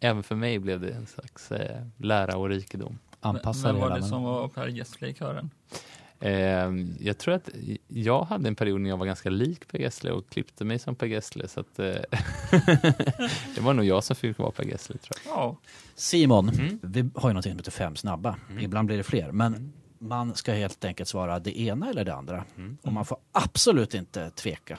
även 0.00 0.22
för 0.22 0.34
mig 0.34 0.58
blev 0.58 0.80
det 0.80 0.90
en 0.90 1.06
slags 1.06 1.52
eh, 1.52 1.86
lära 1.96 2.36
och 2.36 2.48
rikedom. 2.48 2.98
Anpassa 3.20 3.66
Vem 3.66 3.74
det 3.76 3.80
var 3.80 3.90
det 3.90 4.00
men- 4.00 4.08
som 4.08 4.22
var 4.22 4.48
Per 4.48 4.66
Gessle 4.66 5.08
i 5.08 5.14
kören? 5.14 5.50
Eh, 6.24 6.70
jag 7.00 7.18
tror 7.18 7.34
att 7.34 7.48
jag 7.88 8.24
hade 8.24 8.48
en 8.48 8.54
period 8.54 8.80
när 8.80 8.90
jag 8.90 8.96
var 8.96 9.06
ganska 9.06 9.30
lik 9.30 9.68
Per 9.68 9.78
Gessle 9.78 10.10
och 10.10 10.30
klippte 10.30 10.64
mig 10.64 10.78
som 10.78 10.94
Per 10.96 11.06
Gessle. 11.06 11.48
Så 11.48 11.60
att, 11.60 11.78
eh, 11.78 11.86
det 13.54 13.60
var 13.60 13.74
nog 13.74 13.84
jag 13.84 14.04
som 14.04 14.16
fick 14.16 14.38
vara 14.38 14.50
Per 14.50 14.64
Gessle 14.64 14.96
tror 14.98 15.18
jag. 15.24 15.34
Ja, 15.36 15.56
Simon, 15.94 16.48
Mm. 16.48 16.78
vi 16.82 17.10
har 17.14 17.30
ju 17.30 17.34
något 17.34 17.44
som 17.44 17.52
heter 17.56 17.70
fem 17.70 17.96
snabba. 17.96 18.36
Ibland 18.60 18.86
blir 18.86 18.96
det 18.96 19.02
fler. 19.02 19.32
Men 19.32 19.72
man 19.98 20.34
ska 20.34 20.52
helt 20.52 20.84
enkelt 20.84 21.08
svara 21.08 21.38
det 21.38 21.60
ena 21.60 21.90
eller 21.90 22.04
det 22.04 22.14
andra. 22.14 22.44
Mm. 22.56 22.76
Och 22.82 22.92
man 22.92 23.04
får 23.04 23.18
absolut 23.32 23.94
inte 23.94 24.30
tveka. 24.30 24.78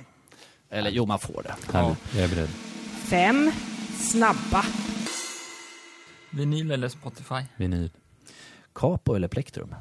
Eller 0.70 0.90
jo, 0.92 1.06
man 1.06 1.20
får 1.20 1.44
det. 1.44 1.74
Härligt, 1.74 1.98
jag 2.16 2.24
är 2.24 2.28
beredd. 2.30 2.50
Fem 3.04 3.52
snabba. 3.98 4.66
vinyl 6.30 6.72
eller 6.72 6.90
Spotify? 6.90 7.42
Vinyl. 7.58 7.92
Capo 8.74 9.14
eller 9.16 9.28
plektrum? 9.28 9.76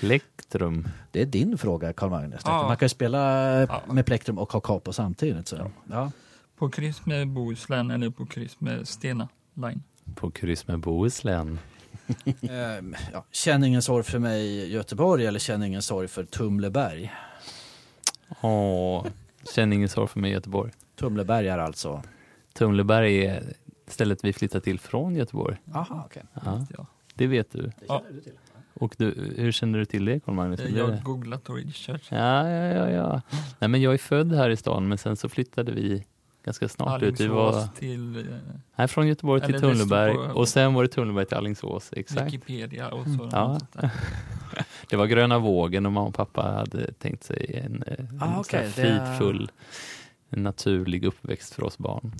Plektrum. 0.00 0.88
Det 1.10 1.20
är 1.20 1.26
din 1.26 1.58
fråga, 1.58 1.92
Carl 1.92 2.10
Magnus. 2.10 2.40
Ja. 2.44 2.66
Man 2.68 2.76
kan 2.76 2.84
ju 2.86 2.90
spela 2.90 3.18
Ja. 3.60 3.82
med 3.88 4.06
plektrum 4.06 4.38
och 4.38 4.52
ha 4.52 4.60
capo 4.60 4.92
samtidigt. 4.92 5.48
Så. 5.48 5.70
Ja. 5.90 6.12
På 6.56 6.68
kryss 6.70 7.06
med 7.06 7.28
Bohuslän 7.28 7.90
eller 7.90 8.10
på 8.10 8.26
kryss 8.26 8.60
med 8.60 8.88
Stena 8.88 9.28
Line? 9.54 9.82
På 10.14 10.30
kryss 10.30 10.66
med 10.66 10.78
Bohuslän. 10.80 11.58
Ehm, 12.50 12.94
ja. 13.12 13.24
Känn 13.30 13.64
ingen 13.64 13.82
sorg 13.82 14.04
för 14.04 14.18
mig 14.18 14.72
Göteborg 14.72 15.26
eller 15.26 15.38
känn 15.38 15.62
ingen 15.62 15.82
sorg 15.82 16.08
för 16.08 16.24
Tumleberg. 16.24 17.12
Åh, 18.40 19.06
känner 19.54 19.76
ingen 19.76 19.88
sorg 19.88 20.08
för 20.08 20.20
mig 20.20 20.30
i 20.30 20.34
Göteborg. 20.34 20.72
Tumleberg 20.96 21.48
är 21.48 21.58
alltså... 21.58 22.02
Tumleberg 22.52 23.26
är 23.26 23.42
stället 23.86 24.24
vi 24.24 24.32
flyttar 24.32 24.60
till 24.60 24.80
från 24.80 25.16
Göteborg. 25.16 25.56
Aha, 25.74 26.02
okej. 26.06 26.22
Ja, 26.44 26.66
Ja. 26.78 26.86
det 27.14 27.26
vet 27.26 27.52
du. 27.52 27.72
Ja. 27.88 28.02
Och 28.74 28.94
du, 28.98 29.34
hur 29.36 29.52
känner 29.52 29.78
du 29.78 29.84
till 29.84 30.04
det 30.04 30.20
Carl 30.20 30.34
Magnus? 30.34 30.60
Eh, 30.60 30.76
Jag 30.78 30.88
har 30.88 31.02
googlat 31.02 31.48
och 31.48 31.56
research. 31.56 32.02
Ja, 32.08 32.48
ja, 32.48 32.66
ja, 32.66 32.90
ja. 32.90 33.20
Nej, 33.58 33.68
men 33.68 33.82
jag 33.82 33.94
är 33.94 33.98
född 33.98 34.32
här 34.32 34.50
i 34.50 34.56
stan, 34.56 34.88
men 34.88 34.98
sen 34.98 35.16
så 35.16 35.28
flyttade 35.28 35.72
vi 35.72 36.04
ganska 36.44 36.68
snart 36.68 37.02
ut. 37.02 37.20
Vi 37.20 37.26
var, 37.26 37.66
till 37.78 38.16
eh, 38.16 38.22
nej, 38.76 38.88
från 38.88 39.08
Göteborg 39.08 39.40
till 39.42 39.60
Tunnelberg 39.60 40.14
på- 40.14 40.20
och 40.20 40.48
sen 40.48 40.74
var 40.74 40.82
det 40.82 40.88
Tunnelberg 40.88 41.26
till 41.26 41.36
Alingsås. 41.36 41.90
Exakt. 41.96 42.26
Wikipedia 42.26 42.88
och 42.90 43.06
så. 43.06 43.28
Ja. 43.32 43.60
Det 44.90 44.96
var 44.96 45.06
gröna 45.06 45.38
vågen 45.38 45.86
och 45.86 45.92
mamma 45.92 46.06
och 46.08 46.14
pappa 46.14 46.42
hade 46.42 46.92
tänkt 46.92 47.24
sig 47.24 47.60
en, 47.64 47.82
eh, 47.86 47.98
en 47.98 48.22
Ah, 48.22 48.42
det- 48.50 48.68
fridfull, 48.70 49.50
en 50.30 50.42
naturlig 50.42 51.04
uppväxt 51.04 51.54
för 51.54 51.64
oss 51.64 51.78
barn. 51.78 52.12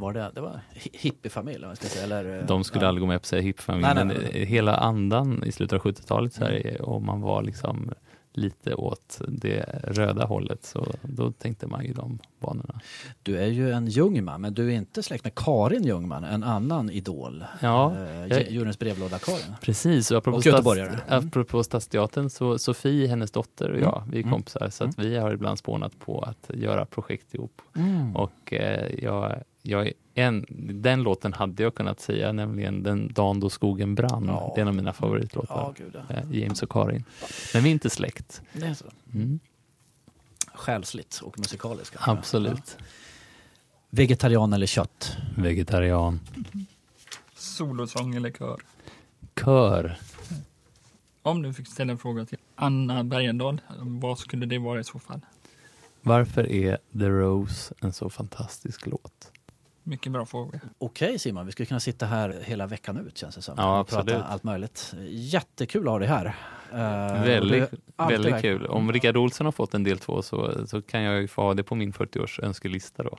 Var 0.00 0.12
det, 0.12 0.30
det 0.34 0.40
var 0.40 0.60
hi- 0.74 0.90
hippiefamilj, 0.92 1.64
ska 1.74 1.88
säga. 1.88 2.04
Eller, 2.04 2.42
De 2.42 2.64
skulle 2.64 2.84
ja. 2.84 2.88
aldrig 2.88 3.00
gå 3.00 3.06
med 3.06 3.18
på 3.20 3.22
att 3.22 3.26
säga 3.26 3.42
hippfamilj, 3.42 3.82
Nej, 3.86 3.94
nej, 3.94 4.04
men 4.04 4.16
nej. 4.16 4.42
eh, 4.42 4.48
hela 4.48 4.76
andan 4.76 5.44
i 5.46 5.52
slutet 5.52 5.72
av 5.86 5.92
70-talet 5.92 6.32
i 6.32 6.36
Sverige, 6.36 6.78
och 6.78 7.02
man 7.02 7.20
var 7.20 7.42
liksom 7.42 7.92
lite 8.32 8.74
åt 8.74 9.20
det 9.28 9.80
röda 9.84 10.24
hållet, 10.24 10.64
så 10.64 10.86
då 11.02 11.32
tänkte 11.32 11.66
man 11.66 11.84
ju 11.84 11.92
de 11.92 12.18
banorna. 12.40 12.80
Du 13.22 13.38
är 13.38 13.46
ju 13.46 13.72
en 13.72 13.86
Ljungman, 13.86 14.40
men 14.40 14.54
du 14.54 14.66
är 14.72 14.76
inte 14.76 15.02
släkt 15.02 15.24
med 15.24 15.34
Karin 15.34 15.82
Ljungman, 15.84 16.24
en 16.24 16.44
annan 16.44 16.90
idol. 16.90 17.44
Ja, 17.60 17.94
Eh, 18.30 18.52
Djurens 18.52 18.78
brevlåda-Karin. 18.78 19.54
Precis, 19.62 20.10
och 20.10 20.18
apropå, 20.18 20.36
Och 20.38 20.46
göteborgare. 20.46 20.88
Mm. 21.08 21.28
apropå 21.28 21.62
Stadsteatern, 21.64 22.30
så 22.30 22.58
Sofie, 22.58 23.06
hennes 23.08 23.30
dotter 23.30 23.70
och 23.70 23.80
jag, 23.80 24.02
vi 24.10 24.18
är 24.18 24.22
Mm. 24.22 24.32
kompisar, 24.32 24.68
så 24.70 24.84
att 24.84 24.98
vi 24.98 25.16
har 25.16 25.32
ibland 25.32 25.58
spånat 25.58 25.98
på 25.98 26.20
att 26.20 26.50
göra 26.56 26.84
projekt 26.86 27.34
ihop. 27.34 27.62
Mm. 27.76 28.16
Och 28.16 28.52
eh, 28.52 29.04
jag 29.04 29.42
jag 29.62 29.92
en, 30.14 30.46
den 30.82 31.02
låten 31.02 31.32
hade 31.32 31.62
jag 31.62 31.74
kunnat 31.74 32.00
säga, 32.00 32.32
nämligen 32.32 32.82
Den 32.82 33.12
dagen 33.12 33.40
då 33.40 33.50
skogen 33.50 33.94
brann. 33.94 34.24
Ja. 34.26 34.52
Det 34.54 34.60
är 34.60 34.62
en 34.62 34.68
av 34.68 34.74
mina 34.74 34.92
favoritlåtar. 34.92 35.56
Ja, 35.56 35.74
gud 35.76 35.96
ja. 36.08 36.14
Eh, 36.14 36.40
James 36.40 36.62
och 36.62 36.70
Karin. 36.70 37.04
Men 37.54 37.62
vi 37.62 37.68
är 37.68 37.72
inte 37.72 37.90
släkt. 37.90 38.42
Det 38.52 38.66
är 38.66 38.74
så. 38.74 38.84
Mm. 39.14 39.40
Själsligt 40.54 41.20
och 41.24 41.38
musikaliskt. 41.38 41.96
Absolut. 41.98 42.76
Ja. 42.78 42.84
Vegetarian 43.90 44.52
eller 44.52 44.66
kött? 44.66 45.16
Vegetarian. 45.36 46.20
Solosång 47.34 48.14
eller 48.14 48.30
kör? 48.30 48.60
Kör. 49.40 49.98
Om 51.22 51.42
du 51.42 51.54
fick 51.54 51.68
ställa 51.68 51.92
en 51.92 51.98
fråga 51.98 52.24
till 52.24 52.38
Anna 52.54 53.04
Bergendahl, 53.04 53.60
vad 53.78 54.18
skulle 54.18 54.46
det 54.46 54.58
vara 54.58 54.80
i 54.80 54.84
så 54.84 54.98
fall? 54.98 55.20
Varför 56.02 56.50
är 56.50 56.78
The 56.92 57.08
Rose 57.08 57.74
en 57.80 57.92
så 57.92 58.10
fantastisk 58.10 58.86
låt? 58.86 59.32
Mycket 59.82 60.12
bra 60.12 60.26
fråga. 60.26 60.60
Okej 60.78 61.18
Simon, 61.18 61.46
vi 61.46 61.52
skulle 61.52 61.66
kunna 61.66 61.80
sitta 61.80 62.06
här 62.06 62.36
hela 62.44 62.66
veckan 62.66 63.06
ut 63.06 63.18
känns 63.18 63.34
det 63.34 63.42
som. 63.42 63.54
Ja, 63.58 63.80
Och 63.80 63.88
prata 63.88 64.00
absolut. 64.00 64.24
allt 64.28 64.42
möjligt. 64.44 64.94
Jättekul 65.08 65.82
att 65.82 65.90
ha 65.92 65.98
dig 65.98 66.08
här. 66.08 66.36
Eh, 66.72 67.22
väldigt 67.24 67.70
väldigt 67.96 68.40
kul. 68.40 68.66
Om 68.66 68.92
Rickard 68.92 69.16
Olsson 69.16 69.44
har 69.46 69.52
fått 69.52 69.74
en 69.74 69.84
del 69.84 69.98
två 69.98 70.22
så, 70.22 70.66
så 70.66 70.82
kan 70.82 71.02
jag 71.02 71.20
ju 71.20 71.28
få 71.28 71.42
ha 71.42 71.54
det 71.54 71.62
på 71.62 71.74
min 71.74 71.92
40-års 71.92 72.40
önskelista 72.40 73.02
då. 73.02 73.18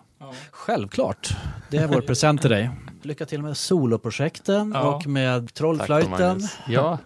Självklart. 0.52 1.30
Det 1.70 1.78
är 1.78 1.88
vår 1.88 2.02
present 2.02 2.42
till 2.42 2.50
dig. 2.50 2.70
Lycka 3.02 3.26
till 3.26 3.42
med 3.42 3.58
soloprojekten 3.58 4.72
Ja. 4.76 4.96
och 4.96 5.08
med 5.08 5.54
trollflöjten. 5.54 6.42
Ja, 6.68 6.98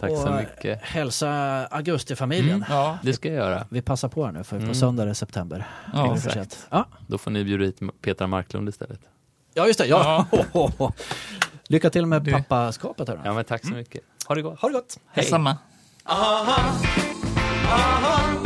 tack 0.00 0.10
så 0.10 0.28
Och, 0.28 0.34
mycket. 0.34 0.82
Hälsa 0.82 1.30
Augustifamiljen. 1.66 2.56
Mm. 2.56 2.66
Ja, 2.70 2.98
Det 3.02 3.12
ska 3.12 3.28
jag 3.28 3.36
göra. 3.36 3.66
Vi 3.70 3.82
passar 3.82 4.08
på 4.08 4.24
här 4.24 4.32
nu 4.32 4.44
för 4.44 4.56
på 4.56 4.62
Mm. 4.62 4.74
söndag 4.74 5.02
är 5.02 5.06
det 5.06 5.14
september. 5.14 5.66
ja. 5.92 6.04
Är 6.06 6.08
det 6.10 6.14
exakt. 6.26 6.66
Ja. 6.70 6.84
Då 7.06 7.18
får 7.18 7.30
ni 7.30 7.44
bjuda 7.44 7.64
hit 7.64 7.78
Petra 8.00 8.26
Marklund 8.26 8.68
istället. 8.68 9.00
ja, 9.54 9.66
just 9.66 9.78
det. 9.78 9.86
Ja. 9.86 10.26
Lycka 11.68 11.90
till 11.90 12.06
med 12.06 12.32
pappaskapet 12.32 13.08
här. 13.08 13.20
Ja, 13.24 13.32
men 13.32 13.44
tack 13.44 13.66
så 13.66 13.72
mycket. 13.74 14.00
Ha 14.28 14.34
det 14.34 14.42
gott. 14.42 14.60
Ha 14.60 14.68
det 14.68 14.74
gott. 14.74 14.98
Hej. 15.12 15.24
detsamma. 15.24 15.56
aha, 16.04 16.62
aha. 17.68 18.45